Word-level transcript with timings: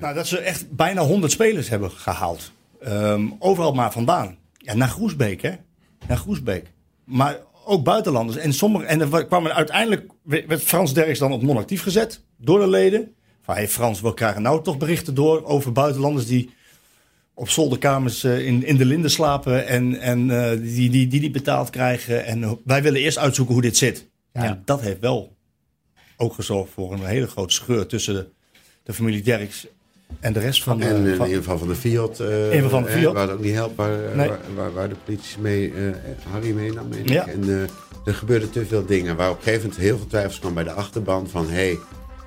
Nou, 0.00 0.14
dat 0.14 0.26
ze 0.26 0.38
echt 0.38 0.70
bijna 0.70 1.02
100 1.02 1.32
spelers 1.32 1.68
hebben 1.68 1.90
gehaald. 1.90 2.52
Ehm, 2.80 3.28
overal 3.38 3.72
maar 3.72 3.92
vandaan. 3.92 4.36
Ja, 4.52 4.74
naar 4.74 4.88
Groesbeek, 4.88 5.42
hè? 5.42 5.52
Naar 6.08 6.16
Groesbeek. 6.16 6.72
Maar 7.04 7.38
ook 7.64 7.84
buitenlanders. 7.84 8.38
En, 8.38 8.52
sommige, 8.52 8.84
en 8.84 9.00
er 9.00 9.26
kwamen 9.26 9.54
uiteindelijk 9.54 10.10
werd 10.22 10.62
Frans 10.62 10.94
Derks 10.94 11.18
dan 11.18 11.32
op 11.32 11.42
non-actief 11.42 11.82
gezet 11.82 12.24
door 12.36 12.60
de 12.60 12.68
leden. 12.68 13.14
Van 13.42 13.54
hey 13.54 13.68
Frans, 13.68 14.00
we 14.00 14.14
krijgen 14.14 14.42
nou 14.42 14.62
toch 14.62 14.76
berichten 14.76 15.14
door 15.14 15.44
over 15.44 15.72
buitenlanders 15.72 16.26
die 16.26 16.50
op 17.34 17.48
zolderkamers 17.48 18.24
uh, 18.24 18.46
in, 18.46 18.64
in 18.64 18.76
de 18.76 18.84
linden 18.84 19.10
slapen 19.10 19.66
en, 19.66 20.00
en 20.00 20.28
uh, 20.28 20.50
die, 20.50 20.90
die, 20.90 21.06
die 21.06 21.20
niet 21.20 21.32
betaald 21.32 21.70
krijgen. 21.70 22.24
En 22.24 22.60
wij 22.64 22.82
willen 22.82 23.00
eerst 23.00 23.18
uitzoeken 23.18 23.54
hoe 23.54 23.62
dit 23.62 23.76
zit. 23.76 24.08
Ja, 24.32 24.42
En 24.42 24.62
dat 24.64 24.80
heeft 24.80 25.00
wel 25.00 25.36
ook 26.16 26.34
gezorgd 26.34 26.72
voor 26.72 26.92
een 26.92 27.04
hele 27.04 27.26
grote 27.26 27.54
scheur 27.54 27.86
tussen 27.86 28.14
de, 28.14 28.28
de 28.82 28.92
familie 28.92 29.22
Derks 29.22 29.66
en 30.20 30.32
de 30.32 30.40
rest 30.40 30.62
van... 30.62 30.80
En 30.80 31.02
uh, 31.02 31.14
in 31.14 31.24
ieder 31.24 31.36
geval 31.36 31.58
van 31.58 31.68
de 31.68 31.74
Fiat. 31.74 32.20
Uh, 32.20 32.52
in 32.52 32.68
van 32.68 32.82
de 32.82 32.88
Fiat. 32.88 33.12
waar 33.12 33.22
het 33.22 33.32
ook 33.32 33.42
niet 33.42 33.54
helpt, 33.54 33.76
waar, 33.76 33.98
nee. 34.14 34.28
waar, 34.28 34.38
waar, 34.54 34.72
waar, 34.72 34.88
de 34.88 34.94
politie 35.04 35.38
mee, 35.40 35.72
uh, 35.72 35.90
Harry 36.30 36.52
meenam. 36.52 36.88
Meen 36.88 37.06
ja. 37.06 37.26
En 37.26 37.68
er 38.04 38.14
gebeurden 38.14 38.50
te 38.50 38.66
veel 38.66 38.86
dingen. 38.86 39.16
Waar 39.16 39.30
op 39.30 39.36
een 39.36 39.42
gegeven 39.42 39.62
moment 39.62 39.80
heel 39.80 39.96
veel 39.96 40.06
twijfels 40.06 40.38
kwam 40.38 40.54
bij 40.54 40.64
de 40.64 40.72
achterban. 40.72 41.28
Van 41.28 41.48
hé, 41.48 41.54
hey, 41.54 41.78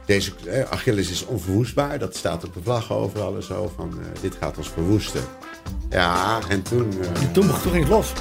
deze 0.06 0.32
Achilles 0.70 1.12
is 1.12 1.26
onverwoestbaar. 1.26 2.00
Dat 2.00 2.16
staat 2.16 2.46
op 2.46 2.54
de 2.54 2.60
vlag 2.64 2.92
overal 2.92 3.36
en 3.36 3.44
zo. 3.44 3.72
Van 3.76 3.94
dit 4.22 4.36
gaat 4.40 4.58
ons 4.58 4.70
verwoesten. 4.70 5.22
Ja, 5.90 6.40
en 6.50 6.62
toen... 6.62 6.92
en 7.14 7.32
toen, 7.32 7.48
toen 7.48 7.72
ging 7.72 7.84
het 7.84 7.88
los. 7.88 8.14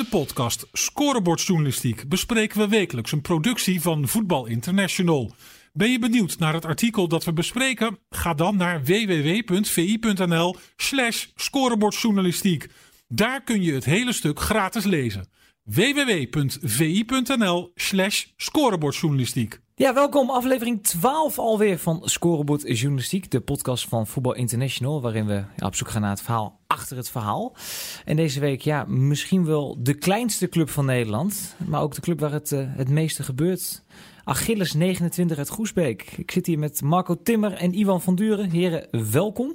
De 0.00 0.06
podcast 0.06 0.66
Scorebordjournalistiek 0.72 2.08
bespreken 2.08 2.58
we 2.58 2.68
wekelijks 2.68 3.12
een 3.12 3.20
productie 3.20 3.80
van 3.80 4.08
Voetbal 4.08 4.46
International. 4.46 5.32
Ben 5.72 5.90
je 5.90 5.98
benieuwd 5.98 6.38
naar 6.38 6.54
het 6.54 6.64
artikel 6.64 7.08
dat 7.08 7.24
we 7.24 7.32
bespreken? 7.32 7.98
Ga 8.10 8.34
dan 8.34 8.56
naar 8.56 8.84
www.vi.nl/slash 8.84 11.26
scorebordjournalistiek. 11.34 12.68
Daar 13.08 13.42
kun 13.42 13.62
je 13.62 13.72
het 13.72 13.84
hele 13.84 14.12
stuk 14.12 14.40
gratis 14.40 14.84
lezen. 14.84 15.28
www.vi.nl/slash 15.64 18.24
scorebordjournalistiek. 18.36 19.60
Ja, 19.80 19.94
welkom. 19.94 20.30
Aflevering 20.30 20.82
12 20.82 21.38
alweer 21.38 21.78
van 21.78 22.00
Scorebord 22.04 22.78
Journalistiek, 22.78 23.30
de 23.30 23.40
podcast 23.40 23.88
van 23.88 24.06
Voetbal 24.06 24.34
International, 24.34 25.00
waarin 25.00 25.26
we 25.26 25.42
op 25.58 25.74
zoek 25.74 25.88
gaan 25.88 26.00
naar 26.00 26.10
het 26.10 26.22
verhaal 26.22 26.58
achter 26.66 26.96
het 26.96 27.10
verhaal. 27.10 27.56
En 28.04 28.16
deze 28.16 28.40
week, 28.40 28.60
ja, 28.60 28.84
misschien 28.84 29.44
wel 29.44 29.76
de 29.78 29.94
kleinste 29.94 30.48
club 30.48 30.70
van 30.70 30.84
Nederland, 30.84 31.56
maar 31.66 31.80
ook 31.80 31.94
de 31.94 32.00
club 32.00 32.20
waar 32.20 32.32
het, 32.32 32.50
uh, 32.50 32.60
het 32.66 32.88
meeste 32.88 33.22
gebeurt. 33.22 33.82
Achilles 34.24 34.72
29 34.72 35.38
uit 35.38 35.48
Groesbeek. 35.48 36.12
Ik 36.16 36.30
zit 36.30 36.46
hier 36.46 36.58
met 36.58 36.82
Marco 36.82 37.22
Timmer 37.22 37.52
en 37.52 37.78
Ivan 37.78 38.02
van 38.02 38.14
Duren. 38.14 38.50
Heren, 38.50 38.88
welkom. 39.10 39.54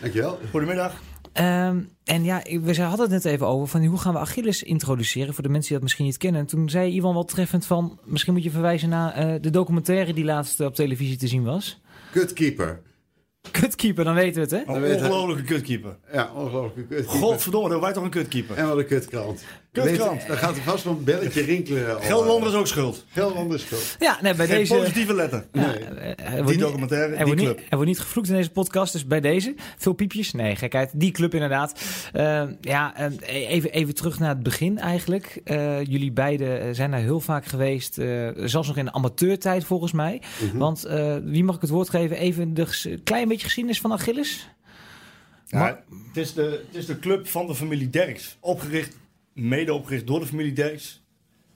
Dankjewel. 0.00 0.38
Goedemiddag. 0.50 1.13
Um, 1.40 1.88
en 2.04 2.24
ja, 2.24 2.42
we 2.62 2.82
hadden 2.82 3.10
het 3.10 3.24
net 3.24 3.24
even 3.24 3.46
over 3.46 3.68
van 3.68 3.84
hoe 3.84 3.98
gaan 3.98 4.12
we 4.12 4.18
Achilles 4.18 4.62
introduceren 4.62 5.34
voor 5.34 5.42
de 5.42 5.48
mensen 5.48 5.68
die 5.68 5.72
dat 5.72 5.82
misschien 5.82 6.04
niet 6.04 6.16
kennen. 6.16 6.40
En 6.40 6.46
toen 6.46 6.68
zei 6.70 6.92
Ivan 6.92 7.14
wel 7.14 7.24
treffend 7.24 7.66
van, 7.66 7.98
misschien 8.04 8.32
moet 8.32 8.42
je 8.42 8.50
verwijzen 8.50 8.88
naar 8.88 9.26
uh, 9.26 9.34
de 9.40 9.50
documentaire 9.50 10.12
die 10.12 10.24
laatst 10.24 10.60
op 10.60 10.74
televisie 10.74 11.16
te 11.16 11.28
zien 11.28 11.44
was. 11.44 11.80
Kutkeeper. 12.12 12.82
Kutkeeper, 13.50 14.04
dan 14.04 14.14
weten 14.14 14.34
we 14.34 14.56
het, 14.56 14.66
hè? 14.66 14.74
Een 14.74 14.96
ongelofelijke 14.96 15.42
kutkeeper. 15.42 15.96
Ja, 16.12 16.30
ongelofelijke 16.34 16.94
kutkeeper. 16.94 17.20
Godverdomme, 17.20 17.68
dan 17.68 17.80
wij 17.80 17.92
toch 17.92 18.04
een 18.04 18.10
kutkeeper. 18.10 18.56
En 18.56 18.68
wat 18.68 18.78
een 18.78 18.86
kutkrant. 18.86 19.44
Kutkrant. 19.82 20.26
Dan 20.26 20.36
gaat 20.36 20.56
er 20.56 20.62
vast 20.62 20.84
wel 20.84 20.92
een 20.92 21.04
belletje 21.04 21.42
rinkelen. 21.42 22.02
Gelderlander 22.02 22.48
is 22.48 22.54
ook 22.54 22.66
schuld. 22.66 23.04
Gelderlander 23.08 23.56
is 23.56 23.62
schuld. 23.62 23.96
Ja, 23.98 24.18
nee, 24.22 24.34
bij 24.34 24.46
Geen 24.46 24.56
deze... 24.56 24.74
positieve 24.74 25.14
letter. 25.14 25.46
Ja, 25.52 25.74
nee. 26.30 26.42
die 26.42 26.58
documentaire, 26.58 27.14
er 27.14 27.24
die 27.24 27.34
club. 27.34 27.56
club. 27.56 27.58
Er 27.58 27.76
wordt 27.76 27.86
niet 27.86 28.00
gevloekt 28.00 28.28
in 28.28 28.34
deze 28.34 28.50
podcast, 28.50 28.92
dus 28.92 29.06
bij 29.06 29.20
deze. 29.20 29.54
Veel 29.78 29.92
piepjes. 29.92 30.32
Nee, 30.32 30.56
gekheid. 30.56 30.90
Die 30.94 31.10
club 31.10 31.34
inderdaad. 31.34 31.80
Uh, 32.14 32.42
ja, 32.60 32.94
uh, 33.00 33.50
even, 33.50 33.72
even 33.72 33.94
terug 33.94 34.18
naar 34.18 34.28
het 34.28 34.42
begin 34.42 34.78
eigenlijk. 34.78 35.40
jullie 35.82 36.12
beiden 36.12 36.74
zijn 36.74 36.90
daar 36.90 37.00
heel 37.00 37.20
vaak 37.20 37.46
geweest. 37.46 37.94
zelfs 38.36 38.68
nog 38.68 38.76
in 38.76 38.84
de 38.84 38.92
amateurtijd 38.92 39.64
volgens 39.64 39.92
mij. 39.92 40.22
Mhm. 40.22 40.44
Mm 40.44 40.50
-hmm. 40.50 40.58
Want 40.58 40.82
wie 41.24 41.44
mag 41.44 41.54
ik 41.54 41.60
het 41.60 41.70
woord 41.70 41.90
geven? 41.90 42.16
Even 42.16 42.52
een 42.54 43.02
klein 43.04 43.28
beetje 43.28 43.44
geschiedenis 43.44 43.80
van 43.80 43.92
Achilles. 43.92 44.48
Ja, 45.46 45.84
het, 46.06 46.16
is 46.16 46.34
de, 46.34 46.64
het 46.66 46.76
is 46.76 46.86
de 46.86 46.98
club 46.98 47.28
van 47.28 47.46
de 47.46 47.54
familie 47.54 47.90
Derks. 47.90 48.36
Opgericht, 48.40 48.96
mede 49.34 49.74
opgericht 49.74 50.06
door 50.06 50.20
de 50.20 50.26
familie 50.26 50.52
Derks. 50.52 51.02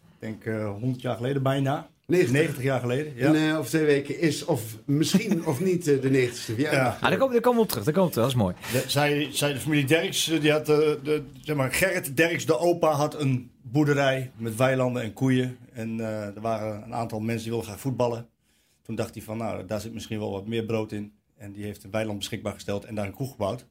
Ik 0.03 0.16
denk 0.19 0.44
uh, 0.44 0.71
100 0.71 1.03
jaar 1.03 1.16
geleden 1.16 1.43
bijna. 1.43 1.91
90, 2.06 2.33
90 2.33 2.62
jaar 2.62 2.81
geleden. 2.81 3.12
Ja. 3.16 3.27
En 3.27 3.34
uh, 3.34 3.59
over 3.59 3.71
twee 3.71 3.84
weken 3.84 4.21
is, 4.21 4.44
of 4.44 4.77
misschien 4.84 5.47
of 5.47 5.61
niet, 5.61 5.87
uh, 5.87 6.03
de 6.03 6.09
90ste 6.09 6.34
verjaardag. 6.34 6.72
Ja. 6.72 6.99
Ah, 7.00 7.09
daar, 7.09 7.19
komen, 7.19 7.33
daar 7.33 7.43
komen 7.43 7.59
we 7.59 7.65
op 7.65 7.69
terug. 7.69 7.84
Daar 7.84 7.94
komen 7.94 8.09
we 8.09 8.15
terug. 8.15 8.33
Dat 8.33 8.37
is 8.37 8.43
mooi. 8.43 8.55
De, 8.72 8.91
zij, 8.91 9.28
zij, 9.33 9.53
de 9.53 9.59
familie 9.59 9.84
Derks, 9.84 10.25
die 10.41 10.50
had, 10.50 10.66
de, 10.66 11.00
de, 11.03 11.22
zeg 11.41 11.56
maar, 11.56 11.72
Gerrit 11.72 12.16
Derks, 12.16 12.47
de 12.47 12.59
opa, 12.59 12.91
had 12.91 13.21
een 13.21 13.50
boerderij 13.62 14.31
met 14.37 14.56
weilanden 14.56 15.03
en 15.03 15.12
koeien. 15.12 15.59
En 15.72 15.99
uh, 15.99 16.25
er 16.25 16.41
waren 16.41 16.83
een 16.83 16.95
aantal 16.95 17.21
mensen 17.21 17.43
die 17.43 17.50
wilden 17.50 17.69
graag 17.69 17.81
voetballen. 17.81 18.28
Toen 18.83 18.95
dacht 18.95 19.15
hij 19.15 19.22
van, 19.22 19.37
nou, 19.37 19.66
daar 19.66 19.81
zit 19.81 19.93
misschien 19.93 20.19
wel 20.19 20.31
wat 20.31 20.47
meer 20.47 20.65
brood 20.65 20.93
in. 20.93 21.12
En 21.37 21.53
die 21.53 21.65
heeft 21.65 21.84
een 21.84 21.91
weiland 21.91 22.19
beschikbaar 22.19 22.53
gesteld 22.53 22.84
en 22.84 22.95
daar 22.95 23.06
een 23.06 23.15
kroeg 23.15 23.31
gebouwd. 23.31 23.66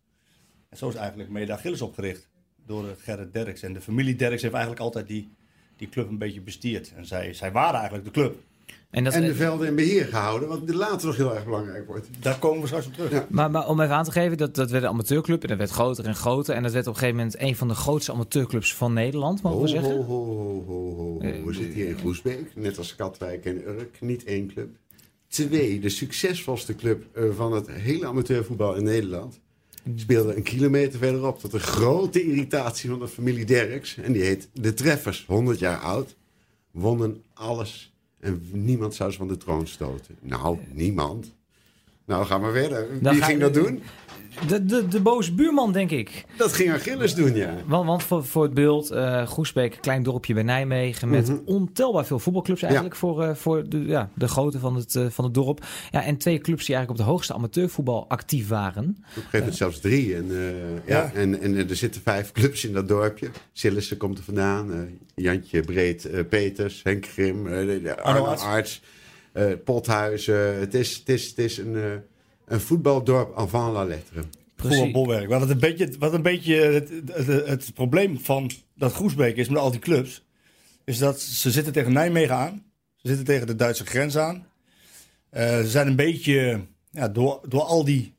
En 0.69 0.77
zo 0.77 0.89
is 0.89 0.95
eigenlijk 0.95 1.29
mede 1.29 1.53
Achilles 1.53 1.81
opgericht 1.81 2.29
door 2.67 2.95
Gerrit 2.97 3.33
Derks. 3.33 3.61
En 3.61 3.73
de 3.73 3.81
familie 3.81 4.15
Derks 4.15 4.41
heeft 4.41 4.53
eigenlijk 4.53 4.83
altijd 4.83 5.07
die, 5.07 5.29
die 5.77 5.89
club 5.89 6.09
een 6.09 6.17
beetje 6.17 6.41
bestierd. 6.41 6.93
En 6.95 7.05
zij, 7.05 7.33
zij 7.33 7.51
waren 7.51 7.79
eigenlijk 7.79 8.05
de 8.05 8.11
club. 8.11 8.35
En, 8.89 9.03
dat, 9.03 9.13
en 9.13 9.21
de 9.21 9.35
velden 9.35 9.67
in 9.67 9.75
beheer 9.75 10.05
gehouden, 10.05 10.49
wat 10.49 10.69
later 10.69 11.07
nog 11.07 11.17
heel 11.17 11.35
erg 11.35 11.45
belangrijk 11.45 11.87
wordt. 11.87 12.07
Daar 12.19 12.39
komen 12.39 12.61
we 12.61 12.67
straks 12.67 12.85
op 12.85 12.93
terug. 12.93 13.11
Ja. 13.11 13.25
Maar, 13.29 13.51
maar, 13.51 13.67
om 13.67 13.81
even 13.81 13.95
aan 13.95 14.03
te 14.03 14.11
geven, 14.11 14.37
dat, 14.37 14.55
dat 14.55 14.71
werd 14.71 14.83
een 14.83 14.89
amateurclub 14.89 15.41
en 15.41 15.47
dat 15.47 15.57
werd 15.57 15.69
groter 15.69 16.05
en 16.05 16.15
groter. 16.15 16.55
En 16.55 16.63
dat 16.63 16.71
werd 16.71 16.87
op 16.87 16.93
een 16.93 16.99
gegeven 16.99 17.19
moment 17.19 17.41
een 17.41 17.55
van 17.55 17.67
de 17.67 17.73
grootste 17.73 18.11
amateurclubs 18.11 18.75
van 18.75 18.93
Nederland, 18.93 19.41
mogen 19.41 19.61
we 19.61 19.67
zeggen. 19.67 19.91
Ho, 19.91 20.03
ho, 20.03 20.25
ho, 20.25 20.63
ho, 20.65 20.95
ho. 20.95 21.21
Uh, 21.21 21.43
we 21.43 21.53
zitten 21.53 21.73
hier 21.73 21.87
in 21.87 21.97
Groesbeek, 21.97 22.51
net 22.55 22.77
als 22.77 22.95
Katwijk 22.95 23.45
en 23.45 23.67
Urk. 23.67 24.01
Niet 24.01 24.23
één 24.23 24.47
club. 24.47 24.69
Twee, 25.27 25.79
de 25.79 25.89
succesvolste 25.89 26.75
club 26.75 27.05
van 27.35 27.53
het 27.53 27.71
hele 27.71 28.07
amateurvoetbal 28.07 28.75
in 28.75 28.83
Nederland 28.83 29.39
speelde 29.95 30.35
een 30.35 30.43
kilometer 30.43 30.99
verderop 30.99 31.39
tot 31.39 31.53
een 31.53 31.59
grote 31.59 32.23
irritatie 32.23 32.89
van 32.89 32.99
de 32.99 33.07
familie 33.07 33.45
Derks. 33.45 33.97
En 33.97 34.11
die 34.13 34.21
heet 34.23 34.49
De 34.53 34.73
Treffers, 34.73 35.23
100 35.27 35.59
jaar 35.59 35.77
oud. 35.79 36.15
Wonnen 36.71 37.23
alles 37.33 37.93
en 38.19 38.41
niemand 38.51 38.95
zou 38.95 39.11
ze 39.11 39.17
van 39.17 39.27
de 39.27 39.37
troon 39.37 39.67
stoten. 39.67 40.15
Nou, 40.21 40.57
niemand. 40.73 41.35
Nou, 42.05 42.25
ga 42.25 42.37
maar 42.37 42.51
verder. 42.51 42.91
Wie 42.91 43.01
Dan 43.01 43.13
ging 43.15 43.25
ga- 43.41 43.49
dat 43.49 43.53
doen? 43.53 43.81
De, 44.47 44.65
de, 44.65 44.87
de 44.87 44.99
boze 45.01 45.33
buurman, 45.33 45.71
denk 45.71 45.91
ik. 45.91 46.25
Dat 46.37 46.53
ging 46.53 46.71
Achilles 46.71 47.15
doen, 47.15 47.35
ja. 47.35 47.53
Want, 47.65 47.85
want 47.85 48.03
voor, 48.03 48.25
voor 48.25 48.43
het 48.43 48.53
beeld, 48.53 48.91
eh 48.91 49.27
Groesbeek, 49.27 49.77
klein 49.81 50.03
dorpje 50.03 50.33
bij 50.33 50.43
Nijmegen... 50.43 51.09
met 51.09 51.27
Mhm. 51.27 51.37
ontelbaar 51.45 52.05
veel 52.05 52.19
voetbalclubs 52.19 52.61
eigenlijk... 52.61 52.95
voor, 52.95 53.23
eh, 53.23 53.35
voor 53.35 53.69
de, 53.69 53.85
ja, 53.85 54.09
de 54.13 54.27
grootte 54.27 54.59
van 54.59 54.75
het, 54.75 54.95
eh, 54.95 55.05
van 55.09 55.23
het 55.25 55.33
dorp. 55.33 55.65
Ja, 55.91 56.03
en 56.03 56.17
twee 56.17 56.39
clubs 56.39 56.65
die 56.65 56.75
eigenlijk 56.75 56.99
op 56.99 57.05
de 57.05 57.11
hoogste 57.11 57.33
amateurvoetbal 57.33 58.09
actief 58.09 58.47
waren. 58.47 58.83
Op 58.83 59.05
een 59.05 59.13
gegeven 59.13 59.39
moment 59.39 59.55
zelfs 59.57 59.79
drie. 59.79 60.15
En, 60.15 60.25
ja. 60.85 60.95
Ja. 60.95 61.11
En, 61.13 61.41
en 61.41 61.69
er 61.69 61.75
zitten 61.75 62.01
vijf 62.01 62.31
clubs 62.37 62.65
in 62.65 62.73
dat 62.73 62.87
dorpje. 62.87 63.29
Sillissen 63.53 63.97
komt 63.97 64.17
er 64.17 64.23
vandaan. 64.23 64.89
Jantje 65.15 65.61
Breed 65.61 66.09
Peters, 66.29 66.83
Henk 66.83 67.05
Grim, 67.05 67.47
Arno 68.03 68.23
Arts. 68.25 68.81
Pothuizen. 69.63 70.59
Het 70.59 70.73
is, 70.73 70.95
het 70.97 71.09
is, 71.09 71.27
het 71.27 71.37
is 71.37 71.57
een, 71.57 72.01
een 72.47 72.59
voetbaldorp 72.59 73.37
avant 73.37 73.73
la 73.73 73.83
lettre. 73.83 74.23
Voetbalbolwerk. 74.55 75.29
Wat, 75.29 75.41
het 75.41 75.49
een 75.49 75.59
beetje, 75.59 75.89
wat 75.99 76.13
een 76.13 76.21
beetje 76.21 76.55
het, 76.55 76.91
het, 77.11 77.47
het 77.47 77.73
probleem 77.73 78.19
van 78.19 78.51
dat 78.75 78.93
Groesbeek 78.93 79.35
is 79.35 79.49
met 79.49 79.57
al 79.57 79.71
die 79.71 79.79
clubs, 79.79 80.25
is 80.83 80.97
dat 80.97 81.21
ze 81.21 81.51
zitten 81.51 81.73
tegen 81.73 81.93
Nijmegen 81.93 82.35
aan. 82.35 82.63
Ze 82.95 83.07
zitten 83.07 83.25
tegen 83.25 83.47
de 83.47 83.55
Duitse 83.55 83.85
grens 83.85 84.17
aan. 84.17 84.45
Eh, 85.29 85.57
ze 85.57 85.69
zijn 85.69 85.87
een 85.87 85.95
beetje, 85.95 86.61
ja, 86.91 87.07
door, 87.07 87.41
door 87.47 87.61
al 87.61 87.83
die 87.83 88.13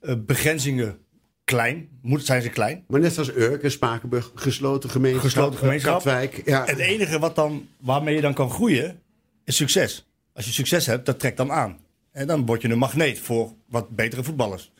eh, 0.00 0.14
begrenzingen 0.26 0.98
klein, 1.44 1.88
moet, 2.02 2.24
zijn 2.24 2.42
ze 2.42 2.48
klein. 2.48 2.84
Maar 2.88 3.00
net 3.00 3.12
zoals 3.12 3.34
Urk 3.34 3.62
en 3.62 3.70
Spakenburg, 3.70 4.32
gesloten 4.34 4.90
gemeenschap. 4.90 5.24
Gesloten 5.24 5.58
gemeenschap. 5.58 5.94
Katwijk. 5.94 6.42
Ja. 6.44 6.64
Het 6.64 6.78
enige 6.78 7.18
wat 7.18 7.34
dan, 7.34 7.68
waarmee 7.80 8.14
je 8.14 8.20
dan 8.20 8.34
kan 8.34 8.50
groeien, 8.50 9.00
is 9.44 9.56
succes. 9.56 10.06
Als 10.32 10.44
je 10.44 10.52
succes 10.52 10.86
hebt, 10.86 11.06
dat 11.06 11.18
trekt 11.18 11.36
dan 11.36 11.52
aan. 11.52 11.78
En 12.14 12.26
dan 12.26 12.46
word 12.46 12.62
je 12.62 12.68
een 12.68 12.78
magneet 12.78 13.18
voor 13.18 13.52
wat 13.68 13.88
betere 13.88 14.24
voetballers. 14.24 14.72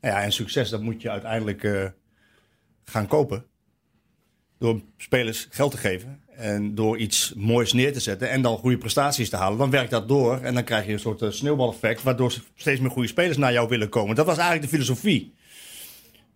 Nou 0.00 0.14
ja, 0.14 0.22
en 0.22 0.32
succes, 0.32 0.70
dat 0.70 0.82
moet 0.82 1.02
je 1.02 1.10
uiteindelijk 1.10 1.64
eh, 1.64 1.84
gaan 2.84 3.06
kopen. 3.06 3.44
Door 4.58 4.80
spelers 4.96 5.46
geld 5.50 5.70
te 5.70 5.76
geven. 5.76 6.22
En 6.36 6.74
door 6.74 6.98
iets 6.98 7.32
moois 7.36 7.72
neer 7.72 7.92
te 7.92 8.00
zetten. 8.00 8.30
En 8.30 8.42
dan 8.42 8.58
goede 8.58 8.78
prestaties 8.78 9.30
te 9.30 9.36
halen. 9.36 9.58
Dan 9.58 9.70
werkt 9.70 9.90
dat 9.90 10.08
door. 10.08 10.40
En 10.40 10.54
dan 10.54 10.64
krijg 10.64 10.86
je 10.86 10.92
een 10.92 10.98
soort 10.98 11.22
eh, 11.22 11.30
sneeuwbaleffect. 11.30 12.02
Waardoor 12.02 12.34
steeds 12.54 12.80
meer 12.80 12.90
goede 12.90 13.08
spelers 13.08 13.36
naar 13.36 13.52
jou 13.52 13.68
willen 13.68 13.88
komen. 13.88 14.16
Dat 14.16 14.26
was 14.26 14.38
eigenlijk 14.38 14.70
de 14.70 14.76
filosofie. 14.76 15.34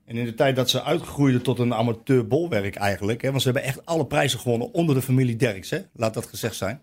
En 0.05 0.17
in 0.17 0.25
de 0.25 0.35
tijd 0.35 0.57
dat 0.57 0.71
ze 0.71 0.83
uitgroeiden 0.83 1.43
tot 1.43 1.59
een 1.59 1.75
amateurbolwerk 1.75 2.77
eigenlijk. 2.77 3.23
Hè, 3.23 3.31
want 3.31 3.43
ze 3.43 3.51
hebben 3.51 3.69
echt 3.69 3.87
alle 3.87 4.07
prijzen 4.07 4.39
gewonnen 4.39 4.73
onder 4.73 4.95
de 4.95 5.03
familie 5.03 5.37
Derks. 5.37 5.71
Hè, 5.71 5.79
laat 5.93 6.15
dat 6.15 6.27
gezegd 6.27 6.55
zijn. 6.55 6.81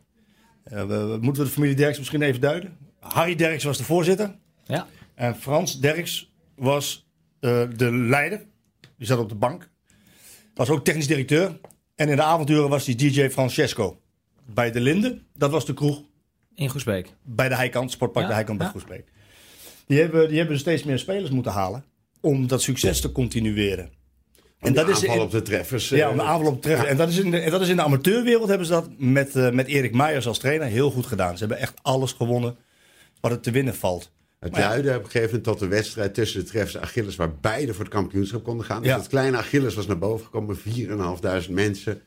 Uh, 0.73 0.85
we, 0.85 1.17
moeten 1.21 1.43
we 1.43 1.47
de 1.47 1.53
familie 1.53 1.75
Derks 1.75 1.97
misschien 1.97 2.21
even 2.21 2.41
duiden? 2.41 2.77
Harry 3.03 3.35
Derks 3.35 3.63
was 3.63 3.77
de 3.77 3.83
voorzitter. 3.83 4.35
Ja. 4.65 4.87
En 5.15 5.35
Frans 5.35 5.79
Derks 5.79 6.31
was 6.55 7.07
uh, 7.39 7.63
de 7.75 7.91
leider. 7.91 8.45
Die 8.97 9.07
zat 9.07 9.19
op 9.19 9.29
de 9.29 9.35
bank. 9.35 9.69
Was 10.53 10.69
ook 10.69 10.83
technisch 10.83 11.07
directeur. 11.07 11.59
En 11.95 12.09
in 12.09 12.15
de 12.15 12.21
avonturen 12.21 12.69
was 12.69 12.85
hij 12.85 12.95
DJ 12.95 13.29
Francesco. 13.29 13.99
Bij 14.45 14.71
de 14.71 14.79
Linde, 14.79 15.21
dat 15.33 15.51
was 15.51 15.65
de 15.65 15.73
kroeg. 15.73 16.01
In 16.55 16.69
Groesbeek. 16.69 17.13
Bij 17.23 17.49
de 17.49 17.55
Heikant, 17.55 17.91
Sportpark 17.91 18.23
ja, 18.23 18.29
de 18.29 18.35
Heikant 18.35 18.57
bij 18.57 18.67
ja. 18.67 18.73
Groesbeek. 18.73 19.11
Die 19.85 19.99
hebben, 19.99 20.29
die 20.29 20.37
hebben 20.37 20.59
steeds 20.59 20.83
meer 20.83 20.99
spelers 20.99 21.29
moeten 21.29 21.51
halen 21.51 21.85
om 22.21 22.47
dat 22.47 22.61
succes 22.61 23.01
te 23.01 23.11
continueren. 23.11 23.91
En 24.59 24.73
dat 24.73 24.89
is 24.89 25.03
in, 25.03 25.19
op 25.19 25.31
de 25.31 25.41
treffers. 25.41 25.89
Ja, 25.89 26.09
om 26.09 26.17
de 26.17 26.23
aanval 26.23 26.47
op 26.47 26.53
de 26.53 26.59
treffers. 26.59 26.87
Ja. 26.87 26.91
En, 26.91 26.97
dat 26.97 27.09
is 27.09 27.17
in 27.17 27.31
de, 27.31 27.39
en 27.39 27.51
dat 27.51 27.61
is 27.61 27.69
in 27.69 27.75
de 27.75 27.81
amateurwereld 27.81 28.47
hebben 28.47 28.67
ze 28.67 28.73
dat 28.73 28.89
met, 28.97 29.35
uh, 29.35 29.51
met 29.51 29.67
Erik 29.67 29.93
Meijers 29.93 30.27
als 30.27 30.37
trainer 30.39 30.67
heel 30.67 30.91
goed 30.91 31.05
gedaan. 31.05 31.33
Ze 31.33 31.39
hebben 31.39 31.57
echt 31.57 31.73
alles 31.81 32.11
gewonnen 32.11 32.57
wat 33.23 33.31
er 33.31 33.39
te 33.39 33.51
winnen 33.51 33.75
valt. 33.75 34.11
Het 34.39 34.57
luidde 34.57 34.89
op 34.89 35.03
een 35.03 35.05
gegeven 35.05 35.25
moment 35.25 35.43
tot 35.43 35.59
de 35.59 35.67
wedstrijd 35.67 36.13
tussen 36.13 36.39
de 36.39 36.45
treffers 36.45 36.75
en 36.75 36.81
Achilles, 36.81 37.15
waar 37.15 37.35
beide 37.35 37.73
voor 37.73 37.83
het 37.83 37.93
kampioenschap 37.93 38.43
konden 38.43 38.65
gaan. 38.65 38.81
Dus 38.81 38.91
ja. 38.91 38.97
het 38.97 39.07
kleine 39.07 39.37
Achilles 39.37 39.73
was 39.73 39.87
naar 39.87 39.97
boven 39.97 40.25
gekomen, 40.25 40.57
4.500 41.45 41.49
mensen. 41.49 42.01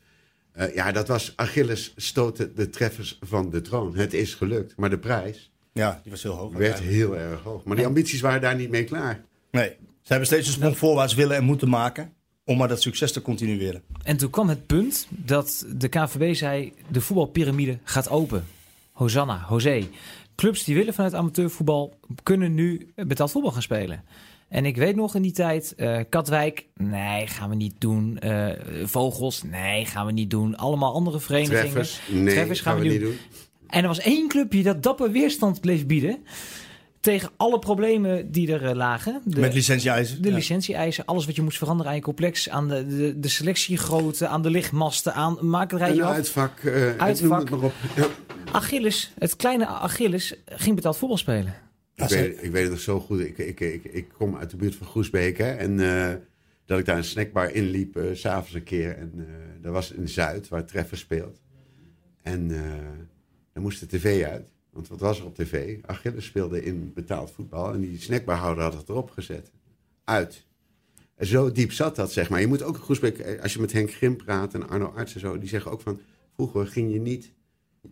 Uh, 0.57 0.75
ja, 0.75 0.91
dat 0.91 1.07
was 1.07 1.33
Achilles 1.35 1.93
stoten 1.95 2.55
de 2.55 2.69
treffers 2.69 3.19
van 3.21 3.49
de 3.49 3.61
troon. 3.61 3.95
Het 3.95 4.13
is 4.13 4.33
gelukt, 4.33 4.73
maar 4.75 4.89
de 4.89 4.97
prijs. 4.97 5.51
Ja, 5.73 5.99
die 6.03 6.11
was 6.11 6.23
heel 6.23 6.33
hoog. 6.33 6.53
Werd 6.53 6.79
heel 6.79 7.17
erg 7.17 7.41
hoog. 7.41 7.63
Maar 7.63 7.75
die 7.75 7.85
ambities 7.85 8.21
waren 8.21 8.41
daar 8.41 8.55
niet 8.55 8.69
mee 8.69 8.83
klaar. 8.83 9.23
Nee, 9.51 9.69
ze 10.01 10.07
hebben 10.07 10.27
steeds 10.27 10.47
een 10.47 10.53
sprong 10.53 10.77
voorwaarts 10.77 11.13
willen 11.13 11.35
en 11.35 11.43
moeten 11.43 11.69
maken 11.69 12.13
om 12.45 12.57
maar 12.57 12.67
dat 12.67 12.81
succes 12.81 13.11
te 13.11 13.21
continueren. 13.21 13.81
En 14.03 14.17
toen 14.17 14.29
kwam 14.29 14.49
het 14.49 14.65
punt 14.65 15.07
dat 15.09 15.65
de 15.75 15.87
KVB 15.87 16.35
zei: 16.35 16.73
de 16.87 17.01
voetbalpyramide 17.01 17.77
gaat 17.83 18.09
open. 18.09 18.45
Hosanna, 18.91 19.45
José. 19.49 19.87
Clubs 20.37 20.63
die 20.63 20.75
willen 20.75 20.93
vanuit 20.93 21.13
amateurvoetbal 21.13 21.99
kunnen 22.23 22.53
nu 22.53 22.91
betaald 22.95 23.31
voetbal 23.31 23.51
gaan 23.51 23.61
spelen. 23.61 24.03
En 24.49 24.65
ik 24.65 24.75
weet 24.75 24.95
nog 24.95 25.15
in 25.15 25.21
die 25.21 25.31
tijd, 25.31 25.73
uh, 25.77 25.99
Katwijk, 26.09 26.65
nee, 26.75 27.27
gaan 27.27 27.49
we 27.49 27.55
niet 27.55 27.73
doen. 27.77 28.19
Uh, 28.23 28.49
Vogels, 28.83 29.43
nee, 29.43 29.85
gaan 29.85 30.05
we 30.05 30.11
niet 30.11 30.29
doen. 30.29 30.55
Allemaal 30.55 30.93
andere 30.93 31.19
verenigingen. 31.19 31.61
Treffers, 31.61 32.01
nee, 32.07 32.33
Treffers 32.33 32.61
gaan, 32.61 32.73
gaan 32.73 32.81
we, 32.81 32.89
niet 32.89 33.01
doen. 33.01 33.17
En 33.67 33.81
er 33.81 33.87
was 33.87 33.99
één 33.99 34.27
clubje 34.27 34.63
dat 34.63 34.83
dapper 34.83 35.11
weerstand 35.11 35.61
bleef 35.61 35.85
bieden 35.85 36.17
tegen 37.07 37.29
alle 37.37 37.59
problemen 37.59 38.31
die 38.31 38.53
er 38.53 38.63
uh, 38.63 38.71
lagen. 38.71 39.21
De, 39.25 39.39
Met 39.39 39.53
licentie-eisen. 39.53 40.21
De 40.21 40.29
ja. 40.29 40.35
licentie-eisen, 40.35 41.05
alles 41.05 41.25
wat 41.25 41.35
je 41.35 41.41
moest 41.41 41.57
veranderen 41.57 41.91
aan 41.91 41.97
je 41.97 42.03
complex, 42.03 42.49
aan 42.49 42.67
de, 42.67 42.87
de, 42.87 43.19
de 43.19 43.27
selectiegrootte, 43.27 44.27
aan 44.27 44.41
de 44.41 44.49
lichtmasten, 44.49 45.13
aan 45.13 45.37
maak 45.41 45.71
het 45.71 45.79
rijtje 45.79 46.03
uitvak, 46.03 46.61
uh, 46.61 46.97
uitvak. 46.97 47.39
Het 47.41 47.49
maar 47.49 47.59
op. 47.59 47.73
Ja. 47.95 48.07
Achilles, 48.51 49.13
het 49.19 49.35
kleine 49.35 49.67
Achilles, 49.67 50.35
ging 50.45 50.75
betaald 50.75 50.97
voetbal 50.97 51.17
spelen. 51.17 51.53
Ik 51.95 52.09
weet, 52.09 52.43
ik 52.43 52.51
weet 52.51 52.61
het 52.61 52.71
nog 52.71 52.79
zo 52.79 52.99
goed. 52.99 53.19
Ik, 53.19 53.37
ik, 53.37 53.59
ik, 53.59 53.83
ik 53.83 54.09
kom 54.17 54.37
uit 54.37 54.49
de 54.49 54.57
buurt 54.57 54.75
van 54.75 54.87
Groesbeek. 54.87 55.37
Hè, 55.37 55.51
en 55.51 55.79
uh, 55.79 56.09
dat 56.65 56.79
ik 56.79 56.85
daar 56.85 56.97
een 56.97 57.03
snackbar 57.03 57.51
inliep, 57.51 57.97
uh, 57.97 58.03
s'avonds 58.13 58.53
een 58.53 58.63
keer. 58.63 58.97
En 58.97 59.11
uh, 59.15 59.25
dat 59.61 59.73
was 59.73 59.91
in 59.91 60.07
Zuid, 60.07 60.47
waar 60.47 60.65
Treffer 60.65 60.97
speelt. 60.97 61.41
En 62.21 62.47
dan 63.53 63.63
moest 63.63 63.79
de 63.79 63.97
tv 63.97 64.23
uit. 64.23 64.55
Want 64.77 64.89
wat 64.89 64.99
was 64.99 65.19
er 65.19 65.25
op 65.25 65.35
tv? 65.35 65.77
Achilles 65.85 66.25
speelde 66.25 66.63
in 66.63 66.91
betaald 66.93 67.31
voetbal. 67.31 67.73
En 67.73 67.81
die 67.81 68.01
snackbarhouder 68.01 68.63
had 68.63 68.73
het 68.73 68.89
erop 68.89 69.09
gezet. 69.09 69.51
Uit. 70.03 70.45
En 71.15 71.25
zo 71.25 71.51
diep 71.51 71.71
zat 71.71 71.95
dat, 71.95 72.11
zeg 72.11 72.29
maar. 72.29 72.39
Je 72.39 72.47
moet 72.47 72.63
ook 72.63 72.75
een 72.75 72.81
Groesbeek, 72.81 73.39
als 73.41 73.53
je 73.53 73.59
met 73.59 73.71
Henk 73.71 73.91
Grim 73.91 74.15
praat 74.15 74.53
en 74.53 74.69
Arno 74.69 74.85
Arts 74.85 75.13
en 75.13 75.19
zo. 75.19 75.37
Die 75.37 75.49
zeggen 75.49 75.71
ook 75.71 75.81
van, 75.81 75.99
vroeger 76.35 76.67
ging 76.67 76.93
je 76.93 76.99
niet 76.99 77.31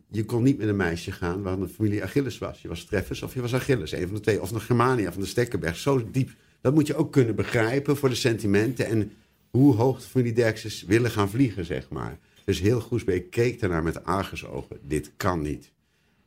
je 0.10 0.26
kon 0.26 0.44
niet 0.44 0.58
met 0.58 0.68
een 0.68 0.76
meisje 0.76 1.12
gaan 1.12 1.42
waar 1.42 1.60
een 1.60 1.70
familie 1.70 2.04
Achilles 2.04 2.38
was. 2.38 2.62
Je 2.62 2.68
was 2.68 2.86
Treffers 2.86 3.22
of 3.22 3.34
je 3.34 3.42
was 3.42 3.54
Achilles, 3.54 3.92
een 3.92 4.06
van 4.08 4.16
de 4.16 4.22
twee. 4.22 4.42
Of 4.42 4.52
nog 4.52 4.66
Germania 4.66 5.12
van 5.12 5.22
de 5.22 5.28
Stekkenberg. 5.28 5.78
Zo 5.78 6.12
diep. 6.12 6.30
Dat 6.62 6.74
moet 6.74 6.88
je 6.88 6.96
ook 6.96 7.12
kunnen 7.12 7.36
begrijpen 7.36 7.98
voor 7.98 8.10
de 8.10 8.16
sentimenten. 8.16 8.86
En 8.86 9.12
hoe 9.52 9.76
hoog 9.76 10.02
de 10.02 10.08
familie 10.08 10.34
Derkses 10.34 10.84
willen 10.84 11.12
gaan 11.12 11.30
vliegen, 11.30 11.66
zeg 11.66 11.90
maar. 11.90 12.20
Dus 12.46 12.60
heel 12.60 12.80
Groesbeek 12.80 13.30
keek 13.30 13.60
daarnaar 13.60 13.84
met 13.84 14.04
argusogen. 14.04 14.78
Dit 14.82 15.12
kan 15.18 15.42
niet. 15.42 15.72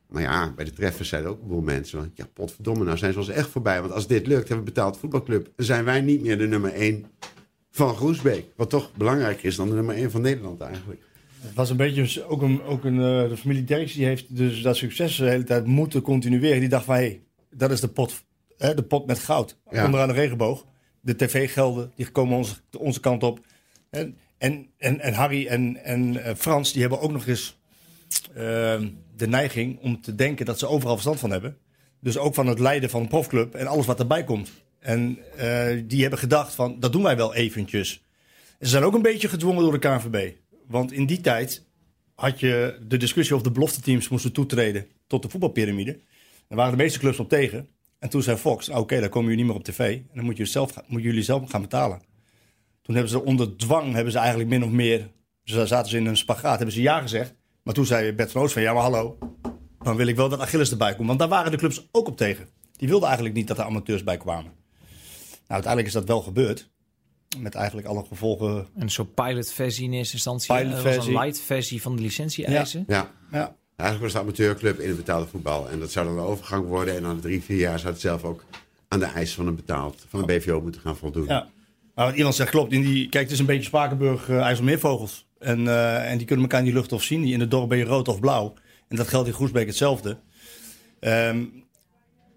Maar 0.09 0.21
ja, 0.21 0.53
bij 0.55 0.65
de 0.65 0.71
treffers 0.71 1.09
zeiden 1.09 1.31
ook 1.31 1.41
een 1.41 1.47
boel 1.47 1.61
mensen... 1.61 2.11
ja, 2.15 2.25
potverdomme, 2.33 2.83
nou 2.83 2.97
zijn 2.97 3.13
ze 3.13 3.19
ons 3.19 3.29
echt 3.29 3.49
voorbij. 3.49 3.81
Want 3.81 3.93
als 3.93 4.07
dit 4.07 4.27
lukt, 4.27 4.47
hebben 4.47 4.65
we 4.65 4.71
betaald 4.71 4.97
voetbalclub... 4.97 5.49
dan 5.55 5.65
zijn 5.65 5.85
wij 5.85 6.01
niet 6.01 6.21
meer 6.21 6.37
de 6.37 6.47
nummer 6.47 6.73
één 6.73 7.05
van 7.71 7.95
Groesbeek. 7.95 8.45
Wat 8.55 8.69
toch 8.69 8.91
belangrijker 8.93 9.45
is 9.45 9.55
dan 9.55 9.69
de 9.69 9.75
nummer 9.75 9.95
één 9.95 10.11
van 10.11 10.21
Nederland 10.21 10.61
eigenlijk. 10.61 11.01
Het 11.39 11.53
was 11.53 11.69
een 11.69 11.77
beetje 11.77 12.25
ook 12.25 12.41
een, 12.41 12.63
ook 12.63 12.83
een 12.83 12.95
uh, 12.95 13.29
de 13.29 13.37
familie 13.37 13.63
Derks 13.63 13.93
die 13.93 14.05
heeft 14.05 14.35
dus 14.35 14.61
dat 14.61 14.75
succes 14.75 15.15
de 15.15 15.29
hele 15.29 15.43
tijd 15.43 15.65
moeten 15.65 16.01
continueren. 16.01 16.59
Die 16.59 16.69
dacht 16.69 16.85
van 16.85 16.95
hé, 16.95 17.01
hey, 17.01 17.21
dat 17.51 17.71
is 17.71 17.81
de 17.81 17.87
pot, 17.87 18.23
hè, 18.57 18.73
de 18.73 18.83
pot 18.83 19.05
met 19.05 19.19
goud 19.19 19.57
ja. 19.71 19.85
onderaan 19.85 20.07
de 20.07 20.13
regenboog. 20.13 20.65
De 21.01 21.15
tv-gelden 21.15 21.91
die 21.95 22.09
komen 22.09 22.37
onze, 22.37 22.55
onze 22.77 22.99
kant 22.99 23.23
op. 23.23 23.39
En, 23.89 24.17
en, 24.37 24.67
en, 24.77 24.99
en 24.99 25.13
Harry 25.13 25.47
en, 25.47 25.83
en 25.83 26.13
uh, 26.13 26.29
Frans 26.35 26.71
die 26.71 26.81
hebben 26.81 27.01
ook 27.01 27.11
nog 27.11 27.27
eens 27.27 27.58
de 29.15 29.27
neiging 29.27 29.79
om 29.79 30.01
te 30.01 30.15
denken 30.15 30.45
dat 30.45 30.59
ze 30.59 30.67
overal 30.67 30.93
verstand 30.93 31.19
van 31.19 31.31
hebben. 31.31 31.57
Dus 31.99 32.17
ook 32.17 32.33
van 32.33 32.47
het 32.47 32.59
leiden 32.59 32.89
van 32.89 33.01
een 33.01 33.07
profclub 33.07 33.55
en 33.55 33.67
alles 33.67 33.85
wat 33.85 33.99
erbij 33.99 34.23
komt. 34.23 34.51
En 34.79 35.19
uh, 35.37 35.83
die 35.85 36.01
hebben 36.01 36.19
gedacht 36.19 36.55
van 36.55 36.79
dat 36.79 36.91
doen 36.91 37.03
wij 37.03 37.15
wel 37.15 37.35
eventjes. 37.35 38.03
En 38.57 38.65
ze 38.65 38.71
zijn 38.71 38.83
ook 38.83 38.93
een 38.93 39.01
beetje 39.01 39.29
gedwongen 39.29 39.63
door 39.63 39.71
de 39.71 39.79
KNVB. 39.79 40.33
Want 40.67 40.91
in 40.91 41.05
die 41.05 41.21
tijd 41.21 41.65
had 42.15 42.39
je 42.39 42.79
de 42.87 42.97
discussie 42.97 43.35
of 43.35 43.41
de 43.41 43.51
belofte 43.51 43.81
teams 43.81 44.09
moesten 44.09 44.31
toetreden 44.31 44.87
tot 45.07 45.21
de 45.21 45.29
voetbalpyramide. 45.29 45.99
Daar 46.47 46.57
waren 46.57 46.77
de 46.77 46.83
meeste 46.83 46.99
clubs 46.99 47.19
op 47.19 47.29
tegen. 47.29 47.67
En 47.99 48.09
toen 48.09 48.23
zei 48.23 48.37
Fox, 48.37 48.67
nou, 48.67 48.79
oké, 48.79 48.87
okay, 48.87 48.99
dan 48.99 49.09
komen 49.09 49.29
jullie 49.29 49.45
niet 49.45 49.53
meer 49.53 49.61
op 49.61 49.67
tv. 49.73 49.95
En 49.95 50.15
dan 50.15 50.23
moet 50.23 50.37
jullie 50.37 50.51
zelf, 50.51 50.73
jullie 50.87 51.23
zelf 51.23 51.49
gaan 51.49 51.61
betalen. 51.61 52.01
Toen 52.81 52.95
hebben 52.95 53.11
ze 53.11 53.23
onder 53.23 53.57
dwang, 53.57 53.93
hebben 53.93 54.11
ze 54.11 54.17
eigenlijk 54.17 54.49
min 54.49 54.63
of 54.63 54.69
meer... 54.69 55.09
Ze 55.43 55.65
zaten 55.65 55.89
ze 55.89 55.97
in 55.97 56.05
een 56.05 56.17
spagaat, 56.17 56.55
hebben 56.55 56.75
ze 56.75 56.81
ja 56.81 57.01
gezegd. 57.01 57.33
Maar 57.63 57.73
toen 57.73 57.85
zei 57.85 58.13
Bert 58.13 58.31
van 58.31 58.41
Oost 58.41 58.53
van, 58.53 58.61
ja 58.61 58.73
maar 58.73 58.81
hallo, 58.81 59.17
dan 59.83 59.95
wil 59.95 60.07
ik 60.07 60.15
wel 60.15 60.29
dat 60.29 60.39
Achilles 60.39 60.71
erbij 60.71 60.95
komt. 60.95 61.07
Want 61.07 61.19
daar 61.19 61.27
waren 61.27 61.51
de 61.51 61.57
clubs 61.57 61.87
ook 61.91 62.07
op 62.07 62.17
tegen. 62.17 62.47
Die 62.77 62.87
wilden 62.87 63.07
eigenlijk 63.07 63.37
niet 63.37 63.47
dat 63.47 63.57
er 63.57 63.63
amateurs 63.63 64.03
bij 64.03 64.17
kwamen. 64.17 64.51
Nou, 65.49 65.63
uiteindelijk 65.63 65.87
is 65.87 65.93
dat 65.93 66.07
wel 66.07 66.21
gebeurd. 66.21 66.69
Met 67.37 67.55
eigenlijk 67.55 67.87
alle 67.87 68.05
gevolgen. 68.05 68.67
Een 68.75 68.89
soort 68.89 69.13
pilotversie 69.13 69.85
in 69.85 69.93
eerste 69.93 70.13
instantie. 70.13 70.55
Pilotversie. 70.55 71.15
een 71.15 71.19
light 71.19 71.39
versie 71.39 71.81
van 71.81 71.95
de 71.95 72.01
licentie-eisen. 72.01 72.83
Ja. 72.87 72.95
ja. 72.95 73.11
ja. 73.37 73.55
Eigenlijk 73.75 74.01
was 74.01 74.13
het 74.13 74.21
amateurclub 74.21 74.79
in 74.79 74.87
het 74.87 74.97
betaalde 74.97 75.27
voetbal. 75.27 75.69
En 75.69 75.79
dat 75.79 75.91
zou 75.91 76.05
dan 76.05 76.17
een 76.17 76.23
overgang 76.23 76.67
worden. 76.67 76.95
En 76.95 77.01
dan 77.01 77.19
drie, 77.19 77.43
vier 77.43 77.57
jaar 77.57 77.79
zou 77.79 77.91
het 77.91 78.01
zelf 78.01 78.23
ook 78.23 78.43
aan 78.87 78.99
de 78.99 79.05
eisen 79.05 79.35
van 79.35 79.47
een 79.47 79.55
betaald, 79.55 80.05
van 80.09 80.19
een 80.19 80.25
BVO 80.25 80.61
moeten 80.61 80.81
gaan 80.81 80.97
voldoen. 80.97 81.25
Ja. 81.25 81.47
Maar 81.95 82.05
wat 82.05 82.15
iemand 82.15 82.35
zegt 82.35 82.49
klopt. 82.49 82.71
In 82.71 82.81
die, 82.81 83.09
kijk, 83.09 83.23
het 83.23 83.33
is 83.33 83.39
een 83.39 83.45
beetje 83.45 83.63
Spakenburg, 83.63 84.29
uh, 84.29 84.39
IJsselmeervogels. 84.39 85.27
En, 85.39 85.59
uh, 85.59 86.11
en 86.11 86.17
die 86.17 86.27
kunnen 86.27 86.45
elkaar 86.45 86.59
in 86.59 86.65
die 86.65 86.75
lucht 86.75 86.91
of 86.91 87.03
zien. 87.03 87.23
In 87.23 87.39
het 87.39 87.51
dorp 87.51 87.69
ben 87.69 87.77
je 87.77 87.83
rood 87.83 88.07
of 88.07 88.19
blauw. 88.19 88.53
En 88.87 88.95
dat 88.95 89.07
geldt 89.07 89.27
in 89.27 89.33
Groesbeek 89.33 89.67
hetzelfde. 89.67 90.17
Um, 90.99 91.63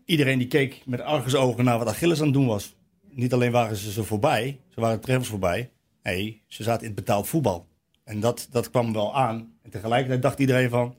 iedereen 0.04 0.38
die 0.38 0.48
keek 0.48 0.82
met 0.86 1.00
argusogen 1.00 1.64
naar 1.64 1.78
wat 1.78 1.88
Achilles 1.88 2.18
aan 2.18 2.24
het 2.24 2.34
doen 2.34 2.46
was 2.46 2.74
niet 3.14 3.32
alleen 3.32 3.52
waren 3.52 3.76
ze 3.76 3.92
ze 3.92 4.04
voorbij, 4.04 4.60
ze 4.68 4.80
waren 4.80 5.00
treffers 5.00 5.28
voorbij. 5.28 5.70
Nee, 6.02 6.42
ze 6.46 6.62
zaten 6.62 6.80
in 6.80 6.86
het 6.86 7.04
betaald 7.04 7.28
voetbal. 7.28 7.68
En 8.04 8.20
dat, 8.20 8.48
dat 8.50 8.70
kwam 8.70 8.92
wel 8.92 9.16
aan. 9.16 9.52
En 9.62 9.70
tegelijkertijd 9.70 10.22
dacht 10.22 10.38
iedereen 10.38 10.70
van... 10.70 10.96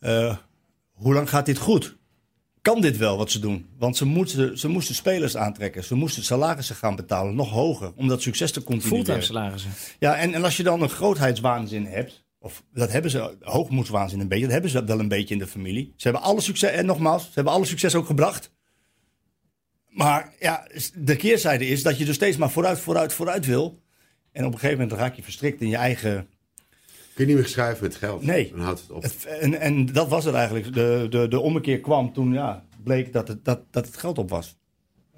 Uh, 0.00 0.36
hoe 0.92 1.14
lang 1.14 1.28
gaat 1.28 1.46
dit 1.46 1.58
goed? 1.58 1.97
Kan 2.62 2.80
dit 2.80 2.96
wel 2.96 3.16
wat 3.16 3.30
ze 3.30 3.38
doen? 3.38 3.66
Want 3.78 3.96
ze 3.96 4.04
moesten, 4.04 4.58
ze 4.58 4.68
moesten 4.68 4.94
spelers 4.94 5.36
aantrekken. 5.36 5.84
Ze 5.84 5.94
moesten 5.94 6.22
salarissen 6.22 6.76
gaan 6.76 6.96
betalen, 6.96 7.34
nog 7.34 7.50
hoger. 7.50 7.92
Om 7.96 8.08
dat 8.08 8.22
succes 8.22 8.52
te 8.52 8.62
continueren. 8.62 9.04
Fulltime 9.04 9.24
salarissen. 9.24 9.70
Ja, 9.98 10.16
en, 10.16 10.34
en 10.34 10.44
als 10.44 10.56
je 10.56 10.62
dan 10.62 10.82
een 10.82 10.88
grootheidswaanzin 10.88 11.86
hebt... 11.86 12.26
Of 12.40 12.64
dat 12.72 12.92
hebben 12.92 13.10
ze, 13.10 13.36
hoogmoedswaanzin 13.40 14.20
een 14.20 14.28
beetje. 14.28 14.44
Dat 14.44 14.52
hebben 14.52 14.70
ze 14.70 14.84
wel 14.84 14.98
een 14.98 15.08
beetje 15.08 15.34
in 15.34 15.40
de 15.40 15.46
familie. 15.46 15.92
Ze 15.96 16.08
hebben 16.08 16.26
alle 16.26 16.40
succes, 16.40 16.70
en 16.70 16.86
nogmaals, 16.86 17.22
ze 17.22 17.30
hebben 17.34 17.52
alle 17.52 17.64
succes 17.64 17.94
ook 17.94 18.06
gebracht. 18.06 18.50
Maar 19.88 20.32
ja, 20.40 20.66
de 20.94 21.16
keerzijde 21.16 21.66
is 21.66 21.82
dat 21.82 21.98
je 21.98 22.04
dus 22.04 22.14
steeds 22.14 22.36
maar 22.36 22.50
vooruit, 22.50 22.80
vooruit, 22.80 23.12
vooruit 23.12 23.46
wil. 23.46 23.82
En 24.32 24.44
op 24.44 24.52
een 24.52 24.58
gegeven 24.58 24.80
moment 24.80 25.00
raak 25.00 25.14
je 25.14 25.22
verstrikt 25.22 25.60
in 25.60 25.68
je 25.68 25.76
eigen... 25.76 26.28
Kun 27.18 27.26
je 27.26 27.32
niet 27.34 27.42
meer 27.42 27.52
schrijven 27.52 27.82
met 27.84 27.96
geld. 27.96 28.22
Nee. 28.22 28.50
Dan 28.50 28.60
houdt 28.60 28.80
het 28.80 28.90
op. 28.90 29.04
en, 29.40 29.60
en 29.60 29.86
dat 29.86 30.08
was 30.08 30.24
het 30.24 30.34
eigenlijk. 30.34 30.74
De, 30.74 31.06
de, 31.10 31.28
de 31.28 31.40
ommekeer 31.40 31.80
kwam 31.80 32.12
toen 32.12 32.32
ja, 32.32 32.64
bleek 32.82 33.12
dat 33.12 33.28
het, 33.28 33.44
dat, 33.44 33.60
dat 33.70 33.86
het 33.86 33.96
geld 33.96 34.18
op 34.18 34.30
was. 34.30 34.57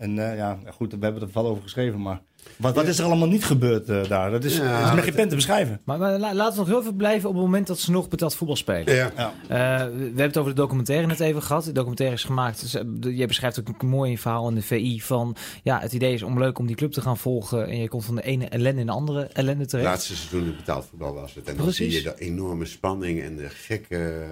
En 0.00 0.16
uh, 0.16 0.36
ja, 0.36 0.58
goed, 0.74 0.92
we 0.92 0.98
hebben 1.00 1.22
er 1.22 1.28
wel 1.32 1.46
over 1.46 1.62
geschreven, 1.62 2.02
maar 2.02 2.20
wat, 2.56 2.74
wat 2.74 2.86
is 2.86 2.98
er 2.98 3.04
allemaal 3.04 3.28
niet 3.28 3.44
gebeurd 3.44 3.88
uh, 3.88 4.08
daar? 4.08 4.30
Dat 4.30 4.44
is, 4.44 4.56
ja, 4.56 4.88
is 4.88 4.94
met 4.94 5.04
geen 5.04 5.14
pen 5.14 5.28
te 5.28 5.34
beschrijven. 5.34 5.80
Maar, 5.84 5.98
maar 5.98 6.18
laten 6.18 6.52
we 6.52 6.58
nog 6.58 6.66
heel 6.66 6.82
veel 6.82 6.92
blijven 6.92 7.28
op 7.28 7.34
het 7.34 7.44
moment 7.44 7.66
dat 7.66 7.78
ze 7.78 7.90
nog 7.90 8.08
betaald 8.08 8.34
voetbal 8.34 8.56
spelen. 8.56 8.94
Ja. 8.94 9.12
Uh, 9.16 9.28
we 9.48 9.54
hebben 9.54 10.22
het 10.22 10.36
over 10.36 10.54
de 10.54 10.60
documentaire 10.60 11.06
net 11.06 11.20
even 11.20 11.42
gehad. 11.42 11.64
De 11.64 11.72
documentaire 11.72 12.14
is 12.14 12.24
gemaakt. 12.24 12.60
Dus, 12.60 12.72
je 13.16 13.26
beschrijft 13.26 13.60
ook 13.60 13.82
een 13.82 13.88
mooi 13.88 14.18
verhaal 14.18 14.48
in 14.48 14.54
de 14.54 14.62
VI 14.62 15.00
van... 15.00 15.36
ja, 15.62 15.80
het 15.80 15.92
idee 15.92 16.14
is 16.14 16.22
om 16.22 16.38
leuk 16.38 16.58
om 16.58 16.66
die 16.66 16.76
club 16.76 16.92
te 16.92 17.00
gaan 17.00 17.18
volgen... 17.18 17.66
en 17.66 17.78
je 17.78 17.88
komt 17.88 18.04
van 18.04 18.14
de 18.14 18.22
ene 18.22 18.48
ellende 18.48 18.80
in 18.80 18.86
de 18.86 18.92
andere 18.92 19.22
ellende 19.32 19.66
terecht. 19.66 19.88
Het 19.88 19.96
laatste 19.96 20.16
seizoen 20.16 20.50
in 20.50 20.56
betaald 20.56 20.86
voetbal 20.90 21.14
was 21.14 21.34
het. 21.34 21.48
En 21.48 21.54
dan 21.56 21.64
Precies. 21.64 21.94
zie 21.94 22.02
je 22.02 22.10
de 22.16 22.24
enorme 22.24 22.64
spanning 22.64 23.22
en 23.22 23.36
de 23.36 23.48
gekke... 23.48 24.26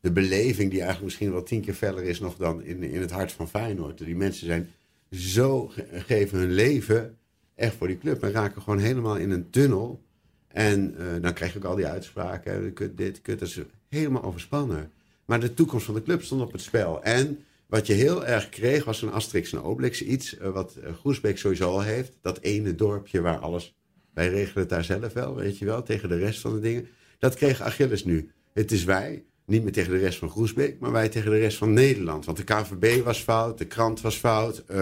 de 0.00 0.10
beleving 0.10 0.70
die 0.70 0.78
eigenlijk 0.78 1.04
misschien 1.04 1.32
wel 1.32 1.42
tien 1.42 1.60
keer 1.60 1.74
feller 1.74 2.02
is 2.02 2.20
nog 2.20 2.36
dan 2.36 2.62
in, 2.62 2.82
in 2.82 3.00
het 3.00 3.10
hart 3.10 3.32
van 3.32 3.48
Feyenoord. 3.48 3.98
Die 3.98 4.16
mensen 4.16 4.46
zijn 4.46 4.70
zo 5.10 5.70
geven 5.92 6.38
hun 6.38 6.52
leven 6.52 7.18
echt 7.54 7.74
voor 7.74 7.86
die 7.86 7.98
club. 7.98 8.22
En 8.22 8.30
raken 8.30 8.62
gewoon 8.62 8.78
helemaal 8.78 9.16
in 9.16 9.30
een 9.30 9.50
tunnel. 9.50 10.02
En 10.48 10.94
uh, 10.98 11.22
dan 11.22 11.32
krijg 11.32 11.56
ook 11.56 11.64
al 11.64 11.76
die 11.76 11.86
uitspraken. 11.86 12.72
Kut 12.72 12.96
dit, 12.96 13.22
kut 13.22 13.38
dat. 13.38 13.48
is 13.48 13.60
helemaal 13.88 14.22
overspannen. 14.22 14.90
Maar 15.24 15.40
de 15.40 15.54
toekomst 15.54 15.86
van 15.86 15.94
de 15.94 16.02
club 16.02 16.22
stond 16.22 16.42
op 16.42 16.52
het 16.52 16.60
spel. 16.60 17.02
En 17.02 17.38
wat 17.66 17.86
je 17.86 17.92
heel 17.92 18.26
erg 18.26 18.48
kreeg 18.48 18.84
was 18.84 19.02
een 19.02 19.12
Asterix 19.12 19.52
en 19.52 19.62
Obelix. 19.62 20.02
Iets 20.02 20.38
uh, 20.38 20.48
wat 20.48 20.76
Groesbeek 21.00 21.38
sowieso 21.38 21.70
al 21.70 21.82
heeft. 21.82 22.18
Dat 22.20 22.40
ene 22.40 22.74
dorpje 22.74 23.20
waar 23.20 23.38
alles... 23.38 23.76
Wij 24.14 24.28
regelen 24.28 24.60
het 24.60 24.68
daar 24.68 24.84
zelf 24.84 25.12
wel, 25.12 25.34
weet 25.34 25.58
je 25.58 25.64
wel. 25.64 25.82
Tegen 25.82 26.08
de 26.08 26.18
rest 26.18 26.40
van 26.40 26.54
de 26.54 26.60
dingen. 26.60 26.88
Dat 27.18 27.34
kreeg 27.34 27.60
Achilles 27.60 28.04
nu. 28.04 28.30
Het 28.52 28.72
is 28.72 28.84
wij. 28.84 29.24
Niet 29.48 29.62
meer 29.62 29.72
tegen 29.72 29.92
de 29.92 29.98
rest 29.98 30.18
van 30.18 30.30
Groesbeek, 30.30 30.78
maar 30.78 30.92
wij 30.92 31.08
tegen 31.08 31.30
de 31.30 31.38
rest 31.38 31.56
van 31.56 31.72
Nederland. 31.72 32.24
Want 32.24 32.36
de 32.36 32.44
KVB 32.44 33.04
was 33.04 33.22
fout, 33.22 33.58
de 33.58 33.64
krant 33.64 34.00
was 34.00 34.16
fout. 34.16 34.64
Uh, 34.70 34.76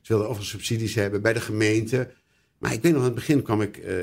ze 0.00 0.14
wilden 0.14 0.28
overal 0.28 0.46
subsidies 0.46 0.94
hebben 0.94 1.22
bij 1.22 1.32
de 1.32 1.40
gemeente. 1.40 2.10
Maar 2.58 2.72
ik 2.72 2.82
weet 2.82 2.92
nog, 2.92 3.00
aan 3.00 3.06
het 3.06 3.14
begin 3.14 3.42
kwam 3.42 3.62
ik, 3.62 3.76
uh, 3.76 3.94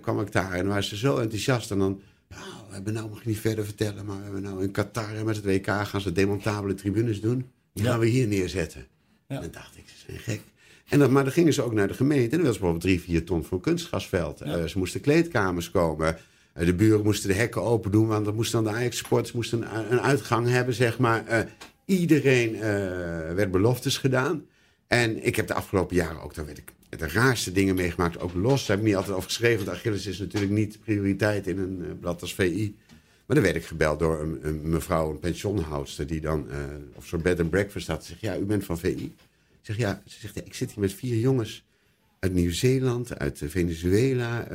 kwam 0.00 0.20
ik 0.20 0.32
daar 0.32 0.52
en 0.52 0.66
waren 0.66 0.84
ze 0.84 0.96
zo 0.96 1.16
enthousiast. 1.16 1.70
En 1.70 1.78
dan, 1.78 2.00
we 2.28 2.36
hebben 2.70 2.92
nou, 2.92 3.08
mag 3.08 3.18
ik 3.18 3.26
niet 3.26 3.38
verder 3.38 3.64
vertellen, 3.64 4.04
maar 4.04 4.16
we 4.16 4.22
hebben 4.22 4.42
nou 4.42 4.62
in 4.62 4.70
Qatar 4.70 5.14
en 5.14 5.24
met 5.24 5.36
het 5.36 5.44
WK 5.44 5.66
gaan 5.66 6.00
ze 6.00 6.12
demontabele 6.12 6.74
tribunes 6.74 7.20
doen. 7.20 7.50
Die 7.72 7.84
gaan 7.84 7.98
we 7.98 8.06
hier 8.06 8.26
neerzetten. 8.26 8.86
Ja. 9.28 9.34
En 9.34 9.40
dan 9.40 9.50
dacht 9.50 9.76
ik, 9.76 9.84
ze 9.86 9.94
zijn 10.06 10.18
gek. 10.18 10.40
En 10.88 10.98
dan, 10.98 11.12
maar 11.12 11.24
dan 11.24 11.32
gingen 11.32 11.52
ze 11.52 11.62
ook 11.62 11.72
naar 11.72 11.88
de 11.88 11.94
gemeente. 11.94 12.36
En 12.36 12.42
dan 12.42 12.52
ze 12.52 12.58
bijvoorbeeld 12.60 12.80
drie, 12.80 13.00
vier 13.00 13.24
ton 13.24 13.44
voor 13.44 13.60
een. 13.62 13.78
Ja. 14.44 14.58
Uh, 14.58 14.64
ze 14.64 14.78
moesten 14.78 15.00
kleedkamers 15.00 15.70
komen. 15.70 16.16
Uh, 16.56 16.66
de 16.66 16.74
buren 16.74 17.04
moesten 17.04 17.28
de 17.28 17.34
hekken 17.34 17.62
open 17.62 17.90
doen. 17.90 18.06
Want 18.06 18.24
dan 18.24 18.34
moesten 18.34 18.64
dan 18.64 18.72
de 18.72 18.78
Ajax-sporters 18.78 19.32
moesten 19.32 19.76
een, 19.76 19.92
een, 19.92 20.00
uitgang 20.00 20.48
hebben, 20.48 20.74
zeg 20.74 20.98
maar. 20.98 21.24
Uh, 21.28 21.38
iedereen 21.84 22.58
werd 23.34 23.50
beloftes 23.50 23.98
gedaan. 23.98 24.46
En 24.86 25.26
ik 25.26 25.36
heb 25.36 25.46
de 25.46 25.54
afgelopen 25.54 25.96
jaren 25.96 26.22
ook, 26.22 26.34
daar 26.34 26.46
weet 26.46 26.58
ik, 26.58 26.72
de 26.88 27.08
raarste 27.08 27.52
dingen 27.52 27.74
meegemaakt. 27.74 28.20
Ook 28.20 28.34
los, 28.34 28.66
daar 28.66 28.76
heb 28.76 28.78
ik 28.78 28.84
niet 28.84 28.96
altijd 28.96 29.16
over 29.16 29.28
geschreven. 29.28 29.64
Want 29.64 29.76
Achilles 29.76 30.06
is 30.06 30.18
natuurlijk 30.18 30.52
niet 30.52 30.80
prioriteit 30.80 31.46
in 31.46 31.58
een 31.58 31.98
blad 32.00 32.20
als 32.20 32.34
VI. 32.34 32.76
Maar 33.26 33.36
dan 33.36 33.44
werd 33.44 33.56
ik 33.56 33.64
gebeld 33.64 33.98
door 33.98 34.20
een, 34.20 34.38
een 34.42 34.70
mevrouw, 34.70 35.10
een 35.10 35.18
pensioenhoudster... 35.18 36.06
die 36.06 36.20
dan 36.20 36.46
uh, 36.50 36.56
op 36.94 37.04
zo'n 37.04 37.22
bed 37.22 37.40
and 37.40 37.50
breakfast 37.50 37.86
had. 37.86 38.04
Ze 38.04 38.08
zegt, 38.08 38.20
ja, 38.20 38.36
u 38.36 38.44
bent 38.44 38.64
van 38.64 38.78
VI. 38.78 38.88
Ik 38.90 39.12
zeg, 39.60 39.76
ja, 39.76 40.02
ze 40.06 40.20
zegt, 40.20 40.34
ja, 40.34 40.42
ik 40.44 40.54
zit 40.54 40.70
hier 40.70 40.80
met 40.80 40.92
vier 40.92 41.16
jongens 41.16 41.64
uit 42.18 42.32
Nieuw-Zeeland, 42.32 43.18
uit 43.18 43.42
Venezuela. 43.44 44.46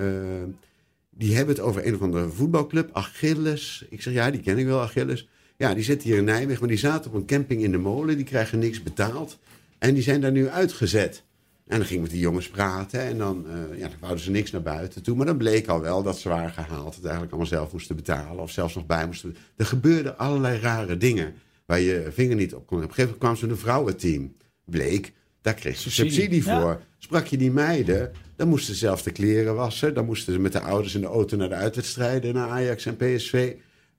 Die 1.19 1.35
hebben 1.35 1.55
het 1.55 1.63
over 1.63 1.87
een 1.87 1.95
of 1.95 2.01
andere 2.01 2.29
voetbalclub, 2.29 2.89
Achilles. 2.93 3.85
Ik 3.89 4.01
zeg, 4.01 4.13
ja, 4.13 4.31
die 4.31 4.41
ken 4.41 4.57
ik 4.57 4.65
wel, 4.65 4.81
Achilles. 4.81 5.29
Ja, 5.57 5.73
die 5.73 5.83
zitten 5.83 6.09
hier 6.09 6.17
in 6.17 6.23
Nijmegen, 6.23 6.59
maar 6.59 6.69
die 6.69 6.77
zaten 6.77 7.11
op 7.11 7.17
een 7.17 7.25
camping 7.25 7.63
in 7.63 7.71
de 7.71 7.77
molen. 7.77 8.15
Die 8.15 8.25
krijgen 8.25 8.59
niks 8.59 8.83
betaald. 8.83 9.39
En 9.77 9.93
die 9.93 10.03
zijn 10.03 10.21
daar 10.21 10.31
nu 10.31 10.47
uitgezet. 10.47 11.23
En 11.67 11.77
dan 11.77 11.85
ging 11.85 11.95
ik 11.95 12.01
met 12.01 12.11
die 12.11 12.19
jongens 12.19 12.49
praten 12.49 13.01
en 13.01 13.17
dan, 13.17 13.45
uh, 13.47 13.79
ja, 13.79 13.89
wouden 13.99 14.23
ze 14.23 14.31
niks 14.31 14.51
naar 14.51 14.61
buiten 14.61 15.03
toe. 15.03 15.15
Maar 15.15 15.25
dan 15.25 15.37
bleek 15.37 15.67
al 15.67 15.81
wel 15.81 16.03
dat 16.03 16.19
ze 16.19 16.29
waren 16.29 16.51
gehaald. 16.51 16.95
Het 16.95 17.03
eigenlijk 17.03 17.31
allemaal 17.31 17.51
zelf 17.51 17.71
moesten 17.71 17.95
betalen 17.95 18.43
of 18.43 18.51
zelfs 18.51 18.75
nog 18.75 18.85
bij 18.85 19.05
moesten. 19.05 19.35
Er 19.55 19.65
gebeurden 19.65 20.17
allerlei 20.17 20.59
rare 20.59 20.97
dingen 20.97 21.33
waar 21.65 21.79
je 21.79 22.07
vinger 22.11 22.35
niet 22.35 22.53
op 22.53 22.67
kon. 22.67 22.77
Op 22.77 22.83
een 22.83 22.89
gegeven 22.89 23.15
moment 23.19 23.19
kwam 23.19 23.35
ze 23.35 23.47
een 23.47 23.61
vrouwenteam. 23.61 24.35
Bleek, 24.65 25.13
daar 25.41 25.53
kreeg 25.53 25.77
ze 25.77 25.91
subsidie, 25.91 26.11
subsidie 26.11 26.43
voor. 26.43 26.81
Sprak 26.97 27.25
je 27.25 27.37
die 27.37 27.51
meiden, 27.51 28.11
dan 28.35 28.47
moesten 28.47 28.73
ze 28.73 28.79
zelf 28.79 29.01
de 29.01 29.11
kleren 29.11 29.55
wassen. 29.55 29.93
Dan 29.93 30.05
moesten 30.05 30.33
ze 30.33 30.39
met 30.39 30.51
de 30.51 30.59
ouders 30.59 30.95
in 30.95 31.01
de 31.01 31.07
auto 31.07 31.37
naar 31.37 31.49
de 31.49 31.55
uitwedstrijden, 31.55 32.33
naar 32.33 32.49
Ajax 32.49 32.85
en 32.85 32.95
PSV. 32.95 33.55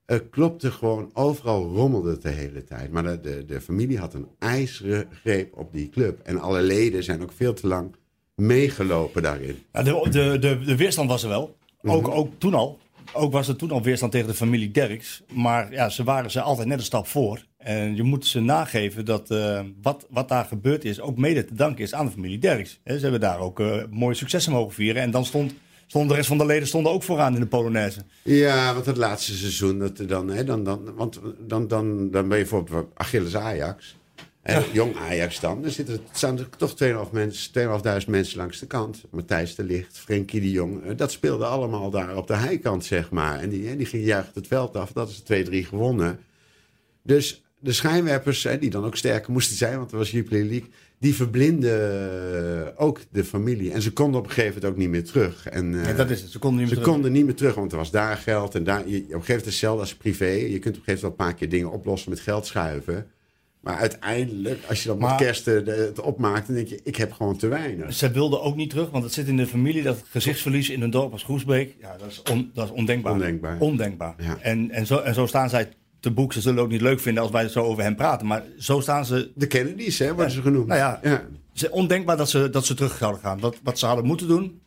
Het 0.07 0.25
klopte 0.31 0.71
gewoon, 0.71 1.11
overal 1.13 1.63
rommelde 1.75 2.11
het 2.11 2.23
de 2.23 2.29
hele 2.29 2.65
tijd. 2.65 2.91
Maar 2.91 3.03
de, 3.03 3.21
de, 3.21 3.45
de, 3.45 3.61
familie 3.61 3.99
had 3.99 4.15
een 4.15 4.27
ijzeren 4.39 5.09
greep 5.23 5.57
op 5.57 5.73
die 5.73 5.89
club. 5.89 6.21
En 6.23 6.41
alle 6.41 6.63
leden 6.63 7.05
zijn 7.05 7.23
ook 7.23 7.33
veel 7.33 7.55
te 7.55 7.67
lang 7.67 7.97
meegelopen 8.35 9.23
daarin. 9.23 9.63
Ja, 9.73 9.83
de, 9.83 10.07
de, 10.11 10.39
de, 10.39 10.59
de 10.65 10.77
weerstand 10.77 11.09
was 11.11 11.23
er 11.23 11.29
wel. 11.29 11.57
Ook, 11.83 12.03
mm 12.03 12.11
-hmm. 12.11 12.19
ook 12.19 12.33
toen 12.39 12.55
al. 12.55 12.79
Ook 13.13 13.33
was 13.33 13.49
er 13.49 13.57
toen 13.57 13.71
al 13.71 13.83
weerstand 13.83 14.13
tegen 14.13 14.29
de 14.29 14.35
familie 14.35 14.71
Derks. 14.71 15.23
Maar 15.33 15.73
ja, 15.73 15.89
ze 15.89 16.05
waren 16.05 16.31
ze 16.31 16.41
altijd 16.41 16.69
net 16.69 16.79
een 16.79 16.85
stap 16.85 17.07
voor. 17.07 17.45
En 17.61 17.97
je 17.97 18.03
moet 18.03 18.27
ze 18.27 18.41
nageven 18.41 19.05
dat 19.05 19.31
uh, 19.31 19.61
wat, 19.83 20.07
wat 20.11 20.29
daar 20.29 20.45
gebeurd 20.45 20.85
is, 20.85 21.01
ook 21.01 21.17
mede 21.17 21.45
te 21.45 21.55
danken 21.55 21.85
is 21.85 21.95
aan 21.95 22.07
de 22.07 22.13
familie 22.13 22.39
Derks. 22.39 22.81
He, 22.85 22.95
ze 22.95 23.03
hebben 23.03 23.21
daar 23.21 23.39
ook 23.39 23.61
uh, 23.61 23.83
mooie 23.91 24.15
successen 24.15 24.53
mogen 24.53 24.75
vieren. 24.75 25.03
En 25.03 25.11
dan 25.11 25.25
stond 25.25 25.53
Stond 25.91 26.09
de 26.09 26.15
rest 26.15 26.29
van 26.29 26.39
de 26.39 26.47
leden 26.47 26.69
stonden 26.69 26.93
ook 26.93 27.03
vooraan 27.03 27.35
in 27.35 27.41
de 27.41 27.47
Polonaise. 27.47 28.01
Ja, 28.23 28.75
want 28.75 28.87
het 28.87 28.97
laatste 28.97 29.37
seizoen, 29.37 29.79
dat 29.79 29.97
dan, 29.97 30.29
hè, 30.29 30.45
dan, 30.45 30.65
dan, 30.65 30.95
want 30.95 31.21
dan, 31.39 31.69
dan, 31.69 32.11
dan 32.11 32.29
ben 32.29 32.39
je 32.39 32.45
bijvoorbeeld 32.45 32.87
Achilles 32.95 33.37
Ajax. 33.37 33.97
En 34.43 34.61
ja. 34.61 34.67
jong 34.73 34.97
Ajax 34.97 35.41
dan. 35.41 35.63
Dan 35.63 35.71
zitten, 35.71 36.01
staan 36.13 36.39
er 36.39 36.49
toch 36.57 36.75
2.500 36.85 37.13
mensen, 37.13 38.11
mensen 38.11 38.37
langs 38.37 38.59
de 38.59 38.67
kant. 38.67 39.05
Matthijs 39.11 39.55
de 39.55 39.65
Licht, 39.65 39.99
Frenkie 39.99 40.41
de 40.41 40.51
Jong. 40.51 40.95
Dat 40.95 41.13
speelde 41.13 41.45
allemaal 41.45 41.91
daar 41.91 42.17
op 42.17 42.27
de 42.27 42.37
heikant, 42.37 42.85
zeg 42.85 43.11
maar. 43.11 43.41
En 43.41 43.49
die, 43.49 43.77
die 43.77 43.87
ging 43.87 44.05
juichen 44.05 44.33
het 44.35 44.47
veld 44.47 44.77
af. 44.77 44.93
Dat 44.93 45.09
is 45.09 45.47
2-3 45.47 45.51
gewonnen. 45.51 46.21
Dus 47.03 47.43
de 47.61 47.73
schijnwerpers, 47.73 48.43
hè, 48.43 48.59
die 48.59 48.71
dan 48.71 48.85
ook 48.85 48.97
sterker 48.97 49.33
moesten 49.33 49.57
zijn, 49.57 49.79
want 49.79 49.93
er 49.93 49.99
was 49.99 50.11
Jupiler 50.11 50.45
League, 50.45 50.69
die 50.99 51.15
verblinden 51.15 52.79
ook 52.79 53.01
de 53.11 53.25
familie. 53.25 53.73
En 53.73 53.83
ze 53.83 53.93
konden 53.93 54.21
op 54.21 54.27
een 54.27 54.33
gegeven 54.33 54.55
moment 54.55 54.73
ook 54.73 54.79
niet 54.79 54.89
meer 54.89 55.05
terug. 55.05 55.47
En, 55.47 55.75
ja, 55.75 55.93
dat 55.93 56.11
is 56.11 56.21
het. 56.21 56.31
Ze 56.31 56.39
konden 56.39 56.59
niet 56.61 56.69
meer 56.69 56.77
ze 56.77 56.83
terug. 56.83 56.95
konden 56.95 57.13
niet 57.13 57.25
meer 57.25 57.35
terug, 57.35 57.55
want 57.55 57.73
er 57.73 57.79
was 57.79 57.91
daar 57.91 58.17
geld. 58.17 58.55
En 58.55 58.65
daar, 58.65 58.79
je, 58.79 58.85
op 58.85 58.93
een 58.93 59.01
gegeven 59.01 59.27
moment 59.27 59.45
hetzelfde 59.45 59.81
als 59.81 59.95
privé. 59.95 60.27
Je 60.27 60.59
kunt 60.59 60.77
op 60.77 60.81
een 60.81 60.85
gegeven 60.85 60.85
moment 60.85 61.01
wel 61.01 61.11
een 61.11 61.17
paar 61.17 61.35
keer 61.35 61.49
dingen 61.49 61.71
oplossen 61.71 62.11
met 62.11 62.21
geld 62.21 62.47
schuiven. 62.47 63.07
Maar 63.61 63.77
uiteindelijk, 63.77 64.65
als 64.69 64.83
je 64.83 64.89
dan 64.89 64.99
met 64.99 65.15
kerst 65.15 65.45
het 65.45 66.01
opmaakt, 66.01 66.47
dan 66.47 66.57
denk 66.57 66.69
je, 66.69 66.81
ik 66.85 66.97
heb 66.97 67.13
gewoon 67.13 67.37
te 67.37 67.49
weinig. 67.49 67.93
Ze 67.93 68.11
wilden 68.11 68.43
ook 68.43 68.57
niet 68.57 68.71
terug, 68.71 68.91
want 68.91 69.05
het 69.05 69.13
zit 69.13 69.29
in 69.29 69.37
de 69.37 69.47
familie, 69.47 69.83
dat 69.83 70.03
gezichtsverlies 70.09 70.71
in 70.71 70.83
een 70.83 70.91
dorp 70.91 71.13
als 71.13 71.23
Groesbeek, 71.23 71.77
ja, 71.81 71.97
dat 71.97 72.11
is, 72.11 72.23
on, 72.31 72.51
dat 72.55 72.65
is 72.65 72.73
ondenkbaar. 72.73 73.13
Ondenkbaar. 73.13 73.59
Ondenkbaar. 73.59 74.15
Ja. 74.19 74.39
En, 74.41 74.71
en, 74.71 74.87
zo, 74.87 74.99
en 74.99 75.15
zo 75.15 75.27
staan 75.27 75.51
zij 75.51 75.69
te 76.01 76.11
boek. 76.11 76.33
Ze 76.33 76.41
zullen 76.41 76.63
ook 76.63 76.71
niet 76.71 76.81
leuk 76.81 77.01
vinden 77.01 77.23
als 77.23 77.33
wij 77.33 77.49
zo 77.49 77.63
over 77.63 77.83
hem 77.83 77.97
praten. 77.97 78.27
Maar 78.27 78.43
zo 78.59 78.81
staan 78.81 79.05
ze... 79.05 79.33
De 79.35 79.47
Kennedys, 79.47 79.99
hè, 79.99 80.07
worden 80.07 80.27
ja, 80.27 80.33
ze 80.33 80.43
genoemd. 80.43 80.67
Nou 80.67 80.81
ja, 80.81 81.01
ja. 81.03 81.29
Het 81.53 81.71
ondenkbaar 81.71 82.17
dat 82.17 82.31
ze, 82.31 82.51
dat 82.51 82.67
ze 82.67 82.75
terug 82.75 82.97
zouden 82.97 83.21
gaan. 83.21 83.41
Wat, 83.41 83.57
wat 83.63 83.79
ze 83.79 83.87
hadden 83.87 84.05
moeten 84.05 84.29
doen... 84.29 84.63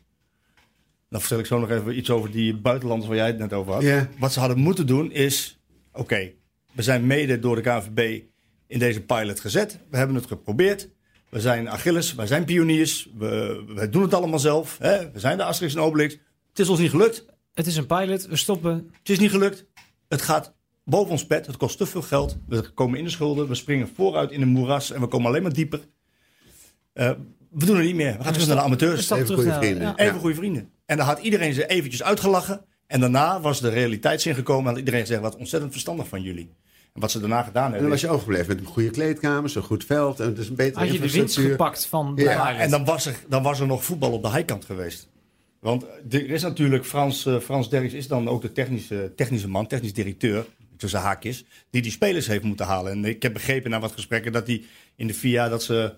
Dan 1.08 1.20
vertel 1.22 1.38
ik 1.38 1.46
zo 1.46 1.58
nog 1.58 1.70
even 1.70 1.96
iets 1.96 2.10
over 2.10 2.30
die 2.30 2.56
buitenlanders 2.56 3.08
waar 3.08 3.18
jij 3.18 3.26
het 3.26 3.38
net 3.38 3.52
over 3.52 3.72
had. 3.72 3.82
Ja. 3.82 4.08
Wat 4.18 4.32
ze 4.32 4.38
hadden 4.38 4.58
moeten 4.58 4.86
doen 4.86 5.12
is... 5.12 5.60
Oké, 5.92 6.00
okay, 6.00 6.36
we 6.72 6.82
zijn 6.82 7.06
mede 7.06 7.38
door 7.38 7.56
de 7.56 7.62
KNVB 7.62 8.22
in 8.66 8.78
deze 8.78 9.00
pilot 9.00 9.40
gezet. 9.40 9.78
We 9.90 9.96
hebben 9.96 10.16
het 10.16 10.26
geprobeerd. 10.26 10.88
We 11.28 11.40
zijn 11.40 11.70
Achilles, 11.70 12.14
wij 12.14 12.26
zijn 12.26 12.44
pioniers. 12.44 13.08
We, 13.18 13.64
we 13.74 13.88
doen 13.88 14.02
het 14.02 14.14
allemaal 14.14 14.38
zelf. 14.38 14.78
Hè? 14.78 15.10
We 15.10 15.18
zijn 15.18 15.36
de 15.36 15.44
Asterix 15.44 15.74
en 15.74 15.80
Obelix. 15.80 16.14
Het 16.48 16.58
is 16.58 16.68
ons 16.68 16.78
niet 16.78 16.90
gelukt. 16.90 17.24
Het 17.54 17.66
is 17.66 17.76
een 17.76 17.86
pilot, 17.86 18.26
we 18.26 18.36
stoppen. 18.36 18.90
Het 18.98 19.08
is 19.08 19.18
niet 19.18 19.30
gelukt. 19.30 19.66
Het 20.08 20.22
gaat 20.22 20.54
boven 20.84 21.10
ons 21.10 21.26
pet. 21.26 21.46
Het 21.46 21.56
kost 21.56 21.78
te 21.78 21.86
veel 21.86 22.02
geld. 22.02 22.36
We 22.48 22.70
komen 22.70 22.98
in 22.98 23.04
de 23.04 23.10
schulden. 23.10 23.48
We 23.48 23.54
springen 23.54 23.88
vooruit 23.94 24.30
in 24.30 24.42
een 24.42 24.48
moeras 24.48 24.92
en 24.92 25.00
we 25.00 25.06
komen 25.06 25.26
alleen 25.26 25.42
maar 25.42 25.52
dieper. 25.52 25.80
Uh, 26.94 27.10
we 27.50 27.66
doen 27.66 27.76
het 27.76 27.84
niet 27.84 27.94
meer. 27.94 28.16
We 28.16 28.24
gaan 28.24 28.32
terug 28.32 28.48
naar 28.48 28.56
de 28.56 28.62
amateurs. 28.62 29.10
Even 29.10 29.34
goede 29.34 29.52
vrienden. 29.52 29.82
Ja. 29.82 29.96
Even 29.96 30.20
goede 30.20 30.34
vrienden. 30.34 30.70
En 30.86 30.96
dan 30.96 31.06
had 31.06 31.18
iedereen 31.18 31.52
ze 31.52 31.66
eventjes 31.66 32.02
uitgelachen. 32.02 32.64
En 32.86 33.00
daarna 33.00 33.40
was 33.40 33.60
de 33.60 33.68
realiteitszin 33.68 34.34
gekomen. 34.34 34.62
En 34.62 34.68
had 34.68 34.78
iedereen 34.78 35.00
gezegd, 35.00 35.20
wat 35.20 35.36
ontzettend 35.36 35.72
verstandig 35.72 36.08
van 36.08 36.22
jullie. 36.22 36.50
En 36.92 37.00
wat 37.00 37.10
ze 37.10 37.20
daarna 37.20 37.42
gedaan 37.42 37.62
hebben. 37.62 37.74
En 37.74 37.82
dan 37.82 37.90
was 37.90 38.00
je 38.00 38.08
overgebleven 38.08 38.48
met 38.48 38.58
een 38.58 38.72
goede 38.72 38.90
kleedkamers, 38.90 39.54
een 39.54 39.62
goed 39.62 39.84
veld. 39.84 40.20
En 40.20 40.34
dus 40.34 40.48
een 40.48 40.54
betere 40.54 40.84
Had 40.84 40.94
je 40.94 41.00
de 41.00 41.10
winst 41.10 41.36
gepakt 41.38 41.86
van 41.86 42.14
de 42.14 42.22
ja. 42.22 42.56
En 42.58 42.70
dan 42.70 42.84
was, 42.84 43.06
er, 43.06 43.16
dan 43.28 43.42
was 43.42 43.60
er 43.60 43.66
nog 43.66 43.84
voetbal 43.84 44.12
op 44.12 44.22
de 44.22 44.28
heikant 44.28 44.64
geweest. 44.64 45.08
Want 45.60 45.84
er 46.10 46.30
is 46.30 46.42
natuurlijk, 46.42 46.84
Frans, 46.84 47.26
uh, 47.26 47.38
Frans 47.38 47.70
Derks 47.70 47.92
is 47.92 48.08
dan 48.08 48.28
ook 48.28 48.42
de 48.42 48.52
technische, 48.52 49.12
technische 49.16 49.48
man, 49.48 49.66
technisch 49.66 49.92
directeur 49.92 50.46
tussen 50.76 51.00
haakjes, 51.00 51.44
die 51.70 51.82
die 51.82 51.90
spelers 51.90 52.26
heeft 52.26 52.42
moeten 52.42 52.66
halen. 52.66 52.92
En 52.92 53.04
ik 53.04 53.22
heb 53.22 53.32
begrepen 53.32 53.70
na 53.70 53.80
wat 53.80 53.92
gesprekken 53.92 54.32
dat 54.32 54.46
hij 54.46 54.64
in 54.96 55.06
de 55.06 55.14
vier 55.14 55.32
jaar 55.32 55.50
dat 55.50 55.62
ze 55.62 55.94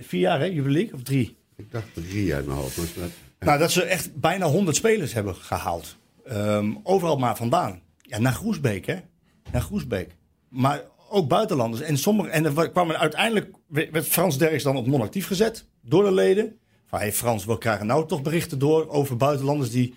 vier 0.00 0.20
jaar 0.20 0.40
hè, 0.40 0.44
Jubilee 0.44 0.94
of 0.94 1.02
drie? 1.02 1.36
Ik 1.56 1.70
dacht 1.70 1.86
drie 1.94 2.34
uit 2.34 2.46
mijn 2.46 2.58
hoofd. 2.58 2.76
Maar 2.76 2.86
dat, 2.94 3.10
ja. 3.38 3.46
Nou, 3.46 3.58
dat 3.58 3.72
ze 3.72 3.82
echt 3.82 4.14
bijna 4.14 4.46
honderd 4.46 4.76
spelers 4.76 5.12
hebben 5.12 5.34
gehaald. 5.34 5.96
Um, 6.32 6.80
overal 6.82 7.16
maar 7.16 7.36
vandaan. 7.36 7.80
Ja, 8.02 8.18
naar 8.18 8.32
Groesbeek, 8.32 8.86
hè? 8.86 8.96
Naar 9.52 9.62
Groesbeek. 9.62 10.16
Maar 10.48 10.82
ook 11.08 11.28
buitenlanders. 11.28 11.82
En, 11.82 11.98
sommige, 11.98 12.28
en 12.28 12.44
er 12.44 12.70
kwamen 12.70 12.98
uiteindelijk 12.98 13.50
werd 13.68 14.06
Frans 14.06 14.38
Derks 14.38 14.62
dan 14.62 14.76
op 14.76 14.86
non-actief 14.86 15.26
gezet 15.26 15.66
door 15.82 16.04
de 16.04 16.12
leden. 16.12 16.58
Van 16.86 16.98
hey 16.98 17.12
Frans, 17.12 17.44
we 17.44 17.58
krijgen 17.58 17.86
nou 17.86 18.06
toch 18.06 18.22
berichten 18.22 18.58
door 18.58 18.88
over 18.88 19.16
buitenlanders 19.16 19.70
die 19.70 19.94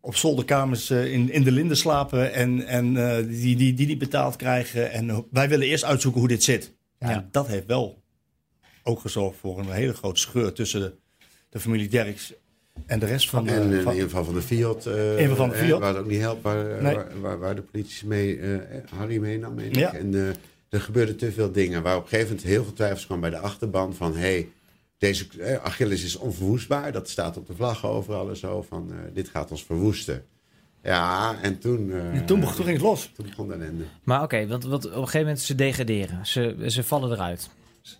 op 0.00 0.16
zolderkamers 0.16 0.90
uh, 0.90 1.12
in, 1.12 1.30
in 1.30 1.44
de 1.44 1.52
linden 1.52 1.76
slapen 1.76 2.32
en, 2.32 2.66
en 2.66 2.94
uh, 2.94 3.16
die, 3.16 3.56
die, 3.56 3.74
die 3.74 3.86
niet 3.86 3.98
betaald 3.98 4.36
krijgen. 4.36 4.90
En 4.90 5.26
wij 5.30 5.48
willen 5.48 5.66
eerst 5.66 5.84
uitzoeken 5.84 6.20
hoe 6.20 6.28
dit 6.28 6.42
zit. 6.42 6.72
Ja, 6.98 7.10
ja. 7.10 7.28
dat 7.30 7.46
heeft 7.46 7.66
wel 7.66 8.02
ook 8.82 9.00
gezorgd 9.00 9.38
voor 9.38 9.58
een 9.58 9.70
hele 9.70 9.94
grote 9.94 10.20
scheur 10.20 10.52
tussen 10.52 10.80
de, 10.80 10.92
de 11.48 11.60
familie 11.60 11.88
Derks 11.88 12.32
en 12.86 12.98
de 12.98 13.06
rest 13.06 13.30
van 13.30 13.44
de... 13.44 13.50
En 13.50 13.62
in 13.62 13.72
ieder 13.78 13.94
geval 14.00 14.24
van 14.24 14.34
de 14.34 14.42
Fiat. 14.42 14.86
Uh, 14.86 15.34
van 15.34 15.48
de 15.48 15.54
Fiat. 15.54 15.80
waar 15.80 15.88
het 15.88 15.98
ook 15.98 16.10
niet 16.10 16.20
helpt, 16.20 16.42
waar, 16.42 16.82
nee. 16.82 16.94
waar, 16.94 17.20
waar, 17.20 17.38
waar, 17.38 17.54
de 17.54 17.62
politie 17.62 18.06
mee, 18.06 18.36
uh, 18.36 18.58
Harry 18.94 19.18
meenam, 19.18 19.54
meen 19.54 19.72
ja. 19.72 19.94
En 19.94 20.12
uh, 20.12 20.28
er 20.68 20.80
gebeurden 20.80 21.16
te 21.16 21.32
veel 21.32 21.52
dingen. 21.52 21.82
Waar 21.82 21.96
op 21.96 22.02
een 22.02 22.08
gegeven 22.08 22.28
moment 22.28 22.48
heel 22.48 22.64
veel 22.64 22.72
twijfels 22.72 23.06
kwam 23.06 23.20
bij 23.20 23.30
de 23.30 23.38
achterban 23.38 23.94
van... 23.94 24.16
Hey, 24.16 24.48
deze 25.00 25.26
Achilles 25.62 26.04
is 26.04 26.16
onverwoestbaar. 26.16 26.92
Dat 26.92 27.08
staat 27.08 27.36
op 27.36 27.46
de 27.46 27.54
vlag 27.54 27.86
overal 27.86 28.28
en 28.28 28.36
zo. 28.36 28.62
Van 28.62 28.92
dit 29.12 29.28
gaat 29.28 29.50
ons 29.50 29.64
verwoesten. 29.64 30.24
Ja, 30.82 31.36
en 31.42 31.58
toen... 31.58 31.92
en 31.92 32.26
toen, 32.26 32.40
begon, 32.40 32.54
toen 32.54 32.64
ging 32.64 32.76
het 32.76 32.86
los. 32.86 33.10
Toen 33.14 33.26
begon 33.26 33.48
de 33.48 33.54
ellende. 33.54 33.84
Maar 34.02 34.22
oké, 34.22 34.46
want, 34.46 34.64
want 34.64 34.84
op 34.86 34.90
een 34.90 34.98
gegeven 34.98 35.20
moment 35.20 35.40
ze 35.40 35.54
degraderen. 35.54 36.26
Ze, 36.26 36.64
ze 36.66 36.84
vallen 36.84 37.12
eruit. 37.12 37.50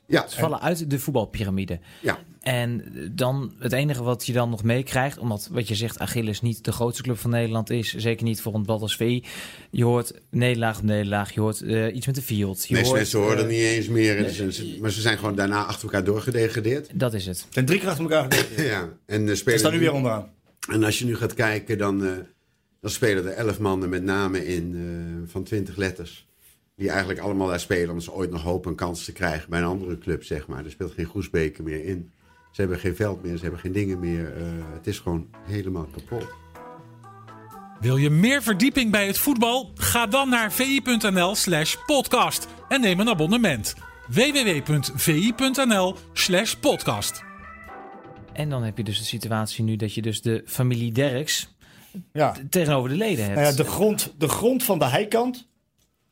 Ja, 0.06 0.28
Ze 0.28 0.38
vallen 0.38 0.60
uit 0.60 0.90
de 0.90 0.98
voetbalpyramide. 0.98 1.78
Ja. 2.00 2.18
En 2.40 2.84
dan 3.12 3.52
het 3.58 3.72
enige 3.72 4.02
wat 4.02 4.26
je 4.26 4.32
dan 4.32 4.50
nog 4.50 4.62
meekrijgt, 4.62 5.18
omdat 5.18 5.48
wat 5.52 5.68
je 5.68 5.74
zegt, 5.74 5.98
Achilles 5.98 6.40
niet 6.40 6.64
de 6.64 6.72
grootste 6.72 7.02
club 7.02 7.18
van 7.18 7.30
Nederland 7.30 7.70
is, 7.70 7.94
zeker 7.94 8.24
niet 8.24 8.40
voor 8.40 8.54
een 8.54 8.62
blad 8.62 8.80
als 8.80 8.96
VI. 8.96 9.24
Je 9.70 9.84
hoort 9.84 10.12
nederlaag 10.30 10.78
op 10.78 10.84
nederlaag, 10.84 11.34
je 11.34 11.40
hoort 11.40 11.60
uh, 11.60 11.94
iets 11.94 12.06
met 12.06 12.14
de 12.14 12.22
field. 12.22 12.66
Je 12.68 12.74
nee, 12.74 12.82
hoort, 12.82 12.96
mensen 12.96 13.18
hoorden 13.18 13.44
uh, 13.44 13.50
niet 13.50 13.60
eens 13.60 13.88
meer, 13.88 14.14
nee, 14.20 14.80
maar 14.80 14.90
ze 14.90 15.00
zijn 15.00 15.18
gewoon 15.18 15.34
daarna 15.34 15.64
achter 15.64 15.82
elkaar 15.82 16.04
doorgedegradeerd. 16.04 16.90
Dat 16.94 17.14
is 17.14 17.26
het. 17.26 17.46
zijn 17.50 17.66
drie 17.66 17.78
keer 17.78 17.88
achter 17.88 18.04
elkaar 18.04 18.22
gedegradeerd. 18.22 18.68
ja, 18.74 18.88
en 19.06 19.24
de 19.24 19.30
Ze 19.30 19.36
spelen 19.36 19.58
staan 19.58 19.72
nu 19.72 19.78
weer 19.78 19.92
onderaan. 19.92 20.30
En 20.68 20.84
als 20.84 20.98
je 20.98 21.04
nu 21.04 21.16
gaat 21.16 21.34
kijken, 21.34 21.78
dan, 21.78 22.04
uh, 22.04 22.10
dan 22.80 22.90
spelen 22.90 23.26
er 23.26 23.32
elf 23.32 23.58
mannen 23.58 23.88
met 23.88 24.02
name 24.02 24.46
in 24.46 24.74
uh, 24.74 25.30
van 25.30 25.42
twintig 25.42 25.76
letters. 25.76 26.28
Die 26.76 26.88
eigenlijk 26.88 27.20
allemaal 27.20 27.48
daar 27.48 27.60
spelen 27.60 27.90
om 27.90 28.00
ze 28.00 28.12
ooit 28.12 28.30
nog 28.30 28.42
hoop 28.42 28.66
een 28.66 28.74
kans 28.74 29.04
te 29.04 29.12
krijgen 29.12 29.50
bij 29.50 29.58
een 29.58 29.66
andere 29.66 29.98
club, 29.98 30.24
zeg 30.24 30.46
maar. 30.46 30.64
Er 30.64 30.70
speelt 30.70 30.92
geen 30.92 31.06
Groesbeker 31.06 31.64
meer 31.64 31.84
in. 31.84 32.10
Ze 32.50 32.60
hebben 32.60 32.78
geen 32.78 32.96
veld 32.96 33.22
meer, 33.22 33.36
ze 33.36 33.42
hebben 33.42 33.60
geen 33.60 33.72
dingen 33.72 33.98
meer. 33.98 34.36
Uh, 34.36 34.42
het 34.72 34.86
is 34.86 34.98
gewoon 34.98 35.26
helemaal 35.46 35.86
kapot. 35.86 36.26
Wil 37.80 37.96
je 37.96 38.10
meer 38.10 38.42
verdieping 38.42 38.90
bij 38.90 39.06
het 39.06 39.18
voetbal? 39.18 39.70
Ga 39.74 40.06
dan 40.06 40.28
naar 40.28 40.52
vi.nl 40.52 41.34
slash 41.34 41.74
podcast 41.86 42.46
en 42.68 42.80
neem 42.80 43.00
een 43.00 43.08
abonnement. 43.08 43.74
www.vi.nl 44.08 45.96
slash 46.12 46.54
podcast. 46.54 47.22
En 48.32 48.48
dan 48.50 48.62
heb 48.62 48.76
je 48.76 48.84
dus 48.84 48.98
de 48.98 49.04
situatie 49.04 49.64
nu 49.64 49.76
dat 49.76 49.94
je 49.94 50.02
dus 50.02 50.22
de 50.22 50.42
familie 50.46 50.92
Derks 50.92 51.54
Ja. 52.12 52.36
tegenover 52.50 52.90
de 52.90 52.96
leden 52.96 53.24
hebt. 53.24 53.34
Nou 53.36 53.46
ja, 53.50 53.54
de, 53.56 53.64
grond, 53.64 54.14
de 54.18 54.28
grond 54.28 54.62
van 54.62 54.78
de 54.78 54.84
heikant 54.84 55.48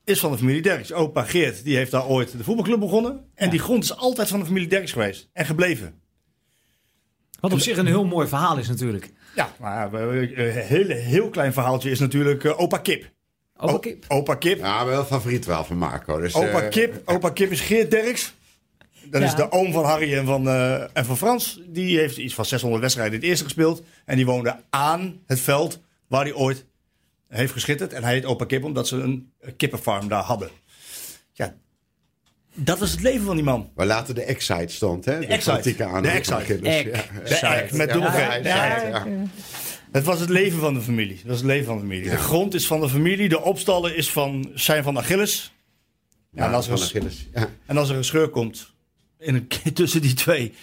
is 0.04 0.20
van 0.20 0.32
de 0.32 0.38
familie 0.38 0.62
Derks. 0.62 0.92
Opa 0.92 1.22
Geert 1.22 1.64
die 1.64 1.76
heeft 1.76 1.90
daar 1.90 2.06
ooit 2.06 2.32
de 2.38 2.44
voetbalclub 2.44 2.80
begonnen. 2.80 3.12
En 3.34 3.44
Ja. 3.44 3.50
die 3.50 3.60
grond 3.60 3.84
is 3.84 3.96
altijd 3.96 4.28
van 4.28 4.38
de 4.40 4.46
familie 4.46 4.68
Derks 4.68 4.92
geweest. 4.92 5.28
En 5.32 5.46
gebleven. 5.46 5.94
Wat 7.40 7.52
op 7.52 7.58
zich 7.60 7.76
een 7.76 7.86
heel 7.86 8.04
mooi 8.04 8.28
verhaal 8.28 8.58
is 8.58 8.68
natuurlijk. 8.68 9.10
Ja, 9.34 9.52
maar 9.60 9.74
ja, 9.76 9.90
we- 9.90 10.32
een 10.36 10.50
heel, 10.50 10.88
heel 10.88 11.28
klein 11.30 11.52
verhaaltje 11.52 11.90
is 11.90 11.98
natuurlijk 11.98 12.44
eh, 12.44 12.60
opa 12.60 12.78
Kip. 12.78 13.10
Opa 13.56 13.72
O- 13.72 13.78
Kip. 13.78 14.04
Opa 14.08 14.34
Kip. 14.34 14.58
Ja, 14.58 14.84
wel 14.86 15.04
favoriet 15.04 15.44
wel 15.44 15.64
van 15.64 15.76
Marco. 15.76 16.20
Dus, 16.20 16.34
Opa 16.34 16.62
eh, 16.62 16.70
Kip. 16.70 17.02
Opa 17.04 17.30
Kip 17.30 17.50
is 17.50 17.60
Geert 17.60 17.90
Derks. 17.90 18.34
Dat 19.04 19.20
Ja. 19.20 19.26
is 19.26 19.34
de 19.34 19.52
oom 19.52 19.72
van 19.72 19.84
Harry 19.84 20.14
en 20.14 20.26
van, 20.26 20.48
eh, 20.48 20.82
en 20.96 21.04
van 21.04 21.16
Frans. 21.16 21.60
Die 21.66 21.98
heeft 21.98 22.16
iets 22.16 22.34
van 22.34 22.44
600 22.44 22.82
wedstrijden 22.82 23.14
in 23.14 23.20
het 23.20 23.28
eerste 23.28 23.44
gespeeld. 23.44 23.82
En 24.04 24.16
die 24.16 24.26
woonde 24.26 24.56
aan 24.70 25.20
het 25.26 25.40
veld 25.40 25.80
waar 26.08 26.22
hij 26.24 26.34
ooit 26.34 26.64
heeft 27.28 27.52
geschitterd. 27.52 27.92
En 27.92 28.02
hij 28.04 28.12
heet 28.12 28.24
Opa 28.24 28.44
Kip 28.44 28.64
omdat 28.64 28.88
ze 28.88 28.96
een 28.96 29.32
kippenfarm 29.56 30.08
daar 30.08 30.22
hadden. 30.22 30.48
Dat 32.60 32.80
is 32.80 32.90
het 32.90 33.00
leven 33.00 33.26
van 33.26 33.34
die 33.34 33.44
man. 33.44 33.70
Waar 33.74 33.86
later 33.86 34.14
de 34.14 34.22
Excite 34.22 34.74
stond, 34.74 35.04
hè? 35.04 35.18
De, 35.18 35.26
Excite. 35.26 35.84
aanhang 35.84 36.02
De 36.02 36.10
Excite. 36.10 36.58
Ja. 36.62 37.62
De 37.68 37.76
met 37.76 37.92
dubbel 37.92 38.12
Ja, 38.12 38.34
ja. 38.42 39.06
Het 39.92 40.04
was 40.04 40.20
het 40.20 40.28
leven 40.28 40.58
van 40.58 40.74
de 40.74 40.80
familie. 40.80 41.16
Dat 41.16 41.26
was 41.26 41.36
het 41.36 41.46
leven 41.46 41.64
van 41.64 41.74
de 41.74 41.80
familie. 41.80 42.04
Ja. 42.04 42.10
De 42.10 42.16
grond 42.16 42.54
is 42.54 42.66
van 42.66 42.80
de 42.80 42.88
familie. 42.88 43.28
De 43.28 43.42
opstallen 43.42 43.96
is 43.96 44.10
van, 44.10 44.50
zijn 44.54 44.82
van 44.82 44.98
Achilles. 44.98 45.52
Ja, 46.30 46.46
en, 46.46 46.54
als 46.54 46.68
er 46.68 46.72
Achilles. 46.72 47.28
Ja. 47.34 47.48
en 47.66 47.76
als 47.76 47.88
er 47.88 47.96
een 47.96 48.04
scheur 48.04 48.28
komt 48.28 48.72
in 49.18 49.34
een, 49.34 49.48
tussen 49.72 50.00
die 50.00 50.14
twee... 50.14 50.54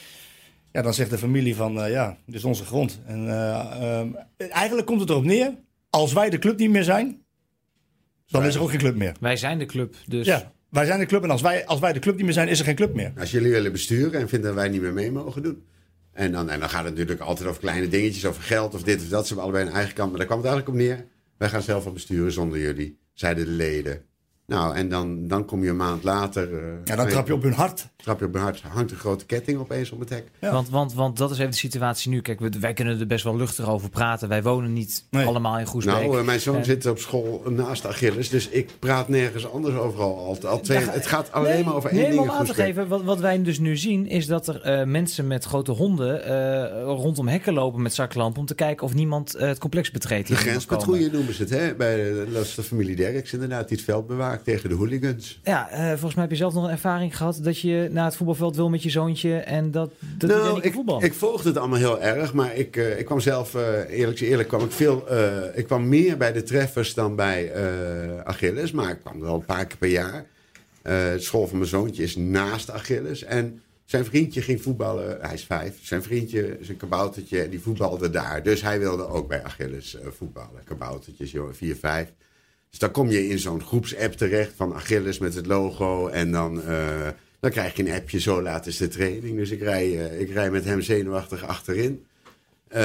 Ja, 0.71 0.81
dan 0.81 0.93
zegt 0.93 1.09
de 1.09 1.17
familie 1.17 1.55
van, 1.55 1.81
eh, 1.81 1.91
ja, 1.91 2.17
dit 2.25 2.35
is 2.35 2.43
onze 2.43 2.65
grond. 2.65 2.99
En 3.05 3.29
eh, 3.29 3.99
ehm, 3.99 4.07
eigenlijk 4.37 4.87
komt 4.87 4.99
het 4.99 5.09
erop 5.09 5.23
neer... 5.23 5.53
als 5.89 6.13
wij 6.13 6.29
de 6.29 6.39
club 6.39 6.57
niet 6.57 6.69
meer 6.69 6.83
zijn... 6.83 7.21
dan 8.27 8.43
is 8.43 8.55
er 8.55 8.61
ook 8.61 8.69
geen 8.69 8.79
club 8.79 8.95
meer. 8.95 9.15
Wij 9.19 9.37
zijn 9.37 9.59
de 9.59 9.65
club, 9.65 9.95
dus 10.05 10.25
Ja, 10.25 10.51
wij 10.69 10.85
zijn 10.85 10.99
de 10.99 11.05
club. 11.05 11.23
En 11.23 11.29
als 11.29 11.41
wij, 11.41 11.65
als 11.65 11.79
wij 11.79 11.93
de 11.93 11.99
club 11.99 12.15
niet 12.15 12.25
meer 12.25 12.33
zijn, 12.33 12.47
is 12.47 12.59
er 12.59 12.65
geen 12.65 12.75
club 12.75 12.93
meer. 12.93 13.13
Als 13.17 13.31
jullie 13.31 13.51
willen 13.51 13.71
besturen 13.71 14.19
en 14.19 14.29
vinden 14.29 14.47
dat 14.47 14.59
wij 14.59 14.69
niet 14.69 14.81
meer 14.81 14.93
mee 14.93 15.11
mogen 15.11 15.43
doen. 15.43 15.63
En 16.13 16.31
dan, 16.31 16.49
en 16.49 16.59
dan 16.59 16.69
gaat 16.69 16.83
het 16.83 16.93
natuurlijk 16.93 17.21
altijd 17.21 17.49
over 17.49 17.61
kleine 17.61 17.87
dingetjes, 17.87 18.25
over 18.25 18.41
geld 18.43 18.73
of 18.73 18.83
dit 18.83 19.01
of 19.01 19.07
dat. 19.07 19.27
Ze 19.27 19.33
hebben 19.33 19.43
allebei 19.43 19.65
een 19.69 19.75
eigen 19.75 19.93
kant. 19.93 20.09
Maar 20.09 20.17
daar 20.17 20.27
kwam 20.27 20.39
het 20.39 20.47
eigenlijk 20.47 20.77
op 20.77 20.83
neer. 20.87 21.05
Wij 21.37 21.49
gaan 21.49 21.61
zelf 21.61 21.83
wel 21.83 21.93
besturen 21.93 22.31
zonder 22.31 22.59
jullie, 22.59 22.99
zeiden 23.13 23.45
de 23.45 23.51
leden. 23.51 24.05
Nou, 24.47 24.75
en 24.75 24.89
dan, 24.89 25.27
dan 25.27 25.45
kom 25.45 25.63
je 25.63 25.69
een 25.69 25.75
maand 25.75 26.03
later. 26.03 26.53
eh, 26.53 26.59
Ja, 26.83 26.95
dan 26.95 27.07
trap 27.07 27.27
je 27.27 27.33
op 27.33 27.41
hun 27.43 27.53
hart. 27.53 27.87
trap 27.97 28.19
je 28.19 28.25
op 28.25 28.31
mijn 28.31 28.43
hart. 28.43 28.61
Hangt 28.61 28.91
een 28.91 28.97
grote 28.97 29.25
ketting 29.25 29.59
opeens 29.59 29.91
om 29.91 29.99
het 29.99 30.09
hek. 30.09 30.23
Ja. 30.41 30.51
Want, 30.51 30.69
want, 30.69 30.93
want 30.93 31.17
dat 31.17 31.31
is 31.31 31.37
even 31.37 31.51
de 31.51 31.57
situatie 31.57 32.09
nu. 32.11 32.21
Kijk, 32.21 32.39
we- 32.39 32.49
wij 32.59 32.73
kunnen 32.73 32.99
er 32.99 33.07
best 33.07 33.23
wel 33.23 33.35
luchtig 33.37 33.67
over 33.69 33.89
praten. 33.89 34.29
Wij 34.29 34.43
wonen 34.43 34.73
niet 34.73 35.05
Nee. 35.09 35.25
allemaal 35.25 35.59
in 35.59 35.67
Groesbeek. 35.67 35.93
Nou, 35.93 36.19
eh, 36.19 36.25
mijn 36.25 36.39
zoon 36.39 36.63
zit 36.63 36.85
op 36.85 36.97
school 36.99 37.43
naast 37.49 37.85
Achilles. 37.85 38.29
Dus 38.29 38.49
ik 38.49 38.69
praat 38.79 39.07
nergens 39.09 39.51
anders 39.51 39.75
overal. 39.75 40.17
Al, 40.17 40.37
al 40.49 40.59
twee, 40.59 40.77
het 40.77 41.07
gaat 41.07 41.31
alleen 41.31 41.53
Nee, 41.53 41.63
maar 41.63 41.75
over 41.75 41.89
één 41.89 41.99
nee, 41.99 42.05
ding. 42.11 42.17
maar 42.17 42.25
in 42.25 42.31
om 42.33 42.39
aan 42.39 42.45
te 42.45 42.53
geven, 42.53 42.87
wat, 42.87 43.03
wat 43.03 43.19
wij 43.19 43.41
dus 43.41 43.59
nu 43.59 43.77
zien, 43.77 44.07
is 44.07 44.27
dat 44.27 44.47
er 44.47 44.61
eh, 44.61 44.85
mensen 44.85 45.27
met 45.27 45.43
grote 45.45 45.71
honden 45.71 46.23
eh, 46.25 46.81
rondom 46.83 47.27
hekken 47.27 47.53
lopen 47.53 47.81
met 47.81 47.93
zaklampen 47.93 48.39
om 48.39 48.45
te 48.45 48.55
kijken 48.55 48.85
of 48.85 48.93
niemand 48.93 49.31
het 49.37 49.57
complex 49.57 49.91
betreedt. 49.91 50.27
De 50.27 50.35
grenspatrouille 50.35 51.09
noemen 51.11 51.33
ze 51.33 51.41
het, 51.41 51.49
hè? 51.51 51.75
Bij 51.75 51.95
de, 51.95 52.27
dat 52.33 52.43
is 52.43 52.55
de 52.55 52.63
familie 52.63 52.95
Derks 52.95 53.33
inderdaad, 53.33 53.67
die 53.67 53.77
het 53.77 53.85
veld 53.85 54.07
tegen 54.43 54.69
de 54.69 54.75
hooligans. 54.75 55.39
Ja, 55.43 55.69
eh, 55.69 55.89
volgens 55.89 56.13
mij 56.13 56.23
heb 56.23 56.31
je 56.31 56.37
zelf 56.37 56.53
nog 56.53 56.63
een 56.63 56.69
ervaring 56.69 57.17
gehad 57.17 57.39
dat 57.41 57.59
je 57.59 57.89
naar 57.91 58.05
het 58.05 58.15
voetbalveld 58.15 58.55
wil 58.55 58.69
met 58.69 58.83
je 58.83 58.89
zoontje 58.89 59.37
en 59.37 59.71
dat, 59.71 59.91
dat 60.17 60.29
nou, 60.29 60.61
ik, 60.61 60.73
voetballen. 60.73 61.03
ik 61.03 61.13
volgde 61.13 61.49
het 61.49 61.57
allemaal 61.57 61.79
heel 61.79 62.01
erg, 62.01 62.33
maar 62.33 62.55
ik, 62.55 62.75
eh, 62.75 62.99
ik 62.99 63.05
kwam 63.05 63.19
zelf, 63.19 63.55
eh, 63.55 63.99
eerlijk 63.99 64.19
eerlijk, 64.19 64.47
kwam 64.47 64.63
ik, 64.63 64.71
veel, 64.71 65.07
ik 65.53 65.65
kwam 65.65 65.87
meer 65.87 66.17
bij 66.17 66.33
de 66.33 66.43
treffers 66.43 66.93
dan 66.93 67.15
bij 67.15 67.51
Achilles, 68.23 68.71
maar 68.71 68.89
ik 68.89 68.99
kwam 68.99 69.19
wel 69.19 69.35
een 69.35 69.45
paar 69.45 69.65
keer 69.65 69.77
per 69.77 69.89
jaar. 69.89 70.25
Het 70.81 71.23
school 71.23 71.47
van 71.47 71.57
mijn 71.57 71.69
zoontje 71.69 72.03
is 72.03 72.15
naast 72.15 72.71
Achilles 72.71 73.23
en 73.23 73.61
zijn 73.85 74.05
vriendje 74.05 74.41
ging 74.41 74.61
voetballen, 74.61 75.17
hij 75.21 75.33
is 75.33 75.43
vijf, 75.43 75.77
zijn 75.81 76.03
vriendje, 76.03 76.57
zijn 76.61 76.77
kaboutertje, 76.77 77.49
die 77.49 77.59
voetbalde 77.59 78.09
daar. 78.09 78.43
Dus 78.43 78.61
hij 78.61 78.79
wilde 78.79 79.07
ook 79.07 79.27
bij 79.27 79.43
Achilles 79.43 79.97
voetballen, 80.17 80.63
kaboutertjes, 80.63 81.31
joh, 81.31 81.53
vier, 81.53 81.75
vijf. 81.75 82.11
Dus 82.75 82.83
dan 82.83 82.93
kom 82.93 83.09
je 83.09 83.27
in 83.27 83.39
zo'n 83.39 83.61
groepsapp 83.61 84.13
terecht 84.13 84.51
van 84.55 84.73
Achilles 84.73 85.19
met 85.19 85.33
het 85.33 85.45
logo. 85.45 86.07
En 86.07 86.31
dan, 86.31 86.63
eh, 86.63 87.07
dan 87.39 87.51
krijg 87.51 87.75
je 87.75 87.85
een 87.85 87.95
appje, 87.95 88.19
zo 88.19 88.41
laat 88.41 88.65
is 88.65 88.77
de 88.77 88.87
training. 88.87 89.37
Dus 89.37 89.49
ik 89.49 89.61
rij, 89.61 90.09
eh, 90.09 90.19
ik 90.19 90.29
rij 90.29 90.51
met 90.51 90.65
hem 90.65 90.81
zenuwachtig 90.81 91.43
achterin. 91.43 92.05
Eh, 92.67 92.81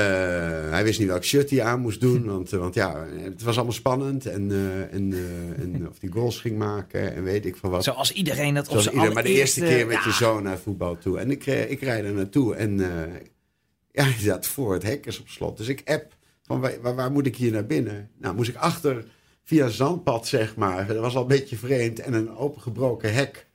hij 0.71 0.85
wist 0.85 0.99
niet 0.99 1.09
welk 1.09 1.25
shirt 1.25 1.51
hij 1.51 1.63
aan 1.63 1.81
moest 1.81 2.01
doen. 2.01 2.25
Want, 2.25 2.51
want 2.51 2.75
ja, 2.75 3.07
het 3.23 3.43
was 3.43 3.57
allemaal 3.57 3.75
spannend. 3.75 4.27
En, 4.27 4.51
en, 4.91 5.15
en 5.57 5.89
of 5.89 6.01
hij 6.01 6.11
goals 6.13 6.41
ging 6.41 6.59
maken 6.59 7.15
en 7.15 7.23
weet 7.23 7.47
ik 7.47 7.57
van 7.57 7.71
wat. 7.71 7.85
Zoals 7.85 8.13
iedereen 8.13 8.55
dat 8.55 8.65
op 8.65 8.71
Zoals 8.71 8.85
zijn 8.85 8.97
ieder, 8.97 9.13
maar 9.13 9.23
de 9.23 9.29
eerste 9.29 9.61
keer 9.61 9.87
met 9.87 10.05
je 10.05 10.13
zoon 10.13 10.43
naar 10.43 10.59
voetbal 10.59 10.99
toe. 10.99 11.19
En 11.19 11.31
ik, 11.31 11.47
ik 11.47 11.81
rijd 11.81 12.05
er 12.05 12.13
naartoe 12.13 12.55
en 12.55 12.79
ja, 13.93 14.05
hij 14.05 14.19
zat 14.19 14.47
voor 14.47 14.73
het 14.73 14.83
hek 14.83 15.07
is 15.07 15.21
op 15.21 15.29
slot. 15.29 15.57
Dus 15.57 15.69
ik 15.69 15.83
app 15.85 16.17
van 16.43 16.61
waar, 16.61 16.95
waar 16.95 17.13
moet 17.13 17.27
ik 17.27 17.37
hier 17.37 17.53
naar 17.53 17.67
binnen? 17.67 18.11
Nou, 18.19 18.35
moest 18.35 18.49
ik 18.49 18.57
achter 18.57 19.05
via 19.45 19.69
zandpad, 19.69 20.29
zeg 20.29 20.57
maar. 20.57 20.87
Dat 20.87 20.97
was 20.97 21.15
al 21.17 21.23
een 21.23 21.29
beetje 21.29 21.57
vreemd. 21.57 21.99
En 22.01 22.13
een 22.13 22.37
opengebroken 22.37 23.15
hek. 23.15 23.49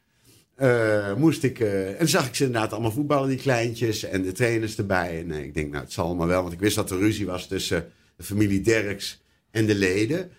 eh, 0.56 1.16
moest 1.16 1.44
ik, 1.44 1.60
eh, 1.60 2.00
en 2.02 2.08
zag 2.08 2.28
ik 2.28 2.36
ze 2.36 2.46
inderdaad 2.46 2.72
allemaal 2.74 2.92
voetballen, 2.92 3.30
die 3.30 3.38
kleintjes. 3.38 4.04
En 4.04 4.22
de 4.22 4.32
trainers 4.32 4.78
erbij. 4.78 5.20
En 5.20 5.32
eh, 5.32 5.44
ik 5.44 5.54
denk, 5.54 5.72
nou, 5.72 5.84
het 5.84 5.94
zal 5.94 6.06
allemaal 6.06 6.28
wel. 6.28 6.42
Want 6.42 6.54
ik 6.54 6.60
wist 6.60 6.76
dat 6.76 6.92
er 6.92 6.98
ruzie 6.98 7.26
was 7.26 7.48
tussen 7.48 7.92
de 8.18 8.24
familie 8.24 8.62
Derks 8.62 9.24
en 9.52 9.66
de 9.66 9.76
leden. 9.76 10.32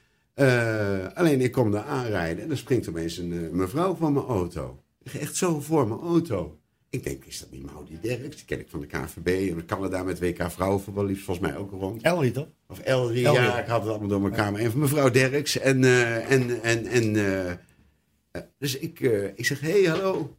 Alleen 1.15 1.41
ik 1.41 1.53
kom 1.53 1.71
daar 1.71 1.85
aanrijden 1.85 2.43
en 2.43 2.49
dan 2.49 2.57
springt 2.57 2.89
opeens 2.89 3.19
een 3.19 3.33
eh, 3.33 3.51
mevrouw 3.51 3.95
van 3.95 4.13
mijn 4.13 4.27
auto. 4.27 4.83
Echt 5.21 5.37
zo 5.37 5.61
voor 5.61 5.89
mijn 5.89 6.01
auto. 6.01 6.59
Ik 6.97 7.05
denk, 7.05 7.25
is 7.25 7.39
dat 7.39 7.51
niet 7.51 7.73
Maudie 7.73 8.01
Derks? 8.01 8.37
Die 8.37 8.45
ken 8.45 8.61
ik 8.61 8.67
van 8.69 8.81
de 8.81 8.87
KNVB. 8.87 9.51
En 9.51 9.67
Canada 9.67 10.03
met 10.03 10.19
WK 10.19 10.51
vrouwenvoetbal 10.51 11.05
liefst 11.05 11.25
volgens 11.25 11.49
mij 11.49 11.57
ook 11.57 11.71
rond. 11.71 12.03
Elrie 12.03 12.31
toch? 12.31 12.47
Of 12.69 12.79
Elrie, 12.79 13.27
Elrie. 13.27 13.41
ja, 13.41 13.59
ik 13.59 13.67
had 13.67 13.81
het 13.81 13.91
allemaal 13.91 14.09
door 14.09 14.25
elkaar. 14.25 14.53
Maar 14.53 14.61
een 14.61 14.71
van 14.71 14.81
mevrouw 14.81 15.11
Derks. 15.11 15.59
En, 15.59 15.85
eh, 15.85 16.31
en, 16.31 16.63
en, 16.63 16.87
en, 16.87 17.17
eh, 17.17 17.51
Eh, 18.31 18.43
dus 18.59 18.79
ik, 18.79 19.01
ik 19.35 19.47
zeg, 19.47 19.61
hé, 19.61 19.83
hey, 19.83 19.91
hallo. 19.91 20.37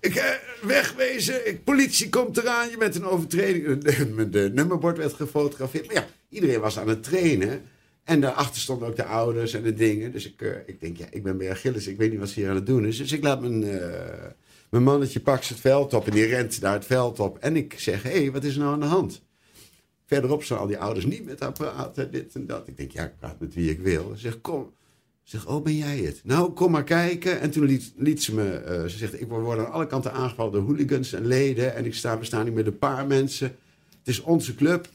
Ik, 0.00 0.40
wegwezen, 0.62 1.48
ik, 1.48 1.64
politie 1.64 2.08
komt 2.08 2.36
eraan, 2.36 2.70
je 2.70 2.76
bent 2.76 2.94
een 2.94 3.04
overtreding. 3.04 3.82
De, 3.82 4.28
de 4.28 4.50
nummerbord 4.54 4.96
werd 4.96 5.12
gefotografeerd. 5.12 5.86
Maar 5.86 5.94
ja, 5.94 6.06
iedereen 6.28 6.60
was 6.60 6.78
aan 6.78 6.88
het 6.88 7.02
trainen. 7.02 7.62
En 8.04 8.20
daarachter 8.20 8.60
stonden 8.60 8.88
ook 8.88 8.96
de 8.96 9.04
ouders 9.04 9.54
en 9.54 9.62
de 9.62 9.74
dingen. 9.74 10.12
Dus 10.12 10.26
ik, 10.26 10.62
ik 10.66 10.80
denk, 10.80 10.96
ja, 10.96 11.06
ik 11.10 11.22
ben 11.22 11.36
bij 11.36 11.50
Achilles, 11.50 11.86
ik 11.86 11.96
weet 11.96 12.10
niet 12.10 12.20
wat 12.20 12.28
ze 12.28 12.40
hier 12.40 12.48
aan 12.48 12.54
het 12.54 12.66
doen 12.66 12.86
is. 12.86 12.96
Dus 12.96 13.12
ik 13.12 13.22
laat 13.22 13.40
mijn, 13.40 13.64
mijn 14.74 14.86
mannetje 14.86 15.20
pakt 15.20 15.48
het 15.48 15.60
veld 15.60 15.94
op 15.94 16.06
en 16.06 16.12
die 16.12 16.24
rent 16.24 16.60
naar 16.60 16.72
het 16.72 16.84
veld 16.84 17.20
op. 17.20 17.38
En 17.38 17.56
ik 17.56 17.74
zeg, 17.78 18.02
hé, 18.02 18.10
hey, 18.10 18.32
wat 18.32 18.44
is 18.44 18.54
er 18.54 18.60
nou 18.60 18.72
aan 18.72 18.80
de 18.80 18.86
hand? 18.86 19.22
Verderop 20.06 20.42
staan 20.42 20.58
al 20.58 20.66
die 20.66 20.78
ouders 20.78 21.04
niet 21.04 21.24
met 21.24 21.40
apparaten, 21.40 22.10
dit 22.10 22.34
en 22.34 22.46
dat. 22.46 22.68
Ik 22.68 22.76
denk, 22.76 22.90
ja, 22.90 23.04
ik 23.04 23.16
praat 23.18 23.40
met 23.40 23.54
wie 23.54 23.70
ik 23.70 23.80
wil. 23.80 24.10
Ze 24.14 24.20
zegt, 24.20 24.40
kom. 24.40 24.72
Ze 25.22 25.30
zegt, 25.36 25.46
oh, 25.46 25.62
ben 25.62 25.76
jij 25.76 25.98
het? 25.98 26.20
Nou, 26.24 26.52
kom 26.52 26.70
maar 26.70 26.84
kijken. 26.84 27.40
En 27.40 27.50
toen 27.50 27.64
liet, 27.64 27.92
liet 27.96 28.22
ze 28.22 28.34
me, 28.34 28.50
eh, 28.50 28.82
ze 28.82 28.98
zegt, 28.98 29.20
ik 29.20 29.28
word 29.28 29.58
aan 29.58 29.72
alle 29.72 29.86
kanten 29.86 30.12
aangevallen 30.12 30.52
door 30.52 30.62
hooligans 30.62 31.12
en 31.12 31.26
leden. 31.26 31.74
En 31.74 31.84
ik 31.84 31.94
sta, 31.94 32.18
we 32.18 32.24
staan 32.24 32.44
hier 32.44 32.52
met 32.52 32.66
een 32.66 32.78
paar 32.78 33.06
mensen. 33.06 33.56
Het 33.98 34.08
is 34.08 34.20
onze 34.20 34.54
club, 34.54 34.88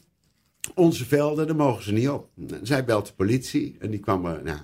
onze 0.74 1.04
velden, 1.04 1.46
daar 1.46 1.56
mogen 1.56 1.82
ze 1.84 1.92
niet 1.92 2.08
op. 2.08 2.28
Zij 2.62 2.84
belt 2.84 3.06
de 3.06 3.12
politie 3.12 3.76
en 3.78 3.90
die 3.90 4.00
kwam 4.00 4.26
er, 4.26 4.42
nou, 4.42 4.58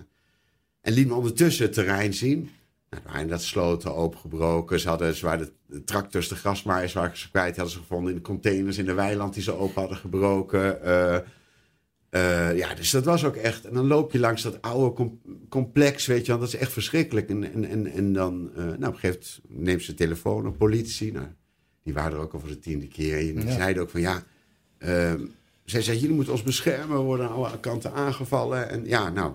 en 0.80 0.92
liet 0.92 1.06
me 1.06 1.14
ondertussen 1.14 1.64
het 1.64 1.74
terrein 1.74 2.14
zien. 2.14 2.50
Nou, 2.90 3.02
er 3.04 3.12
waren 3.12 3.28
dat 3.28 3.42
sloten 3.42 3.94
opengebroken. 3.94 4.80
Ze, 4.80 4.88
hadden, 4.88 5.14
ze 5.14 5.24
waren 5.26 5.48
de, 5.66 5.84
tractors, 5.84 6.28
de 6.28 6.34
grasmaaiers 6.34 6.92
waar 6.92 7.16
ze 7.16 7.30
kwijt 7.30 7.56
hadden 7.56 7.74
ze 7.74 7.78
gevonden 7.80 8.10
in 8.10 8.16
de 8.16 8.22
containers 8.22 8.78
in 8.78 8.84
de 8.84 8.94
weiland 8.94 9.34
die 9.34 9.42
ze 9.42 9.52
open 9.58 9.80
hadden 9.80 9.98
gebroken. 9.98 10.82
Eh, 10.82 11.16
eh, 12.10 12.56
ja, 12.56 12.74
dus 12.74 12.90
dat 12.90 13.04
was 13.04 13.24
ook 13.24 13.36
echt. 13.36 13.64
En 13.64 13.74
dan 13.74 13.86
loop 13.86 14.12
je 14.12 14.18
langs 14.18 14.42
dat 14.42 14.62
oude 14.62 14.94
com- 14.94 15.20
complex, 15.48 16.06
weet 16.06 16.26
je 16.26 16.32
wel. 16.32 16.40
Dat 16.40 16.48
is 16.48 16.56
echt 16.56 16.72
verschrikkelijk. 16.72 17.28
En, 17.28 17.52
en, 17.52 17.64
en, 17.64 17.86
en 17.86 18.12
dan, 18.12 18.50
eh, 18.56 18.64
nou, 18.64 18.72
op 18.74 18.82
een 18.82 18.98
gegeven 18.98 19.20
moment 19.48 19.64
neemt 19.66 19.82
ze 19.82 19.90
de 19.90 19.96
telefoon 19.96 20.46
op, 20.46 20.58
politie. 20.58 21.12
Nou, 21.12 21.26
die 21.82 21.94
waren 21.94 22.12
er 22.12 22.18
ook 22.22 22.32
al 22.32 22.40
voor 22.40 22.48
de 22.48 22.58
tiende 22.58 22.88
keer. 22.88 23.18
En 23.18 23.34
die 23.34 23.46
Ja. 23.46 23.52
zeiden 23.54 23.82
ook 23.82 23.90
van, 23.90 24.00
ja... 24.00 24.22
ehm, 24.78 25.26
zij 25.64 25.82
zei, 25.82 25.98
jullie 25.98 26.14
moeten 26.14 26.32
ons 26.32 26.42
beschermen. 26.42 26.96
We 26.96 27.02
worden 27.02 27.26
aan 27.28 27.34
alle 27.34 27.60
kanten 27.60 27.92
aangevallen. 27.92 28.68
En 28.70 28.84
ja, 28.84 29.10
nou, 29.10 29.32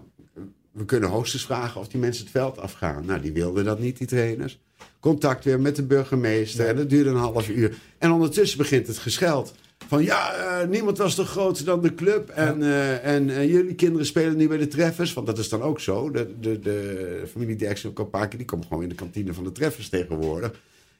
we 0.71 0.85
kunnen 0.85 1.09
hoogstens 1.09 1.45
vragen 1.45 1.81
of 1.81 1.87
die 1.87 1.99
mensen 1.99 2.23
het 2.23 2.31
veld 2.31 2.59
afgaan. 2.59 3.05
Nou, 3.05 3.21
die 3.21 3.31
wilden 3.31 3.65
dat 3.65 3.79
niet, 3.79 3.97
die 3.97 4.07
trainers. 4.07 4.59
Contact 4.99 5.43
weer 5.43 5.59
met 5.59 5.75
de 5.75 5.83
burgemeester. 5.83 6.67
En 6.67 6.75
dat 6.75 6.89
duurde 6.89 7.09
een 7.09 7.15
half 7.15 7.49
uur. 7.49 7.75
En 7.97 8.11
ondertussen 8.11 8.57
begint 8.57 8.87
het 8.87 8.97
gescheld. 8.97 9.53
Van 9.87 10.03
ja, 10.03 10.33
eh, 10.33 10.67
niemand 10.67 10.97
was 10.97 11.15
toch 11.15 11.29
groter 11.29 11.65
dan 11.65 11.81
de 11.81 11.95
club. 11.95 12.29
En, 12.29 12.63
eh, 12.63 13.05
en 13.05 13.29
eh, 13.29 13.51
jullie 13.51 13.75
kinderen 13.75 14.05
spelen 14.05 14.37
nu 14.37 14.47
bij 14.47 14.57
de 14.57 14.67
treffers. 14.67 15.13
Want 15.13 15.27
dat 15.27 15.37
is 15.37 15.49
dan 15.49 15.61
ook 15.61 15.79
zo. 15.79 16.11
De, 16.11 16.39
de, 16.39 16.59
de 16.59 17.23
familie 17.31 17.55
Derksen 17.55 17.89
ook 17.89 17.99
al 17.99 18.03
een 18.03 18.09
paar 18.09 18.27
keer. 18.27 18.37
Die 18.37 18.47
komt 18.47 18.65
gewoon 18.65 18.83
in 18.83 18.89
de 18.89 18.95
kantine 18.95 19.33
van 19.33 19.43
de 19.43 19.51
treffers 19.51 19.89
tegenwoordig. 19.89 20.51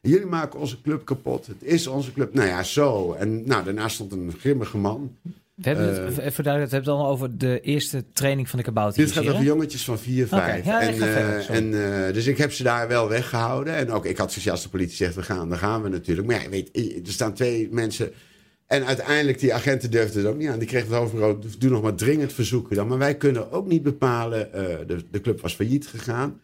En 0.01 0.10
jullie 0.10 0.25
maken 0.25 0.60
onze 0.60 0.81
club 0.81 1.05
kapot. 1.05 1.47
Het 1.47 1.63
is 1.63 1.88
onze 1.88 2.13
club. 2.13 2.34
Nou 2.34 2.47
ja, 2.47 2.63
zo. 2.63 3.13
En 3.13 3.47
nou, 3.47 3.63
daarnaast 3.63 3.95
stond 3.95 4.12
een 4.12 4.34
grimmige 4.39 4.77
man. 4.77 5.17
We 5.62 5.69
hebben 5.69 5.88
het, 5.88 6.17
Eh, 6.17 6.26
even 6.26 6.43
we 6.43 6.50
hebben 6.50 6.69
het 6.69 6.88
al 6.88 7.08
over 7.08 7.38
de 7.38 7.60
eerste 7.62 8.04
training 8.13 8.50
van 8.50 8.60
de 8.60 8.65
kabouter. 8.65 9.04
Dit 9.04 9.12
gaat 9.12 9.28
over 9.28 9.43
jongetjes 9.43 9.84
van 9.84 10.00
4, 10.00 10.28
5. 10.28 10.65
ja, 10.65 10.82
en, 10.82 10.93
ik 10.93 11.02
eh, 11.02 11.12
verder, 11.12 11.41
sorry. 11.41 11.74
en, 11.74 12.06
eh, 12.08 12.13
dus 12.13 12.28
ik 12.28 12.38
heb 12.38 12.52
ze 12.52 12.63
daar 12.63 12.88
wel 12.88 13.10
weggehouden. 13.10 13.76
En 13.76 13.91
ook 13.91 14.06
ik 14.06 14.17
had 14.17 14.32
zoiets 14.32 14.52
als 14.52 14.63
de 14.63 14.69
politie 14.69 14.95
zegt, 14.95 15.15
we 15.15 15.24
gaan, 15.24 15.50
dan 15.50 15.58
gaan 15.58 15.82
we 15.82 15.89
natuurlijk. 15.89 16.28
Maar 16.28 16.43
ja, 16.43 16.50
weet, 16.50 16.69
er 17.08 17.12
staan 17.13 17.34
twee 17.34 17.67
mensen. 17.71 18.12
En 18.67 18.86
uiteindelijk, 18.86 19.39
die 19.39 19.54
agenten 19.54 19.91
durfden 19.91 20.21
het 20.21 20.32
ook 20.32 20.38
niet 20.38 20.50
aan. 20.50 20.60
Die 20.60 20.67
kregen 20.67 20.88
het 20.88 20.97
hoofdbureau, 20.97 21.39
doe 21.60 21.69
nog 21.69 21.82
maar 21.82 21.95
dringend 21.95 22.34
verzoeken 22.34 22.76
dan. 22.76 22.88
Maar 22.88 22.97
wij 22.97 23.15
kunnen 23.15 23.52
ook 23.52 23.67
niet 23.67 23.84
bepalen, 23.84 24.54
eh, 24.54 24.88
de, 24.88 25.04
de 25.12 25.21
club 25.21 25.41
was 25.41 25.54
failliet 25.54 25.88
gegaan. 25.88 26.39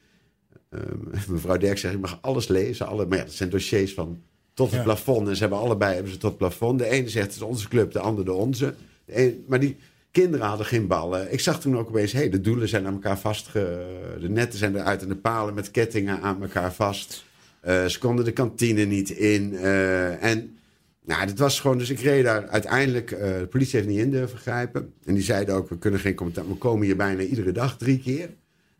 Ehm, 0.69 0.83
mevrouw 1.33 1.57
Derk 1.57 1.77
zegt, 1.77 1.93
je 1.93 1.99
mag 1.99 2.17
alles 2.21 2.47
lezen. 2.47 2.87
Alle, 2.87 3.05
maar 3.05 3.17
ja, 3.17 3.23
dat 3.23 3.33
zijn 3.33 3.49
dossiers 3.49 3.93
van 3.93 4.21
tot 4.53 4.67
het 4.67 4.77
Ja. 4.77 4.83
plafond. 4.83 5.27
En 5.27 5.33
ze 5.35 5.41
hebben 5.41 5.59
allebei 5.59 5.93
hebben 5.93 6.11
ze 6.11 6.17
tot 6.17 6.29
het 6.29 6.37
plafond. 6.39 6.79
De 6.79 6.89
ene 6.89 7.09
zegt, 7.09 7.25
het 7.25 7.35
is 7.35 7.41
onze 7.41 7.67
club, 7.67 7.91
de 7.91 7.99
andere 7.99 8.25
de 8.25 8.33
onze. 8.33 8.73
Een- 9.07 9.43
maar 9.47 9.59
die 9.59 9.75
kinderen 10.11 10.45
hadden 10.47 10.65
geen 10.65 10.87
ballen. 10.87 11.33
Ik 11.33 11.39
zag 11.39 11.59
toen 11.61 11.77
ook 11.77 11.87
opeens, 11.87 12.11
hé, 12.11 12.29
de 12.29 12.41
doelen 12.41 12.67
zijn 12.69 12.85
aan 12.85 12.93
elkaar 12.93 13.19
vastge... 13.19 13.85
De 14.19 14.29
netten 14.29 14.59
zijn 14.59 14.75
eruit 14.75 15.01
en 15.01 15.07
de 15.07 15.15
palen 15.15 15.53
met 15.53 15.71
kettingen 15.71 16.21
aan 16.21 16.41
elkaar 16.41 16.73
vast. 16.73 17.25
Eh, 17.59 17.85
ze 17.85 17.99
konden 17.99 18.25
de 18.25 18.31
kantine 18.31 18.83
niet 18.85 19.09
in. 19.09 19.55
eh, 19.57 20.23
en 20.23 20.57
nou, 21.05 21.25
dit 21.25 21.39
was 21.39 21.59
gewoon... 21.59 21.77
Dus 21.77 21.89
ik 21.89 21.99
reed 21.99 22.23
daar 22.23 22.47
uiteindelijk... 22.47 23.11
eh, 23.11 23.37
de 23.39 23.47
politie 23.47 23.75
heeft 23.79 23.91
niet 23.91 23.99
in 24.01 24.11
durven 24.11 24.37
grijpen. 24.39 24.93
En 25.05 25.13
die 25.13 25.23
zeiden 25.23 25.55
ook, 25.55 25.69
we 25.69 25.77
kunnen 25.77 25.99
geen 25.99 26.15
commentaar... 26.15 26.47
We 26.47 26.55
komen 26.55 26.85
hier 26.85 26.95
bijna 26.95 27.21
iedere 27.21 27.51
dag 27.51 27.77
drie 27.77 27.99
keer. 27.99 28.29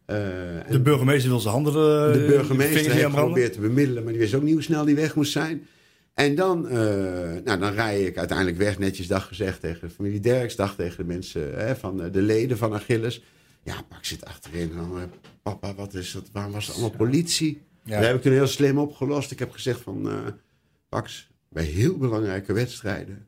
Eh, 0.05 0.55
en 0.55 0.71
De 0.71 0.81
burgemeester 0.81 1.29
wil 1.29 1.39
zijn 1.39 1.53
handen 1.53 1.73
eh, 1.73 2.13
de 2.13 2.25
burgemeester 2.27 2.91
heeft 2.91 3.05
geprobeerd 3.05 3.53
te 3.53 3.59
bemiddelen, 3.59 4.03
maar 4.03 4.11
die 4.11 4.21
wist 4.21 4.33
ook 4.33 4.43
niet 4.43 4.53
hoe 4.53 4.63
snel 4.63 4.85
die 4.85 4.95
weg 4.95 5.15
moest 5.15 5.31
zijn. 5.31 5.67
En 6.17 6.35
dan, 6.35 6.67
eh, 6.67 6.77
nou, 7.43 7.59
dan 7.59 7.73
rij 7.73 8.03
ik 8.03 8.17
uiteindelijk 8.17 8.57
weg, 8.57 8.79
netjes 8.79 9.07
dag 9.07 9.27
gezegd 9.27 9.59
tegen 9.59 9.87
de 9.87 9.93
familie 9.93 10.19
Derks, 10.19 10.55
dag 10.55 10.75
tegen 10.75 10.97
de 10.97 11.03
mensen 11.03 11.53
hè, 11.59 11.75
van 11.75 12.01
eh, 12.01 12.11
de 12.11 12.21
leden 12.21 12.57
van 12.57 12.73
Achilles. 12.73 13.23
Ja, 13.63 13.81
pak 13.89 14.05
zit 14.05 14.25
achterin. 14.25 14.69
En 14.69 14.75
dan, 14.75 14.97
eh, 14.97 15.03
papa, 15.41 15.75
wat 15.75 15.93
is 15.93 16.11
dat? 16.11 16.29
Waarom 16.31 16.51
was 16.51 16.67
het 16.67 16.75
allemaal 16.75 16.97
politie? 16.97 17.61
Ja. 17.83 17.97
Dat 17.97 18.07
heb 18.07 18.15
ik 18.15 18.21
toen 18.21 18.31
heel 18.31 18.47
slim 18.47 18.77
opgelost. 18.77 19.31
Ik 19.31 19.39
heb 19.39 19.51
gezegd 19.51 19.81
van, 19.81 20.09
Pax, 20.89 21.29
bij 21.49 21.63
heel 21.63 21.97
belangrijke 21.97 22.53
wedstrijden, 22.53 23.27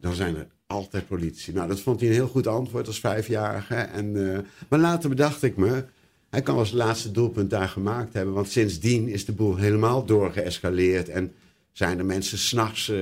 dan 0.00 0.14
zijn 0.14 0.36
er 0.36 0.46
altijd 0.66 1.06
politie. 1.06 1.54
Nou, 1.54 1.68
dat 1.68 1.80
vond 1.80 2.00
hij 2.00 2.08
een 2.08 2.14
heel 2.14 2.28
goed 2.28 2.46
antwoord 2.46 2.86
als 2.86 3.00
vijfjarige. 3.00 3.74
En, 3.74 4.12
maar 4.68 4.78
later 4.78 5.08
bedacht 5.08 5.42
ik 5.42 5.56
me, 5.56 5.84
hij 6.30 6.42
kan 6.42 6.56
als 6.56 6.72
laatste 6.72 7.10
doelpunt 7.10 7.50
daar 7.50 7.68
gemaakt 7.68 8.12
hebben. 8.12 8.34
Want 8.34 8.50
sindsdien 8.50 9.08
is 9.08 9.24
de 9.24 9.32
boel 9.32 9.56
helemaal 9.56 10.04
doorgeëscaleerd. 10.04 11.08
En 11.08 11.32
zijn 11.78 11.98
er 11.98 12.04
mensen 12.04 12.38
s'nachts 12.38 12.88
uh, 12.88 12.98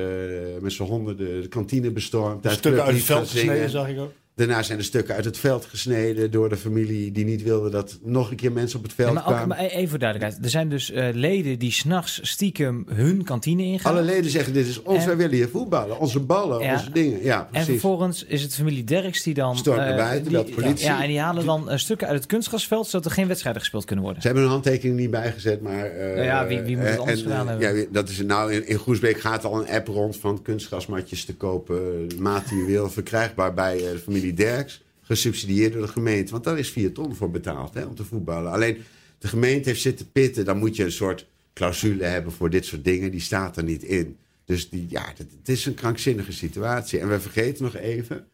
met 0.60 0.72
z'n 0.72 0.82
honderden 0.82 1.42
de 1.42 1.48
kantine 1.48 1.90
bestormd. 1.90 2.50
Stukken 2.50 2.84
uit 2.84 2.94
het 2.94 3.04
veld 3.04 3.28
gesneden, 3.28 3.70
zag 3.70 3.88
ik 3.88 3.98
ook. 3.98 4.12
Daarna 4.36 4.62
zijn 4.62 4.78
er 4.78 4.84
stukken 4.84 5.14
uit 5.14 5.24
het 5.24 5.38
veld 5.38 5.64
gesneden 5.64 6.30
door 6.30 6.48
de 6.48 6.56
familie 6.56 7.12
die 7.12 7.24
niet 7.24 7.42
wilde 7.42 7.70
dat 7.70 7.98
nog 8.02 8.30
een 8.30 8.36
keer 8.36 8.52
mensen 8.52 8.78
op 8.78 8.84
het 8.84 8.92
veld 8.94 9.08
Ja, 9.08 9.14
maar, 9.14 9.22
ook, 9.22 9.28
kwamen. 9.28 9.48
maar 9.48 9.58
even 9.66 9.88
voor 9.88 9.98
duidelijkheid. 9.98 10.44
Er 10.44 10.50
zijn 10.50 10.68
dus 10.68 10.90
eh, 10.90 11.08
leden 11.12 11.58
die 11.58 11.72
s'nachts 11.72 12.18
stiekem 12.22 12.84
hun 12.88 13.24
kantine 13.24 13.62
ingaan. 13.62 13.92
Alle 13.92 14.02
leden 14.02 14.30
zeggen, 14.30 14.52
dit 14.52 14.66
is 14.66 14.82
ons, 14.82 14.98
En- 15.00 15.06
wij 15.06 15.16
willen 15.16 15.34
hier 15.34 15.48
voetballen. 15.48 15.98
Onze 15.98 16.20
ballen, 16.20 16.60
Ja. 16.62 16.72
onze 16.72 16.90
dingen. 16.90 17.22
Ja, 17.22 17.40
En 17.40 17.46
precies. 17.50 17.68
vervolgens 17.68 18.24
is 18.24 18.42
het 18.42 18.54
familie 18.54 18.84
Derks 18.84 19.22
die 19.22 19.34
dan... 19.34 19.56
Stormt 19.56 19.78
naar 19.80 19.90
eh, 19.90 19.96
buiten, 19.96 20.44
die- 20.44 20.54
politie. 20.54 20.86
Ja, 20.86 21.02
en 21.02 21.08
die 21.08 21.20
halen 21.20 21.44
dan 21.46 21.70
eh, 21.70 21.76
stukken 21.78 22.06
uit 22.06 22.16
het 22.18 22.26
kunstgrasveld... 22.26 22.86
zodat 22.86 23.06
er 23.06 23.12
geen 23.12 23.26
wedstrijden 23.28 23.60
gespeeld 23.60 23.84
kunnen 23.84 24.04
worden. 24.04 24.22
Ze 24.22 24.28
hebben 24.28 24.46
een 24.46 24.52
handtekening 24.52 24.98
niet 24.98 25.10
bijgezet, 25.10 25.60
maar... 25.60 25.90
Nou 25.98 26.22
ja, 26.22 26.46
wie- 26.46 26.60
wie 26.60 26.76
moet 26.76 26.86
het 26.86 26.98
anders 26.98 27.18
en, 27.22 27.28
gedaan 27.28 27.48
hebben? 27.48 27.76
Ja, 27.78 27.84
dat 27.92 28.08
is, 28.08 28.22
nou, 28.22 28.52
in, 28.52 28.66
in 28.68 28.78
Groesbeek 28.78 29.20
gaat 29.20 29.44
al 29.44 29.60
een 29.60 29.68
app 29.68 29.86
rond 29.88 30.16
van 30.16 30.42
kunstgrasmatjes 30.42 31.24
te 31.24 31.34
kopen. 31.34 32.08
De 32.08 32.16
maat 32.20 32.48
die 32.48 32.58
je 32.58 32.64
wil, 32.64 32.90
verkrijgbaar 32.90 33.54
bij 33.54 33.76
de 33.76 33.98
familie 34.04 34.25
Derks. 34.34 34.84
Gesubsidieerd 35.02 35.72
door 35.72 35.82
de 35.82 35.88
gemeente. 35.88 36.32
Want 36.32 36.44
daar 36.44 36.58
is 36.58 36.70
4 36.70 36.92
ton 36.92 37.14
voor 37.14 37.30
betaald 37.30 37.74
hè, 37.74 37.84
om 37.84 37.94
te 37.94 38.04
voetballen. 38.04 38.52
Alleen 38.52 38.76
de 39.18 39.28
gemeente 39.28 39.68
heeft 39.68 39.80
zitten 39.80 40.12
pitten. 40.12 40.44
Dan 40.44 40.58
moet 40.58 40.76
je 40.76 40.84
een 40.84 40.92
soort 40.92 41.26
clausule 41.54 42.04
hebben 42.04 42.32
voor 42.32 42.50
dit 42.50 42.64
soort 42.64 42.84
dingen. 42.84 43.10
Die 43.10 43.20
staat 43.20 43.56
er 43.56 43.64
niet 43.64 43.82
in. 43.82 44.16
Dus 44.44 44.70
die, 44.70 44.86
ja, 44.88 45.12
het, 45.16 45.48
is 45.48 45.66
een 45.66 45.74
krankzinnige 45.74 46.32
situatie. 46.32 46.98
En 46.98 47.08
we 47.08 47.20
vergeten 47.20 47.64
nog 47.64 47.76
even, 47.76 48.16
maar 48.16 48.26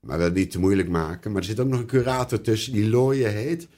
we 0.00 0.06
willen 0.16 0.24
het 0.24 0.34
niet 0.34 0.50
te 0.50 0.58
moeilijk 0.58 0.88
maken. 0.88 1.32
Maar 1.32 1.40
er 1.40 1.46
zit 1.46 1.60
ook 1.60 1.68
nog 1.68 1.80
een 1.80 1.86
curator 1.86 2.40
tussen 2.40 2.72
die 2.72 2.88
Looien 2.88 3.32
heet. 3.32 3.68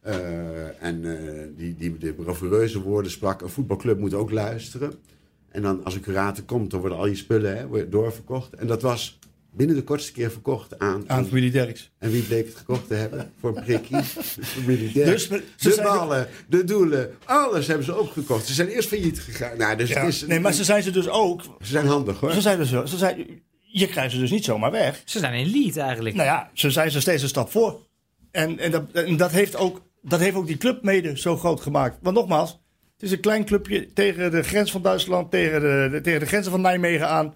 Eh, 0.00 0.82
en 0.82 1.04
eh, 1.04 1.46
die, 1.56 1.76
die 1.76 1.98
de 1.98 2.12
bravoureuze 2.12 2.80
woorden 2.80 3.10
sprak. 3.10 3.40
Een 3.40 3.48
voetbalclub 3.48 3.98
moet 3.98 4.14
ook 4.14 4.30
luisteren. 4.30 4.92
En 5.48 5.62
dan 5.62 5.84
als 5.84 5.94
een 5.94 6.00
curator 6.00 6.44
komt, 6.44 6.70
dan 6.70 6.80
worden 6.80 6.98
al 6.98 7.06
je 7.06 7.14
spullen 7.14 7.56
hè, 7.56 7.88
doorverkocht. 7.88 8.54
En 8.54 8.66
dat 8.66 8.82
was 8.82 9.18
binnen 9.54 9.76
de 9.76 9.82
kortste 9.82 10.12
keer 10.12 10.30
verkocht 10.30 10.78
aan... 10.78 11.04
Aan 11.06 11.26
familie 11.26 11.50
Derks. 11.50 11.90
En 11.98 12.10
wie 12.10 12.22
bleek 12.22 12.46
het 12.46 12.54
gekocht 12.56 12.86
te 12.88 12.94
hebben? 12.94 13.32
Voor 13.40 13.56
een 13.56 13.64
prikkie. 13.64 13.96
De 14.36 14.44
familie 14.44 14.92
Derks. 14.92 15.28
Dus, 15.28 15.40
ze 15.56 15.68
de 15.68 15.74
zijn- 15.74 15.86
ballen, 15.86 16.28
de 16.48 16.64
doelen, 16.64 17.10
alles 17.24 17.66
hebben 17.66 17.84
ze 17.86 17.98
opgekocht. 17.98 18.46
Ze 18.46 18.54
zijn 18.54 18.68
eerst 18.68 18.88
failliet 18.88 19.20
gegaan. 19.20 19.58
Nou, 19.58 19.76
dus 19.76 19.88
Ja. 19.88 20.00
het 20.00 20.08
is, 20.08 20.26
Nee, 20.26 20.40
maar 20.40 20.52
ze 20.52 20.64
zijn 20.64 20.82
ze 20.82 20.90
dus 20.90 21.08
ook. 21.08 21.42
ze 21.42 21.70
zijn 21.70 21.86
handig 21.86 22.20
hoor. 22.20 22.32
Ze 22.32 22.40
zijn 22.40 22.58
dus, 22.58 22.68
ze 22.70 22.96
zijn, 22.96 23.26
je 23.60 23.86
krijgt 23.86 24.12
ze 24.12 24.18
dus 24.18 24.30
niet 24.30 24.44
zomaar 24.44 24.70
weg. 24.70 25.02
Ze 25.04 25.18
zijn 25.18 25.34
in 25.34 25.50
lead 25.50 25.76
eigenlijk. 25.76 26.14
Nou 26.14 26.28
ja, 26.28 26.50
ze 26.52 26.70
zijn 26.70 26.90
ze 26.90 27.00
steeds 27.00 27.22
een 27.22 27.28
stap 27.28 27.50
voor. 27.50 27.80
En, 28.30 28.58
en, 28.58 28.70
dat, 28.70 28.84
en 28.92 29.16
dat, 29.16 29.30
heeft 29.30 29.56
ook, 29.56 29.82
dat 30.02 30.20
heeft 30.20 30.36
ook 30.36 30.46
die 30.46 30.56
club 30.56 30.82
mede 30.82 31.18
zo 31.18 31.36
groot 31.36 31.60
gemaakt. 31.60 31.98
Want 32.02 32.16
nogmaals, 32.16 32.50
het 32.92 33.02
is 33.02 33.10
een 33.12 33.20
klein 33.20 33.44
clubje 33.44 33.92
tegen 33.92 34.30
de 34.30 34.42
grens 34.42 34.70
van 34.70 34.82
Duitsland, 34.82 35.30
tegen 35.30 35.60
de, 35.60 35.88
de- 35.90 36.00
tegen 36.00 36.20
de 36.20 36.26
grenzen 36.26 36.50
van 36.50 36.60
Nijmegen 36.60 37.08
aan. 37.08 37.34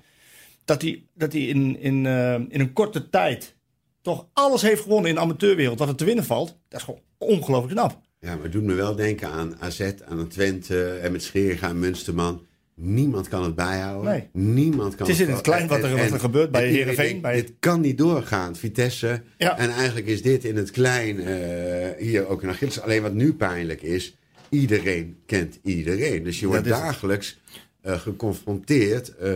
Dat 0.66 0.82
hij 0.82 1.02
dat 1.14 1.30
die 1.30 1.48
in, 1.48 1.80
in, 1.80 2.06
eh, 2.06 2.34
in 2.34 2.60
een 2.60 2.72
korte 2.72 3.10
tijd 3.10 3.54
toch 4.02 4.26
alles 4.32 4.62
heeft 4.62 4.82
gewonnen 4.82 5.08
in 5.08 5.14
de 5.14 5.20
amateurwereld. 5.20 5.78
Wat 5.78 5.88
er 5.88 5.94
te 5.94 6.04
winnen 6.04 6.24
valt, 6.24 6.56
dat 6.68 6.78
is 6.80 6.84
gewoon 6.86 7.00
ongelooflijk 7.18 7.72
knap. 7.74 8.00
Ja, 8.20 8.34
maar 8.34 8.42
het 8.42 8.52
doet 8.52 8.62
me 8.62 8.74
wel 8.74 8.96
denken 8.96 9.28
aan 9.30 9.56
AZ, 9.60 9.80
aan 10.08 10.18
het 10.18 10.30
Twente 10.30 10.88
en 10.88 11.12
met 11.12 11.22
Scheringa 11.22 11.68
en 11.68 11.78
Munsterman. 11.78 12.46
Niemand 12.74 13.28
kan 13.28 13.42
het 13.42 13.54
bijhouden. 13.54 14.10
Nee. 14.12 14.28
Niemand 14.54 14.94
kan 14.94 15.06
Het 15.06 15.14
is 15.20 15.26
in 15.26 15.32
het 15.32 15.40
klein 15.40 15.66
wat 15.68 15.82
er- 15.82 15.96
wat 15.96 16.10
er 16.10 16.20
gebeurt 16.20 16.50
bij 16.50 16.60
en 16.62 16.66
iedereen 16.70 16.88
Heerenveen, 16.88 17.06
denkt, 17.22 17.22
bij- 17.22 17.34
Dit 17.42 17.52
kan 17.60 17.80
niet 17.80 17.98
doorgaan, 17.98 18.56
Vitesse. 18.56 19.22
Ja. 19.38 19.58
En 19.58 19.70
eigenlijk 19.70 20.06
is 20.06 20.22
dit 20.22 20.44
in 20.44 20.56
het 20.56 20.70
klein, 20.70 21.20
eh, 21.20 21.88
hier 21.98 22.26
ook 22.28 22.42
in 22.42 22.48
Achilles. 22.48 22.80
Alleen 22.80 23.02
wat 23.02 23.14
nu 23.14 23.34
pijnlijk 23.34 23.82
is, 23.82 24.16
iedereen 24.48 25.16
kent 25.26 25.58
iedereen. 25.62 26.22
Dus 26.22 26.40
je 26.40 26.46
wordt 26.46 26.64
het. 26.66 26.74
Eh, 27.86 28.00
geconfronteerd 28.00 29.16
eh, 29.16 29.32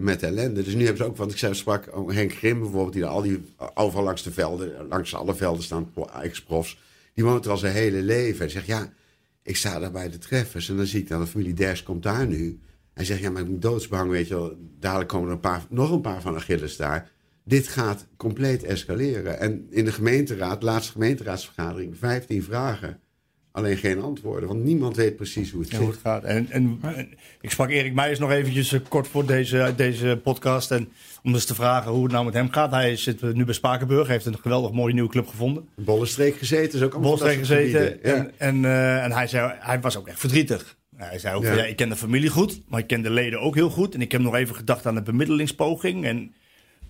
met 0.00 0.22
ellende. 0.22 0.62
Dus 0.62 0.74
nu 0.74 0.80
hebben 0.84 1.04
ze 1.04 1.10
ook, 1.10 1.16
want 1.16 1.30
ik 1.30 1.38
zei, 1.38 1.54
sprak 1.54 1.88
Henk 2.06 2.32
Grim 2.32 2.58
bijvoorbeeld, 2.60 2.92
die 2.92 3.04
al 3.04 3.22
die 3.22 3.42
overal 3.74 4.04
langs 4.04 4.22
de 4.22 4.32
velden, 4.32 4.86
langs 4.88 5.14
alle 5.14 5.34
velden 5.34 5.62
staan, 5.62 5.90
pro- 5.90 6.08
ex-profs. 6.22 6.78
Die 7.14 7.24
woont 7.24 7.44
er 7.44 7.50
al 7.50 7.56
zijn 7.56 7.74
hele 7.74 8.02
leven. 8.02 8.38
Hij 8.38 8.48
zegt, 8.48 8.66
ja, 8.66 8.92
ik 9.42 9.56
sta 9.56 9.78
daar 9.78 9.90
bij 9.90 10.10
de 10.10 10.18
treffers 10.18 10.68
en 10.68 10.76
dan 10.76 10.86
zie 10.86 11.00
ik 11.00 11.08
dan 11.08 11.20
de 11.20 11.26
familie 11.26 11.54
Ders 11.54 11.82
komt 11.82 12.02
daar 12.02 12.26
nu. 12.26 12.58
Hij 12.94 13.04
zegt, 13.04 13.20
ja, 13.20 13.30
maar 13.30 13.42
ik 13.42 13.48
ben 13.48 13.60
doodsbang, 13.60 14.10
weet 14.10 14.28
je 14.28 14.34
wel. 14.34 14.56
Dadelijk 14.78 15.08
komen 15.08 15.28
er 15.28 15.34
een 15.34 15.40
paar, 15.40 15.66
nog 15.68 15.90
een 15.90 16.00
paar 16.00 16.20
van 16.20 16.34
Achilles 16.34 16.76
daar. 16.76 17.10
Dit 17.44 17.68
gaat 17.68 18.06
compleet 18.16 18.62
escaleren. 18.62 19.38
En 19.38 19.66
in 19.70 19.84
de 19.84 19.92
gemeenteraad, 19.92 20.62
laatste 20.62 20.92
gemeenteraadsvergadering, 20.92 21.96
15 21.98 22.42
vragen. 22.42 23.00
Alleen 23.54 23.76
geen 23.76 24.00
antwoorden, 24.02 24.48
want 24.48 24.64
niemand 24.64 24.96
weet 24.96 25.16
precies 25.16 25.50
hoe 25.50 25.60
het 25.60 25.70
Ja, 25.70 25.76
hoe 25.76 25.86
zit. 25.86 25.94
het 25.94 26.02
gaat. 26.04 26.24
En, 26.24 26.46
en, 26.50 26.78
en 26.82 27.08
ik 27.40 27.50
sprak 27.50 27.70
Erik 27.70 27.94
Meijers 27.94 28.18
nog 28.18 28.30
eventjes 28.30 28.72
eh, 28.72 28.80
kort 28.88 29.08
voor 29.08 29.26
deze, 29.26 29.72
deze 29.76 30.20
podcast. 30.22 30.70
En 30.70 30.88
om 31.22 31.32
dus 31.32 31.44
te 31.44 31.54
vragen 31.54 31.90
hoe 31.92 32.02
het 32.02 32.12
nou 32.12 32.24
met 32.24 32.34
hem 32.34 32.50
gaat. 32.50 32.70
Hij 32.70 32.96
zit 32.96 33.22
eh, 33.22 33.30
nu 33.30 33.44
bij 33.44 33.54
Spakenburg. 33.54 34.08
heeft 34.08 34.26
een 34.26 34.38
geweldig 34.38 34.72
mooie 34.72 34.92
nieuwe 34.94 35.08
club 35.10 35.26
gevonden. 35.28 35.68
Bollenstreek 35.76 36.36
gezeten 36.36 36.78
is 36.78 36.84
ook 36.84 36.92
allemaal 36.94 37.16
soort 37.16 37.32
gezeten. 37.32 37.80
Ja. 37.82 37.98
En, 38.02 38.32
en, 38.36 38.64
eh, 38.64 39.04
en 39.04 39.12
hij, 39.12 39.26
zei, 39.26 39.52
hij 39.58 39.80
was 39.80 39.96
ook 39.96 40.08
echt 40.08 40.18
verdrietig. 40.20 40.76
Hij 40.96 41.18
zei 41.18 41.36
ook, 41.36 41.42
Ja. 41.42 41.64
ik 41.64 41.76
ken 41.76 41.88
de 41.88 41.96
familie 41.96 42.30
goed. 42.30 42.60
Maar 42.68 42.80
ik 42.80 42.86
ken 42.86 43.02
de 43.02 43.10
leden 43.10 43.40
ook 43.40 43.54
heel 43.54 43.70
goed. 43.70 43.94
En 43.94 44.00
ik 44.00 44.12
heb 44.12 44.20
nog 44.20 44.34
even 44.34 44.54
gedacht 44.54 44.86
aan 44.86 44.96
een 44.96 45.04
bemiddelingspoging. 45.04 46.04
En, 46.04 46.34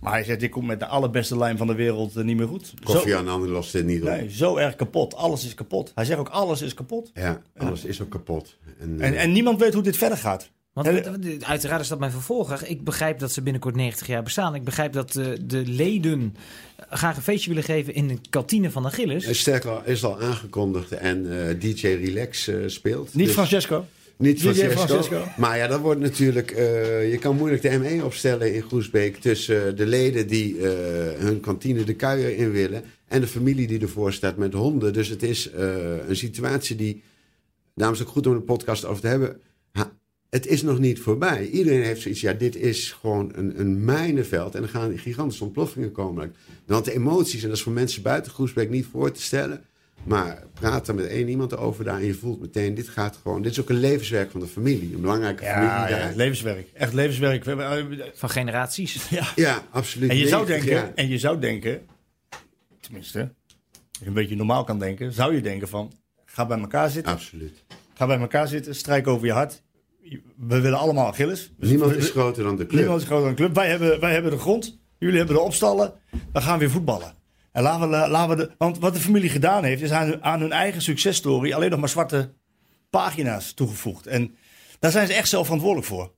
maar 0.04 0.12
hij 0.12 0.24
zegt, 0.24 0.42
ik 0.42 0.50
kom 0.50 0.66
met 0.66 0.80
de 0.80 0.86
allerbeste 0.86 1.36
lijn 1.38 1.56
van 1.56 1.66
de 1.66 1.74
wereld 1.74 2.16
eh, 2.16 2.24
niet 2.24 2.36
meer 2.36 2.48
goed. 2.48 2.74
Koffie 2.84 3.10
zo, 3.10 3.18
aan 3.18 3.28
ander 3.28 3.48
lost 3.48 3.72
dit 3.72 3.84
niet 3.84 4.02
op. 4.02 4.08
nee, 4.08 4.30
zo 4.30 4.56
erg 4.56 4.76
kapot. 4.76 5.14
Alles 5.14 5.44
is 5.44 5.54
kapot. 5.54 5.92
Hij 5.94 6.04
zegt 6.04 6.18
ook, 6.18 6.28
alles 6.28 6.62
is 6.62 6.74
kapot. 6.74 7.10
Ja, 7.14 7.42
alles 7.56 7.84
is 7.84 8.02
ook 8.02 8.10
kapot. 8.10 8.56
En, 8.80 9.00
En, 9.00 9.14
eh, 9.14 9.22
en 9.22 9.32
niemand 9.32 9.60
weet 9.60 9.74
hoe 9.74 9.82
dit 9.82 9.96
verder 9.96 10.18
gaat. 10.18 10.50
Want 10.72 10.88
uiteraard 11.44 11.80
is 11.80 11.88
dat 11.88 11.98
mijn 11.98 12.10
vervolger. 12.10 12.68
Ik 12.68 12.84
begrijp 12.84 13.18
dat 13.18 13.32
ze 13.32 13.42
binnenkort 13.42 13.74
90 13.76 14.06
jaar 14.06 14.22
bestaan. 14.22 14.54
Ik 14.54 14.64
begrijp 14.64 14.92
dat 14.92 15.16
eh, 15.16 15.26
de 15.42 15.62
leden 15.66 16.36
graag 16.90 17.16
een 17.16 17.22
feestje 17.22 17.48
willen 17.48 17.64
geven 17.64 17.94
in 17.94 18.08
de 18.08 18.18
kantine 18.30 18.70
van 18.70 18.86
Achilles. 18.86 19.24
Is 19.24 19.38
sterker 19.38 19.80
is 19.84 20.04
al 20.04 20.20
aangekondigd 20.20 20.92
en 20.92 21.48
eh, 21.48 21.60
DJ 21.60 21.86
Relax 21.86 22.48
eh, 22.48 22.56
speelt. 22.66 23.14
Niet 23.14 23.24
Dus- 23.26 23.34
Francesco. 23.34 23.84
Niet 24.16 24.40
Francesco. 24.40 24.70
Francesco. 24.70 25.24
Maar 25.36 25.56
ja, 25.56 25.66
dat 25.66 25.80
wordt 25.80 26.00
natuurlijk. 26.00 26.50
eh, 26.50 27.10
je 27.10 27.18
kan 27.18 27.36
moeilijk 27.36 27.62
de 27.62 27.78
ME 27.78 28.04
opstellen 28.04 28.54
in 28.54 28.62
Groesbeek. 28.62 29.16
tussen 29.16 29.66
eh, 29.68 29.76
de 29.76 29.86
leden 29.86 30.26
die 30.26 30.58
eh, 30.58 31.20
hun 31.20 31.40
kantine 31.40 31.84
de 31.84 31.94
kuier 31.94 32.36
in 32.36 32.50
willen. 32.50 32.84
en 33.08 33.20
de 33.20 33.26
familie 33.26 33.66
die 33.66 33.80
ervoor 33.80 34.12
staat 34.12 34.36
met 34.36 34.52
honden. 34.52 34.92
Dus 34.92 35.08
het 35.08 35.22
is 35.22 35.50
een 36.08 36.16
situatie 36.16 36.76
die. 36.76 37.02
Daarom 37.74 37.94
is 37.94 38.00
het 38.00 38.08
ook 38.08 38.14
goed 38.14 38.26
om 38.26 38.32
een 38.32 38.44
podcast 38.44 38.84
over 38.84 39.00
te 39.00 39.06
hebben. 39.06 39.40
Ha, 39.72 39.92
het 40.30 40.46
is 40.46 40.62
nog 40.62 40.78
niet 40.78 41.00
voorbij. 41.00 41.48
Iedereen 41.48 41.82
heeft 41.82 42.00
zoiets. 42.00 42.20
Ja, 42.20 42.32
dit 42.32 42.56
is 42.56 42.92
gewoon 42.92 43.32
een, 43.34 43.60
een 43.60 43.84
mijnenveld. 43.84 44.54
En 44.54 44.62
er 44.62 44.68
gaan 44.68 44.98
gigantische 44.98 45.44
ontploffingen 45.44 45.92
komen. 45.92 46.34
Want 46.66 46.84
de 46.84 46.92
emoties, 46.92 47.42
en 47.42 47.48
dat 47.48 47.56
is 47.56 47.62
voor 47.62 47.72
mensen 47.72 48.02
buiten 48.02 48.32
Groesbeek 48.32 48.70
niet 48.70 48.86
voor 48.90 49.12
te 49.12 49.22
stellen. 49.22 49.64
Maar 50.04 50.42
praat 50.54 50.88
er 50.88 50.94
met 50.94 51.06
één 51.06 51.28
iemand 51.28 51.56
over 51.56 51.84
daar 51.84 51.98
en 51.98 52.04
je 52.04 52.14
voelt 52.14 52.40
meteen, 52.40 52.74
dit 52.74 52.88
gaat 52.88 53.18
gewoon, 53.22 53.42
dit 53.42 53.52
is 53.52 53.60
ook 53.60 53.68
een 53.70 53.80
levenswerk 53.80 54.30
van 54.30 54.40
de 54.40 54.46
familie. 54.46 54.94
Een 54.94 55.00
belangrijke 55.00 55.44
Ja, 55.44 55.52
familie 55.52 55.96
ja, 55.96 56.02
daar. 56.04 56.14
levenswerk. 56.16 56.68
Echt 56.72 56.92
levenswerk. 56.92 57.44
We 57.44 57.48
hebben, 57.50 58.00
eh, 58.00 58.10
Van 58.14 58.30
generaties. 58.30 59.08
Ja. 59.10 59.26
Ja, 59.36 59.62
absoluut. 59.70 60.10
En 60.10 60.16
je, 60.16 60.28
zou 60.28 60.46
90 60.46 60.70
denken, 60.74 60.96
en 60.96 61.08
je 61.08 61.18
zou 61.18 61.38
denken, 61.40 61.80
tenminste, 62.80 63.18
als 63.20 63.98
je 64.00 64.06
een 64.06 64.12
beetje 64.12 64.36
normaal 64.36 64.64
kan 64.64 64.78
denken, 64.78 65.12
zou 65.12 65.34
je 65.34 65.40
denken 65.40 65.68
van, 65.68 65.92
ga 66.24 66.46
bij 66.46 66.58
elkaar 66.58 66.90
zitten, 66.90 67.12
Absoluut. 67.12 67.64
ga 67.94 68.06
bij 68.06 68.18
elkaar 68.18 68.48
zitten, 68.48 68.74
strijk 68.74 69.06
over 69.06 69.26
je 69.26 69.32
hart. 69.32 69.62
We 70.36 70.60
willen 70.60 70.78
allemaal 70.78 71.06
Achilles. 71.06 71.52
Dus 71.58 71.68
Niemand 71.68 71.90
we- 71.90 71.96
is 71.96 72.10
groter 72.10 72.42
dan 72.44 72.56
de 72.56 72.66
club. 72.66 72.80
Niemand 72.80 73.00
is 73.00 73.06
groter 73.06 73.24
dan 73.24 73.34
de 73.34 73.40
club. 73.42 73.54
Wij 73.54 73.68
hebben, 73.70 74.00
wij 74.00 74.12
hebben 74.12 74.30
de 74.30 74.38
grond, 74.38 74.78
jullie 74.98 75.16
hebben 75.18 75.36
de 75.36 75.42
opstallen, 75.42 75.92
we 76.32 76.40
gaan 76.40 76.58
weer 76.58 76.70
voetballen. 76.70 77.14
En 77.54 77.62
laten 77.62 77.90
we, 77.90 77.96
laten 78.08 78.36
we 78.36 78.42
de, 78.42 78.50
want 78.58 78.78
wat 78.78 78.94
de 78.94 79.00
familie 79.00 79.30
gedaan 79.30 79.64
heeft, 79.64 79.82
is 79.82 79.90
aan, 79.90 80.40
hun- 80.40 80.52
eigen 80.52 80.82
successtory 80.82 81.52
alleen 81.52 81.70
nog 81.70 81.80
maar 81.80 81.88
zwarte 81.88 82.32
pagina's 82.90 83.52
toegevoegd. 83.52 84.06
En 84.06 84.34
daar 84.78 84.90
zijn 84.90 85.06
ze 85.06 85.12
echt 85.14 85.28
zelf 85.28 85.44
verantwoordelijk 85.44 85.88
voor. 85.90 86.12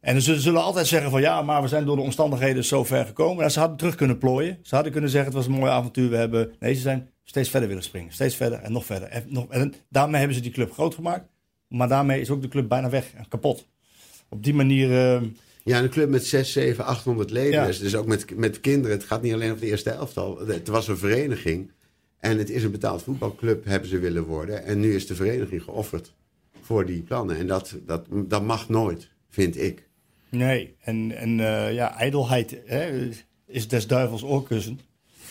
En 0.00 0.22
ze 0.22 0.40
zullen 0.40 0.62
altijd 0.62 0.86
zeggen 0.86 1.10
van 1.10 1.20
ja, 1.20 1.42
maar 1.42 1.62
we 1.62 1.68
zijn 1.68 1.84
door 1.84 1.96
de 1.96 2.02
omstandigheden 2.02 2.64
zo 2.64 2.84
ver 2.84 3.04
gekomen. 3.06 3.36
Nou, 3.36 3.50
ze 3.50 3.58
hadden 3.58 3.76
terug 3.76 3.94
kunnen 3.94 4.18
plooien. 4.18 4.58
Ze 4.62 4.74
hadden 4.74 4.92
kunnen 4.92 5.10
zeggen 5.10 5.32
het 5.32 5.38
was 5.38 5.46
een 5.54 5.60
mooi 5.60 5.72
avontuur. 5.72 6.10
We 6.10 6.16
hebben... 6.16 6.52
Nee, 6.58 6.74
ze 6.74 6.80
zijn 6.80 7.10
steeds 7.24 7.50
verder 7.50 7.68
willen 7.68 7.82
springen. 7.84 8.12
Steeds 8.12 8.36
verder 8.36 8.58
en 8.58 8.72
nog 8.72 8.84
verder. 8.84 9.08
En 9.08 9.74
daarmee 9.88 10.18
hebben 10.18 10.36
ze 10.36 10.42
die 10.42 10.52
club 10.52 10.72
groot 10.72 10.94
gemaakt. 10.94 11.28
Maar 11.68 11.88
daarmee 11.88 12.20
is 12.20 12.30
ook 12.30 12.42
de 12.42 12.48
club 12.48 12.68
bijna 12.68 12.90
weg 12.90 13.12
en 13.14 13.28
kapot. 13.28 13.68
Op 14.28 14.42
die 14.44 14.54
manier... 14.54 15.14
eh, 15.14 15.22
Ja, 15.68 15.82
een 15.82 15.90
club 15.90 16.08
met 16.08 16.26
6, 16.26 16.52
7, 16.52 16.84
800 16.84 17.30
leden. 17.30 17.52
Ja. 17.52 17.66
Dus, 17.66 17.78
dus 17.78 17.96
ook 17.96 18.06
met, 18.06 18.36
met 18.36 18.60
kinderen. 18.60 18.96
Het 18.96 19.06
gaat 19.06 19.22
niet 19.22 19.32
alleen 19.32 19.50
over 19.50 19.60
de 19.60 19.70
eerste 19.70 19.90
elftal. 19.90 20.46
Het 20.46 20.68
was 20.68 20.88
een 20.88 20.98
vereniging. 20.98 21.70
En 22.18 22.38
het 22.38 22.50
is 22.50 22.62
een 22.62 22.70
betaald 22.70 23.02
voetbalclub, 23.02 23.64
hebben 23.64 23.88
ze 23.88 23.98
willen 23.98 24.24
worden. 24.24 24.64
En 24.64 24.80
nu 24.80 24.94
is 24.94 25.06
de 25.06 25.14
vereniging 25.14 25.62
geofferd 25.62 26.14
voor 26.60 26.86
die 26.86 27.02
plannen. 27.02 27.36
En 27.36 27.46
dat, 27.46 27.76
dat, 27.86 28.06
dat 28.10 28.42
mag 28.42 28.68
nooit, 28.68 29.08
vind 29.28 29.56
ik. 29.56 29.88
Nee, 30.28 30.76
en, 30.80 31.16
en 31.16 31.40
eh, 31.40 31.74
ja, 31.74 31.98
ijdelheid 31.98 32.56
hè, 32.64 33.08
is 33.46 33.68
des 33.68 33.86
duivels 33.86 34.22
oorkussen. 34.22 34.80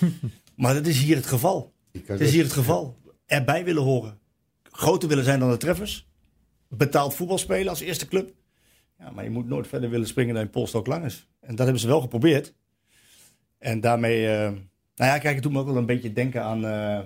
maar 0.56 0.73
dat 0.73 0.88
is 0.88 1.02
hier 1.02 1.15
het 1.15 1.26
geval. 1.26 1.73
Het 2.06 2.21
is 2.21 2.32
hier 2.32 2.43
het 2.43 2.54
geval. 2.54 2.97
Erbij 3.26 3.63
willen 3.63 3.84
horen. 3.84 4.19
Groter 4.63 5.10
willen 5.10 5.23
zijn 5.23 5.39
dan 5.39 5.50
de 5.50 5.58
treffers. 5.58 6.08
Betaald 6.67 7.15
voetbal 7.15 7.38
spelen 7.38 7.69
als 7.69 7.80
eerste 7.80 8.08
club. 8.08 8.34
Ja, 8.99 9.12
maar 9.12 9.23
je 9.23 9.29
moet 9.29 9.47
nooit 9.47 9.67
verder 9.67 9.89
willen 9.89 10.07
springen 10.07 10.33
dan 10.33 10.43
je 10.43 10.49
polstok 10.49 10.88
lang 10.88 11.05
is. 11.05 11.27
En 11.39 11.49
dat 11.55 11.65
hebben 11.65 11.79
ze 11.79 11.88
wel 11.88 12.01
geprobeerd. 12.01 12.53
En 13.57 13.81
daarmee... 13.81 14.27
eh, 14.27 14.51
nou 14.95 15.12
ja, 15.12 15.17
kijk, 15.17 15.33
het 15.33 15.43
doet 15.43 15.51
me 15.51 15.60
ook 15.60 15.65
wel 15.67 15.77
een 15.77 15.86
beetje 15.86 16.13
denken 16.13 16.43
aan... 16.43 16.65
eh, 16.65 16.99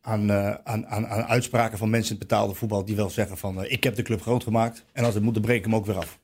aan, 0.00 0.30
eh, 0.30 0.54
aan, 0.64 0.86
aan, 0.86 1.06
aan 1.06 1.24
uitspraken 1.24 1.78
van 1.78 1.90
mensen 1.90 2.12
in 2.14 2.18
het 2.20 2.28
betaalde 2.28 2.54
voetbal 2.54 2.84
die 2.84 2.96
wel 2.96 3.10
zeggen 3.10 3.36
van 3.38 3.64
ik 3.64 3.84
heb 3.84 3.94
de 3.94 4.02
club 4.02 4.20
groot 4.20 4.42
gemaakt 4.42 4.84
en 4.92 5.04
als 5.04 5.14
het 5.14 5.22
moet 5.22 5.34
dan 5.34 5.42
breek 5.42 5.58
ik 5.58 5.64
hem 5.64 5.74
ook 5.74 5.86
weer 5.86 5.96
af. 5.96 6.18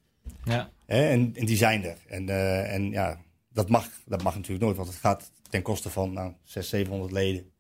Ja. 0.45 0.71
Hè? 0.87 1.09
En, 1.09 1.33
en 1.35 1.47
die 1.47 1.57
zijn 1.57 1.85
er. 1.85 1.97
En, 2.07 2.29
eh, 2.29 2.75
en 2.75 2.91
ja, 2.91 3.21
dat 3.53 3.69
mag, 3.69 3.89
dat 4.07 4.23
mag 4.23 4.35
natuurlijk 4.35 4.65
nooit, 4.65 4.77
want 4.77 4.89
het 4.89 4.99
gaat 4.99 5.31
ten 5.51 5.63
koste 5.63 5.91
van 5.91 6.13
nou, 6.13 6.33
600, 6.43 6.67
700 6.67 7.13
leden. 7.13 7.53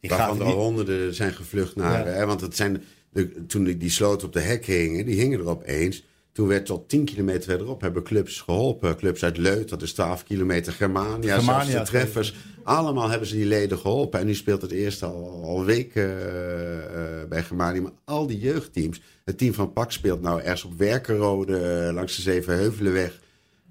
Die 0.00 0.10
Waarvan 0.10 0.40
er 0.40 0.44
al 0.44 0.52
honderden 0.52 1.14
zijn 1.14 1.32
gevlucht 1.32 1.76
naar. 1.76 2.06
Ja. 2.06 2.12
Hè, 2.12 2.26
want 2.26 2.40
het 2.40 2.56
zijn 2.56 2.82
de, 3.18 3.46
toen 3.46 3.64
die, 3.64 3.76
die 3.76 3.90
sloten 3.90 4.26
op 4.26 4.32
de 4.32 4.40
hek 4.40 4.66
hingen, 4.66 5.06
die 5.06 5.20
hingen 5.20 5.38
er 5.38 5.48
opeens. 5.48 6.06
Toen 6.32 6.48
werd 6.48 6.66
tot 6.66 6.88
10 6.88 7.04
kilometer 7.04 7.42
verderop 7.42 7.80
hebben 7.80 8.02
clubs 8.02 8.40
geholpen. 8.40 8.96
Clubs 8.96 9.24
uit 9.24 9.36
Leut, 9.36 9.68
dat 9.68 9.82
is 9.82 9.92
12 9.92 10.24
kilometer. 10.24 10.72
Germania, 10.72 11.34
Germania, 11.34 11.64
zelfs 11.64 11.90
de 11.90 11.96
treffers. 11.96 12.34
Allemaal 12.62 13.08
hebben 13.08 13.28
ze 13.28 13.34
die 13.34 13.46
leden 13.46 13.78
geholpen. 13.78 14.20
En 14.20 14.26
nu 14.26 14.34
speelt 14.34 14.62
het 14.62 14.70
eerst 14.70 15.02
al, 15.02 15.42
al 15.44 15.64
weken 15.64 16.02
eh, 16.02 17.20
eh, 17.20 17.28
bij 17.28 17.42
Germania. 17.42 17.80
Maar 17.80 17.92
al 18.04 18.26
die 18.26 18.38
jeugdteams. 18.38 19.00
Het 19.24 19.38
team 19.38 19.54
van 19.54 19.72
Pak 19.72 19.92
speelt 19.92 20.22
nou 20.22 20.40
ergens 20.40 20.64
op 20.64 20.78
Werkenrode 20.78 21.56
eh, 21.56 21.94
langs 21.94 22.16
de 22.16 22.22
Zevenheuvelenweg. 22.22 23.20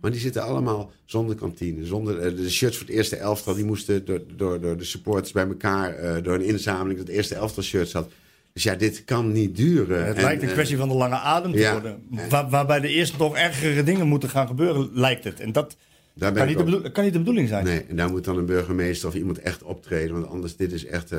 Maar 0.01 0.11
die 0.11 0.19
zitten 0.19 0.43
allemaal 0.43 0.91
zonder 1.05 1.35
kantine. 1.35 1.85
Zonder, 1.85 2.35
de 2.35 2.49
shirts 2.49 2.77
voor 2.77 2.87
het 2.87 2.95
eerste 2.95 3.15
elftal 3.15 3.53
die 3.53 3.65
moesten 3.65 4.05
door, 4.05 4.21
door, 4.35 4.61
door 4.61 4.77
de 4.77 4.83
supporters 4.83 5.31
bij 5.31 5.47
elkaar... 5.47 6.23
door 6.23 6.33
een 6.33 6.45
inzameling 6.45 6.97
dat 6.97 7.07
het 7.07 7.15
eerste 7.15 7.35
elftal 7.35 7.63
shirts 7.63 7.93
had. 7.93 8.09
Dus 8.57 8.65
ja, 8.65 8.75
dit 8.75 9.03
kan 9.05 9.31
niet 9.31 9.55
duren. 9.55 10.05
Het 10.05 10.15
En, 10.17 10.23
lijkt 10.23 10.41
een 10.41 10.47
eh, 10.47 10.53
kwestie 10.53 10.77
van 10.77 10.87
de 10.87 10.93
lange 10.93 11.15
adem 11.15 11.51
te 11.51 11.57
ja. 11.57 11.71
worden. 11.71 12.03
Waar, 12.29 12.49
waarbij 12.49 12.79
de 12.79 12.87
eerst 12.87 13.17
nog 13.17 13.35
ergere 13.35 13.83
dingen 13.83 14.07
moeten 14.07 14.29
gaan 14.29 14.47
gebeuren, 14.47 14.89
lijkt 14.93 15.23
het. 15.23 15.39
En 15.39 15.51
dat 15.51 15.77
kan 16.19 16.47
niet, 16.47 16.57
bedoel- 16.57 16.91
kan 16.91 17.03
niet 17.03 17.13
de 17.13 17.19
bedoeling 17.19 17.47
zijn. 17.47 17.65
Nee, 17.65 17.85
en 17.89 17.95
daar 17.95 18.09
moet 18.09 18.23
dan 18.23 18.37
een 18.37 18.45
burgemeester 18.45 19.07
of 19.07 19.15
iemand 19.15 19.39
echt 19.39 19.63
optreden. 19.63 20.13
Want 20.13 20.27
anders, 20.27 20.55
dit 20.55 20.71
is 20.71 20.85
echt... 20.85 21.11
eh, 21.11 21.17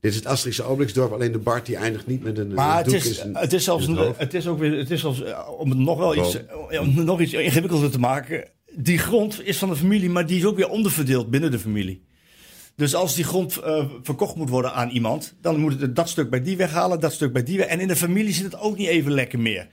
dit 0.00 0.10
is 0.10 0.16
het 0.16 0.26
Asterixse 0.26 0.62
Obelixdorp. 0.62 1.12
Alleen 1.12 1.32
de 1.32 1.38
Bart 1.38 1.66
die 1.66 1.76
eindigt 1.76 2.06
niet 2.06 2.22
met 2.22 2.38
een, 2.38 2.54
Maar 2.54 2.78
een 2.86 2.92
het 2.92 3.04
is, 3.04 3.22
het 3.32 3.52
is 3.52 3.64
zelfs, 3.64 3.88
het 4.16 4.34
is 4.34 4.46
ook 4.46 4.58
weer, 4.58 4.78
het 4.78 4.90
is 4.90 5.00
zelfs, 5.00 5.22
eh, 5.22 5.48
om 5.58 5.70
het 5.70 5.78
nog 5.78 5.98
wel 5.98 6.16
iets, 6.16 6.38
om 6.80 7.04
nog 7.04 7.20
iets 7.20 7.32
ingewikkelder 7.32 7.90
te 7.90 7.98
maken. 7.98 8.48
Die 8.72 8.98
grond 8.98 9.46
is 9.46 9.58
van 9.58 9.68
de 9.68 9.76
familie, 9.76 10.10
maar 10.10 10.26
die 10.26 10.38
is 10.38 10.44
ook 10.44 10.56
weer 10.56 10.68
onderverdeeld 10.68 11.30
binnen 11.30 11.50
de 11.50 11.58
familie. 11.58 12.06
Dus 12.78 12.94
als 12.94 13.14
die 13.14 13.24
grond 13.24 13.56
eh, 13.56 13.84
verkocht 14.02 14.34
moet 14.36 14.48
worden 14.48 14.72
aan 14.72 14.88
iemand, 14.88 15.34
dan 15.40 15.56
moet 15.60 15.80
het 15.80 15.96
dat 15.96 16.08
stuk 16.08 16.30
bij 16.30 16.42
die 16.42 16.56
weghalen, 16.56 17.00
dat 17.00 17.12
stuk 17.12 17.32
bij 17.32 17.42
die 17.42 17.58
weg. 17.58 17.66
En 17.66 17.80
in 17.80 17.88
de 17.88 17.96
familie 17.96 18.32
zit 18.32 18.44
het 18.44 18.58
ook 18.60 18.76
niet 18.76 18.88
even 18.88 19.12
lekker 19.12 19.38
meer. 19.38 19.68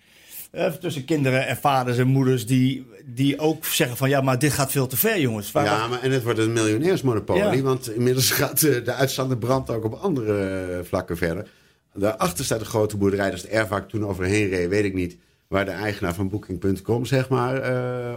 Eh, 0.52 0.72
tussen 0.72 1.06
kinderen 1.06 1.48
en 1.48 1.58
vaders 1.58 1.98
en 1.98 2.08
moeders 2.08 2.46
die, 2.46 2.86
die 3.06 3.40
ook 3.40 3.66
zeggen 3.66 3.98
van 3.98 4.10
ja, 4.10 4.22
maar 4.22 4.40
dit 4.40 4.52
gaat 4.52 4.72
veel 4.72 4.88
te 4.88 4.98
ver, 4.98 5.20
jongens. 5.20 5.52
Waar- 5.52 5.66
Ja, 5.66 5.88
maar 5.88 6.02
en 6.02 6.12
het 6.12 6.24
wordt 6.24 6.40
een 6.40 6.54
miljonairsmonopolie. 6.54 7.44
Ja. 7.44 7.62
Want 7.62 7.92
inmiddels 7.96 8.32
gaat 8.32 8.64
eh, 8.64 8.86
de 8.86 8.94
uitstaande 8.94 9.38
brand 9.38 9.70
ook 9.70 9.84
op 9.84 9.94
andere 9.94 10.82
vlakken 10.84 11.18
verder. 11.18 11.48
Daarachter 11.94 12.46
staat 12.46 12.60
een 12.60 12.66
grote 12.66 12.98
boerderij. 12.98 13.26
Dat 13.30 13.36
is 13.36 13.42
de 13.42 13.76
ik 13.78 13.88
toen 13.90 14.06
overheen 14.06 14.50
reed, 14.50 14.70
weet 14.70 14.84
ik 14.86 14.94
niet. 14.94 15.18
Waar 15.48 15.66
de 15.66 15.72
eigenaar 15.72 16.14
van 16.14 16.30
Booking.com, 16.30 17.06
zeg 17.06 17.30
maar, 17.30 17.62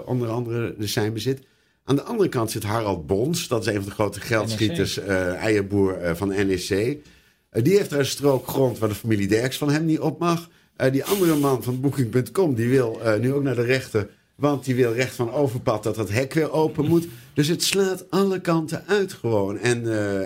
onder 0.04 0.28
andere 0.28 0.74
de 0.78 0.86
zijn 0.86 1.12
bezit. 1.12 1.40
Aan 1.88 1.96
de 1.96 2.02
andere 2.02 2.28
kant 2.28 2.50
zit 2.50 2.62
Harald 2.62 3.06
Bons. 3.06 3.48
Dat 3.48 3.60
is 3.60 3.66
een 3.66 3.80
van 3.80 3.84
de 3.84 3.90
grote 3.90 4.20
geldschieters, 4.20 4.98
eh 4.98 5.34
eierboer 5.34 5.96
eh, 5.96 6.14
van 6.14 6.28
NEC. 6.28 6.70
Eh, 6.70 7.62
die 7.64 7.76
heeft 7.76 7.90
er 7.90 7.98
een 7.98 8.06
strook 8.06 8.48
grond 8.48 8.78
waar 8.78 8.88
de 8.88 8.94
familie 8.94 9.28
Derks 9.28 9.58
van 9.58 9.70
hem 9.70 9.84
niet 9.84 9.98
op 9.98 10.18
mag. 10.18 10.50
Die 10.92 11.04
andere 11.04 11.36
man 11.36 11.62
van 11.62 11.80
Booking.com, 11.80 12.54
die 12.54 12.68
wil 12.68 13.00
nu 13.20 13.32
ook 13.32 13.42
naar 13.42 13.54
de 13.54 13.62
rechter. 13.62 14.08
Want 14.34 14.64
die 14.64 14.74
wil 14.74 14.92
recht 14.92 15.14
van 15.14 15.32
overpad 15.32 15.82
dat 15.82 15.94
dat 15.94 16.10
hek 16.10 16.32
weer 16.32 16.52
open 16.52 16.86
moet. 16.86 17.08
Dus 17.34 17.48
het 17.48 17.62
slaat 17.62 18.10
alle 18.10 18.40
kanten 18.40 18.84
uit 18.86 19.12
gewoon. 19.12 19.58
En, 19.58 19.76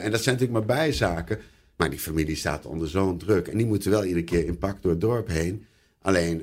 en 0.01 0.11
dat 0.11 0.23
zijn 0.23 0.37
natuurlijk 0.37 0.67
maar 0.67 0.77
bijzaken. 0.77 1.39
Maar 1.77 1.91
die 1.91 1.99
familie 1.99 2.37
staat 2.37 2.67
onder 2.67 2.89
zo'n 2.89 3.19
druk. 3.19 3.49
En 3.49 3.57
die 3.57 3.67
moeten 3.67 3.91
wel 3.91 4.05
iedere 4.05 4.25
keer 4.25 4.47
in 4.47 4.59
pak 4.59 4.83
door 4.83 4.91
het 4.91 5.01
dorp 5.01 5.29
heen. 5.29 5.67
Alleen, 6.03 6.43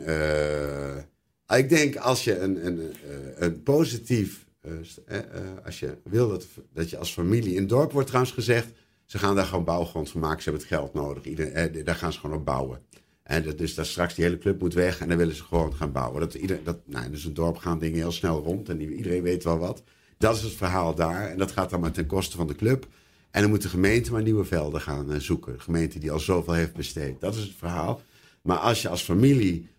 ik 1.55 1.69
denk 1.69 1.95
als 1.95 2.23
je 2.23 2.39
een, 2.39 2.65
een, 2.65 2.93
een 3.35 3.63
positief... 3.63 4.47
eh, 4.61 5.17
eh, 5.17 5.65
als 5.65 5.79
je 5.79 5.97
wil 6.03 6.29
dat, 6.29 6.47
dat 6.73 6.89
je 6.89 6.97
als 6.97 7.13
familie... 7.13 7.53
In 7.53 7.59
het 7.59 7.69
dorp 7.69 7.91
wordt 7.91 8.07
trouwens 8.07 8.33
gezegd... 8.33 8.67
Ze 9.09 9.17
gaan 9.17 9.35
daar 9.35 9.45
gewoon 9.45 9.63
bouwgrond 9.63 10.09
van 10.09 10.21
maken. 10.21 10.43
Ze 10.43 10.49
hebben 10.49 10.67
het 10.67 10.77
geld 10.77 10.93
nodig. 10.93 11.23
Iedereen, 11.23 11.53
eh, 11.53 11.85
daar 11.85 11.95
gaan 11.95 12.13
ze 12.13 12.19
gewoon 12.19 12.37
op 12.37 12.45
bouwen. 12.45 12.81
En 13.23 13.43
dat, 13.43 13.57
dus 13.57 13.75
dat 13.75 13.85
straks 13.85 14.15
die 14.15 14.23
hele 14.23 14.37
club 14.37 14.59
moet 14.59 14.73
weg 14.73 14.99
en 14.99 15.07
dan 15.07 15.17
willen 15.17 15.35
ze 15.35 15.43
gewoon 15.43 15.75
gaan 15.75 15.91
bouwen. 15.91 16.19
Dat 16.19 16.33
ieder, 16.33 16.63
dat, 16.63 16.77
nou, 16.85 17.09
dus 17.09 17.23
een 17.25 17.33
dorp 17.33 17.57
gaan 17.57 17.79
dingen 17.79 17.97
heel 17.97 18.11
snel 18.11 18.41
rond 18.41 18.69
en 18.69 18.81
iedereen 18.81 19.21
weet 19.21 19.43
wel 19.43 19.57
wat. 19.57 19.83
Dat 20.17 20.35
is 20.35 20.41
het 20.41 20.53
verhaal 20.53 20.95
daar 20.95 21.29
en 21.29 21.37
dat 21.37 21.51
gaat 21.51 21.69
dan 21.69 21.79
maar 21.79 21.91
ten 21.91 22.05
koste 22.05 22.37
van 22.37 22.47
de 22.47 22.55
club. 22.55 22.87
En 23.31 23.41
dan 23.41 23.49
moet 23.49 23.61
de 23.61 23.69
gemeente 23.69 24.11
maar 24.11 24.23
nieuwe 24.23 24.45
velden 24.45 24.81
gaan 24.81 25.21
zoeken. 25.21 25.53
De 25.53 25.59
gemeente 25.59 25.99
die 25.99 26.11
al 26.11 26.19
zoveel 26.19 26.53
heeft 26.53 26.73
besteed. 26.73 27.19
Dat 27.19 27.35
is 27.35 27.41
het 27.41 27.55
verhaal. 27.57 28.01
Maar 28.41 28.57
als 28.57 28.81
je 28.81 28.89
als 28.89 29.03
familie 29.03 29.69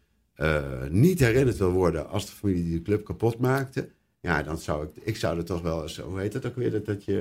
niet 0.91 1.19
herinnerd 1.19 1.57
wil 1.57 1.71
worden 1.71 2.09
als 2.09 2.27
de 2.27 2.33
familie 2.33 2.65
die 2.65 2.77
de 2.77 2.83
club 2.83 3.05
kapot 3.05 3.39
maakte. 3.39 3.89
Ja, 4.21 4.43
dan 4.43 4.59
zou 4.59 4.85
ik, 4.85 4.91
ik 5.05 5.17
zou 5.17 5.39
er 5.39 5.45
toch 5.45 5.63
wel 5.63 5.83
eens, 5.83 5.99
hoe 5.99 6.21
heet 6.21 6.33
dat 6.33 6.47
ook 6.47 6.57
weer, 6.57 6.71
dat, 6.71 6.87
dat 6.87 7.05
je, 7.05 7.21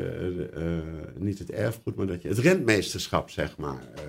eh, 0.55 0.63
eh, 0.77 0.83
niet 1.17 1.39
het 1.39 1.51
erfgoed, 1.51 1.95
maar 1.95 2.05
dat 2.07 2.21
je, 2.21 2.27
het 2.27 2.37
rentmeesterschap, 2.37 3.29
zeg 3.29 3.57
maar. 3.57 3.79
eh, 3.95 4.01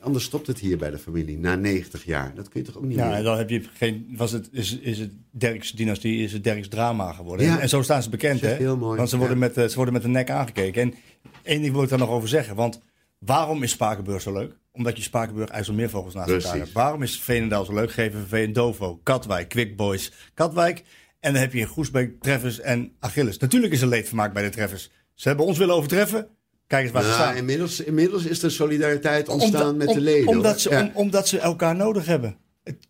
anders 0.00 0.24
stopt 0.24 0.46
het 0.46 0.58
hier 0.58 0.76
bij 0.78 0.90
de 0.90 0.98
familie, 0.98 1.38
na 1.38 1.54
90 1.54 2.04
jaar. 2.04 2.34
Dat 2.34 2.48
kun 2.48 2.60
je 2.60 2.66
toch 2.66 2.76
ook 2.76 2.84
niet 2.84 2.96
Ja, 2.96 3.08
meer? 3.08 3.22
dan 3.22 3.36
heb 3.38 3.50
je 3.50 3.62
geen, 3.74 4.14
was 4.16 4.32
het, 4.32 4.48
is, 4.52 4.78
is 4.78 4.98
het 4.98 5.10
Derks 5.30 5.70
dynastie, 5.72 6.22
is 6.22 6.32
het 6.32 6.44
Derks 6.44 6.68
drama 6.68 7.12
geworden. 7.12 7.46
Ja. 7.46 7.54
En, 7.54 7.60
en 7.60 7.68
zo 7.68 7.82
staan 7.82 8.02
ze 8.02 8.10
bekend, 8.10 8.40
hè? 8.40 8.54
heel 8.54 8.76
mooi, 8.76 8.96
Want 8.96 9.08
ze 9.08 9.16
worden, 9.16 9.38
ja. 9.38 9.50
met, 9.54 9.70
ze 9.70 9.76
worden 9.76 9.94
met 9.94 10.02
de 10.02 10.08
nek 10.08 10.30
aangekeken. 10.30 10.82
En 10.82 10.94
één 11.42 11.60
ding 11.62 11.72
wil 11.74 11.82
ik 11.82 11.88
daar 11.88 11.98
nog 11.98 12.08
over 12.10 12.28
zeggen. 12.28 12.54
Want 12.56 12.80
waarom 13.18 13.62
is 13.62 13.70
Spakenburg 13.70 14.22
zo 14.22 14.32
leuk? 14.32 14.56
Omdat 14.72 14.96
je 14.96 15.02
Spakenburg 15.02 15.50
IJsselmeervogels 15.50 16.14
naast 16.14 16.26
Precies. 16.26 16.44
elkaar 16.44 16.60
hebt. 16.60 16.72
Waarom 16.72 17.02
is 17.02 17.20
Veenendaal 17.20 17.64
zo 17.64 17.74
leuk? 17.74 17.90
GVV 17.92 18.32
en 18.46 18.52
Dovo, 18.52 19.00
Katwijk, 19.02 19.48
Quick 19.48 19.76
Boys, 19.76 20.12
Katwijk. 20.34 20.82
En 21.24 21.32
dan 21.32 21.42
heb 21.42 21.52
je 21.52 21.58
in 21.58 21.66
Groesbeek 21.66 22.22
Treffers 22.22 22.60
en 22.60 22.92
Achilles. 22.98 23.38
Natuurlijk 23.38 23.72
is 23.72 23.80
er 23.80 23.86
leedvermaak 23.88 24.32
bij 24.32 24.42
de 24.42 24.48
Treffers. 24.48 24.90
Ze 25.14 25.28
hebben 25.28 25.46
ons 25.46 25.58
willen 25.58 25.74
overtreffen. 25.74 26.26
Kijk 26.66 26.82
eens 26.82 26.92
waar 26.92 27.02
ze 27.02 27.12
staan. 27.12 27.36
inmiddels, 27.36 27.80
inmiddels 27.80 28.24
is 28.24 28.42
er 28.42 28.50
solidariteit 28.50 29.28
ontstaan 29.28 29.76
met 29.76 29.86
om- 29.88 29.94
de 29.94 30.00
leden. 30.00 30.28
Omdat 30.28 30.60
ze, 30.60 30.70
Ja. 30.70 30.82
om- 30.82 30.90
omdat 30.94 31.28
ze 31.28 31.38
elkaar 31.38 31.76
nodig 31.76 32.06
hebben. 32.06 32.36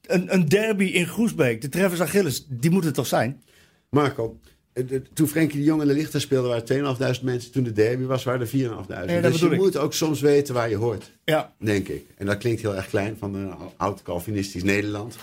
Een, 0.06 0.34
een 0.34 0.48
derby 0.48 0.84
in 0.84 1.06
Groesbeek, 1.06 1.60
de 1.60 1.68
Treffers 1.68 2.00
Achilles, 2.00 2.46
die 2.48 2.70
moeten 2.70 2.86
het 2.88 2.98
toch 2.98 3.06
zijn? 3.06 3.42
Marco, 3.90 4.40
toen 5.12 5.28
Frenkie 5.28 5.58
de 5.58 5.64
Jong 5.64 5.80
en 5.80 5.86
de 5.88 5.94
Lichter 5.94 6.20
speelden, 6.20 6.50
waren 6.50 6.64
2.500 6.64 7.22
mensen. 7.22 7.52
Toen 7.52 7.62
de 7.64 7.72
derby 7.72 8.04
was, 8.04 8.24
waren 8.24 8.40
er 8.40 8.46
4.500. 8.48 9.10
Ja, 9.10 9.20
dus 9.20 9.40
je 9.40 9.46
ik. 9.50 9.56
moet 9.56 9.76
ook 9.76 9.92
soms 9.94 10.20
weten 10.20 10.54
waar 10.54 10.70
je 10.70 10.76
hoort. 10.76 11.10
Ja, 11.24 11.52
Denk 11.58 11.88
ik. 11.88 12.06
En 12.16 12.26
dat 12.26 12.38
klinkt 12.38 12.60
heel 12.60 12.76
erg 12.76 12.88
klein 12.88 13.16
van 13.18 13.34
een 13.34 13.52
oud 13.76 14.02
Calvinistisch 14.02 14.62
Nederland. 14.62 15.16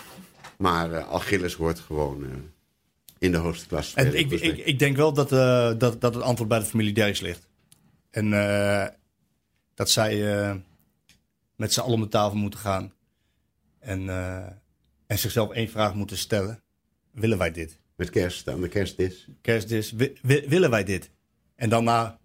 Maar 0.58 0.92
eh 0.92 1.08
Achilles 1.12 1.54
hoort 1.54 1.78
gewoon 1.78 2.24
eh, 2.24 2.30
in 3.22 3.32
de 3.32 3.38
hoogste 3.38 3.66
klas. 3.66 3.94
en 3.94 4.18
ik, 4.18 4.30
ik, 4.30 4.56
ik 4.56 4.78
denk 4.78 4.96
wel 4.96 5.12
dat, 5.12 5.32
eh, 5.32 5.72
dat, 5.78 6.00
dat 6.00 6.14
het 6.14 6.22
antwoord 6.22 6.48
bij 6.48 6.58
de 6.58 6.64
familie 6.64 6.92
Derks 6.92 7.20
ligt. 7.20 7.48
En 8.10 8.32
eh, 8.32 8.86
dat 9.74 9.90
zij 9.90 10.36
eh, 10.36 10.56
met 11.56 11.72
z'n 11.72 11.80
allen 11.80 11.94
om 11.94 12.00
de 12.00 12.08
tafel 12.08 12.36
moeten 12.36 12.60
gaan. 12.60 12.92
En, 13.78 14.08
en 15.06 15.18
zichzelf 15.18 15.50
één 15.50 15.68
vraag 15.68 15.94
moeten 15.94 16.16
stellen. 16.16 16.62
Willen 17.10 17.38
wij 17.38 17.50
dit? 17.50 17.78
Met 17.96 18.10
kerst 18.10 18.48
aan 18.48 18.60
de 18.60 18.68
kerstdis. 18.68 19.28
Kerstdis, 19.40 19.92
wi- 19.92 20.18
wi- 20.22 20.48
willen 20.48 20.70
wij 20.70 20.84
dit? 20.84 21.10
En 21.56 21.68
dan 21.68 21.84
na 21.84 22.18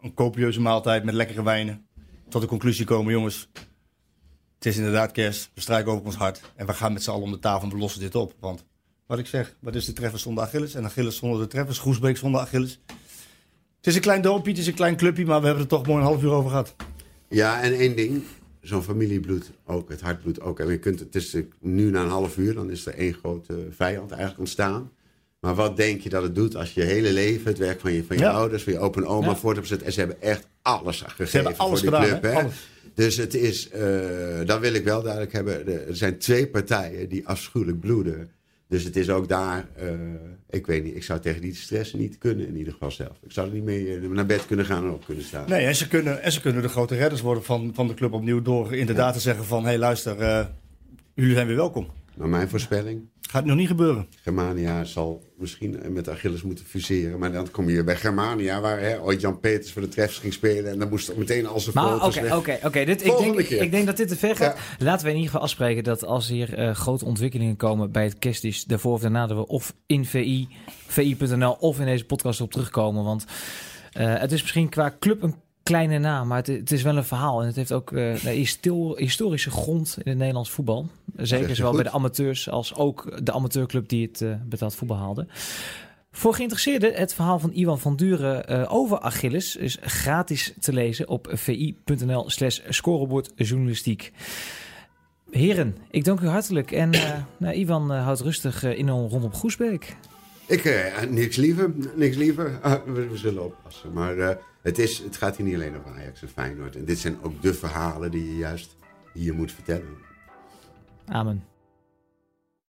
een 0.00 0.14
copieuze 0.14 0.60
maaltijd 0.60 1.04
met 1.04 1.14
lekkere 1.14 1.42
wijnen. 1.42 1.86
Tot 2.28 2.40
de 2.40 2.46
conclusie 2.48 2.84
komen, 2.84 3.12
jongens. 3.12 3.48
Het 4.54 4.66
is 4.66 4.76
inderdaad 4.76 5.12
kerst. 5.12 5.50
We 5.54 5.60
strijken 5.60 5.92
over 5.92 6.04
ons 6.04 6.14
hart. 6.14 6.40
En 6.56 6.66
we 6.66 6.72
gaan 6.72 6.92
met 6.92 7.02
z'n 7.02 7.10
allen 7.10 7.22
om 7.22 7.30
de 7.30 7.38
tafel 7.38 7.62
en 7.68 7.74
we 7.74 7.80
lossen 7.80 8.00
dit 8.00 8.14
op. 8.14 8.34
Want 8.40 8.64
wat 9.06 9.18
ik 9.18 9.26
zeg, 9.26 9.56
wat 9.60 9.74
is 9.74 9.84
de 9.84 9.92
treffer 9.92 10.18
zonder 10.18 10.44
Achilles? 10.44 10.74
En 10.74 10.84
Achilles 10.84 11.16
zonder 11.16 11.40
de 11.40 11.46
treffers. 11.46 11.78
Groesbeek 11.78 12.16
zonder 12.16 12.40
Achilles. 12.40 12.80
Het 13.76 13.86
is 13.86 13.94
een 13.94 14.00
klein 14.00 14.22
dorpje, 14.22 14.50
het 14.50 14.60
is 14.60 14.66
een 14.66 14.74
klein 14.74 14.96
clubje. 14.96 15.24
Maar 15.24 15.40
we 15.40 15.46
hebben 15.46 15.64
er 15.64 15.70
toch 15.70 15.86
mooi 15.86 15.98
een 15.98 16.04
half 16.06 16.22
uur 16.22 16.30
over 16.30 16.50
gehad. 16.50 16.74
Ja, 17.28 17.62
en 17.62 17.72
één 17.72 17.96
ding. 17.96 18.22
Zo'n 18.60 18.82
familiebloed 18.82 19.50
ook, 19.66 19.88
het 19.88 20.00
hartbloed 20.00 20.40
ook. 20.40 20.60
En 20.60 20.68
je 20.68 20.78
kunt, 20.78 20.98
het 21.00 21.14
is 21.14 21.34
eh, 21.34 21.42
nu 21.60 21.90
na 21.90 22.02
een 22.02 22.08
half 22.08 22.36
uur, 22.36 22.54
dan 22.54 22.70
is 22.70 22.86
er 22.86 22.94
één 22.94 23.14
grote 23.14 23.66
vijand 23.70 24.10
eigenlijk 24.10 24.40
ontstaan. 24.40 24.90
Maar 25.40 25.54
wat 25.54 25.76
denk 25.76 26.00
je 26.00 26.08
dat 26.08 26.22
het 26.22 26.34
doet 26.34 26.56
als 26.56 26.74
je 26.74 26.80
je 26.80 26.86
hele 26.86 27.12
leven, 27.12 27.46
het 27.46 27.58
werk 27.58 27.80
van 27.80 27.92
je, 27.92 28.04
van 28.04 28.16
je 28.16 28.22
Ja. 28.22 28.30
ouders, 28.30 28.62
van 28.62 28.72
je 28.72 28.78
opa 28.78 29.00
en 29.00 29.06
oma 29.06 29.26
Ja. 29.26 29.36
voort 29.36 29.56
hebt 29.56 29.68
gezet. 29.68 29.84
En 29.86 29.92
ze 29.92 29.98
hebben 29.98 30.22
echt 30.22 30.46
alles 30.62 31.00
gegeven 31.06 31.56
alles 31.58 31.80
voor 31.80 31.90
die 31.90 31.98
gedaan, 32.00 32.20
club. 32.20 32.32
hè? 32.32 32.40
Alles. 32.42 32.68
Dus 32.94 33.16
het 33.16 33.34
is, 33.34 33.68
eh 33.68 34.40
dat 34.44 34.60
wil 34.60 34.72
ik 34.74 34.84
wel 34.84 35.02
duidelijk 35.02 35.32
hebben. 35.32 35.66
Er 35.66 35.86
er 35.88 35.96
zijn 35.96 36.18
twee 36.18 36.46
partijen 36.48 37.08
die 37.08 37.26
afschuwelijk 37.28 37.80
bloeden. 37.80 38.30
Dus 38.72 38.84
het 38.84 38.96
is 38.96 39.10
ook 39.10 39.28
daar, 39.28 39.64
eh, 39.76 39.90
ik 40.50 40.66
weet 40.66 40.84
niet, 40.84 40.94
ik 40.94 41.02
zou 41.02 41.20
tegen 41.20 41.40
die 41.40 41.54
stress 41.54 41.92
niet 41.92 42.18
kunnen 42.18 42.46
in 42.46 42.56
ieder 42.56 42.72
geval 42.72 42.90
zelf. 42.90 43.16
Ik 43.22 43.32
zou 43.32 43.48
er 43.48 43.54
niet 43.54 43.64
mee 43.64 43.96
eh, 43.96 44.08
naar 44.08 44.26
bed 44.26 44.46
kunnen 44.46 44.66
gaan 44.66 44.84
en 44.84 44.90
op 44.90 45.04
kunnen 45.04 45.24
staan. 45.24 45.48
Nee, 45.48 45.66
en 45.66 45.74
ze 45.74 45.88
kunnen, 45.88 46.22
en 46.22 46.32
ze 46.32 46.40
kunnen 46.40 46.62
de 46.62 46.68
grote 46.68 46.94
redders 46.94 47.20
worden 47.20 47.44
van, 47.44 47.70
van 47.74 47.86
de 47.86 47.94
club 47.94 48.12
opnieuw. 48.12 48.42
Door 48.42 48.74
inderdaad 48.74 49.14
te 49.14 49.20
zeggen 49.20 49.44
van, 49.44 49.62
hé 49.62 49.68
hey, 49.68 49.78
luister, 49.78 50.18
eh, 50.18 50.46
jullie 51.14 51.34
zijn 51.34 51.46
weer 51.46 51.56
welkom. 51.56 51.86
Maar 52.16 52.28
mijn 52.28 52.48
voorspelling, 52.48 53.10
Gaat 53.30 53.44
nog 53.44 53.56
niet 53.56 53.66
gebeuren. 53.66 54.06
Germania 54.22 54.84
zal 54.84 55.22
misschien 55.38 55.80
met 55.88 56.08
Achilles 56.08 56.42
moeten 56.42 56.64
fuseren. 56.64 57.18
Maar 57.18 57.32
dan 57.32 57.50
kom 57.50 57.68
je 57.68 57.72
weer 57.74 57.84
bij 57.84 57.96
Germania, 57.96 58.60
waar 58.60 58.80
hè, 58.80 59.00
ooit 59.00 59.20
Jan 59.20 59.40
Peters 59.40 59.72
voor 59.72 59.82
de 59.82 59.88
treffers 59.88 60.18
ging 60.18 60.32
spelen. 60.32 60.70
En 60.70 60.78
dan 60.78 60.88
moest 60.88 61.10
ook 61.10 61.16
meteen 61.16 61.46
al 61.46 61.60
zijn 61.60 61.74
Maar 61.74 61.88
foto's 61.88 62.16
oké, 62.16 62.24
weg. 62.24 62.36
oké, 62.36 62.58
oké. 62.62 62.84
Dit- 62.84 63.00
Ik 63.00 63.06
Volgende 63.06 63.36
denk, 63.36 63.48
keer. 63.48 63.62
ik 63.62 63.70
denk 63.70 63.86
dat 63.86 63.96
dit 63.96 64.08
te 64.08 64.16
ver 64.16 64.36
gaat. 64.36 64.58
Laten 64.78 65.02
we 65.04 65.10
in 65.10 65.16
ieder 65.16 65.30
geval 65.30 65.44
afspreken 65.46 65.84
dat 65.84 66.04
als 66.04 66.28
hier 66.28 66.54
eh, 66.54 66.74
grote 66.74 67.04
ontwikkelingen 67.04 67.56
komen 67.56 67.92
bij 67.92 68.04
het 68.04 68.18
kerstdienst, 68.18 68.68
daarvoor 68.68 68.92
of 68.92 69.00
daarna, 69.00 69.26
dat 69.26 69.36
we 69.36 69.46
of 69.46 69.74
in 69.86 70.04
VI, 70.04 70.48
VI.nl 70.86 71.52
of 71.52 71.78
in 71.80 71.86
deze 71.86 72.04
podcast 72.04 72.40
op 72.40 72.50
terugkomen. 72.50 73.04
Want 73.04 73.24
eh, 73.92 74.18
het 74.18 74.32
is 74.32 74.40
misschien 74.40 74.68
qua 74.68 74.96
club 74.98 75.22
een 75.22 75.34
kleine 75.62 75.98
naam, 75.98 76.28
maar 76.28 76.38
het, 76.38 76.46
het 76.46 76.72
is 76.72 76.82
wel 76.82 76.96
een 76.96 77.04
verhaal. 77.04 77.40
En 77.40 77.46
het 77.46 77.56
heeft 77.56 77.72
ook 77.72 77.90
een 77.90 78.16
histo- 78.28 78.96
historische 78.96 79.50
grond 79.50 79.96
in 80.02 80.10
het 80.10 80.18
Nederlands 80.18 80.50
voetbal. 80.50 80.88
Zeker 81.16 81.56
zowel 81.56 81.72
goed. 81.72 81.82
bij 81.82 81.90
de 81.90 81.96
amateurs 81.96 82.48
als 82.48 82.74
ook 82.74 83.20
de 83.26 83.32
amateurclub 83.32 83.88
die 83.88 84.06
het 84.06 84.20
eh, 84.20 84.34
betaald 84.44 84.74
voetbal 84.74 84.96
haalde. 84.96 85.26
Voor 86.14 86.34
geïnteresseerden, 86.34 86.94
het 86.94 87.14
verhaal 87.14 87.38
van 87.38 87.52
Iwan 87.52 87.78
van 87.78 87.96
Duren 87.96 88.48
eh, 88.48 88.74
over 88.74 89.00
Achilles 89.00 89.56
is 89.56 89.78
gratis 89.80 90.54
te 90.60 90.72
lezen 90.72 91.08
op 91.08 91.28
vi.nl 91.32 92.30
slash 92.30 92.60
scorebordjournalistiek. 92.68 94.12
Heren, 95.30 95.76
ik 95.90 96.04
dank 96.04 96.20
u 96.20 96.26
hartelijk. 96.28 96.72
En 96.72 96.90
nou, 97.36 97.54
Iwan 97.54 97.92
eh, 97.92 98.04
houdt 98.04 98.20
rustig 98.20 98.64
in 98.64 98.88
en 98.88 99.08
rondom 99.08 99.34
Groesbeek. 99.34 99.96
Ik, 100.52 100.64
eh, 100.64 101.02
niks 101.02 101.36
liever, 101.36 101.72
niks 101.94 102.16
liever. 102.16 102.58
Ah, 102.62 102.84
we, 102.84 103.08
we 103.08 103.16
zullen 103.16 103.44
oppassen. 103.44 103.92
Maar 103.92 104.18
eh, 104.18 104.36
het, 104.62 104.78
is, 104.78 104.98
het 104.98 105.16
gaat 105.16 105.36
hier 105.36 105.46
niet 105.46 105.54
alleen 105.54 105.76
over 105.76 105.90
Ajax 105.90 106.22
en 106.22 106.28
Feyenoord. 106.28 106.76
En 106.76 106.84
dit 106.84 106.98
zijn 106.98 107.16
ook 107.22 107.42
de 107.42 107.54
verhalen 107.54 108.10
die 108.10 108.26
je 108.26 108.36
juist 108.36 108.76
hier 109.12 109.34
moet 109.34 109.52
vertellen. 109.52 109.96
Amen. 111.06 111.51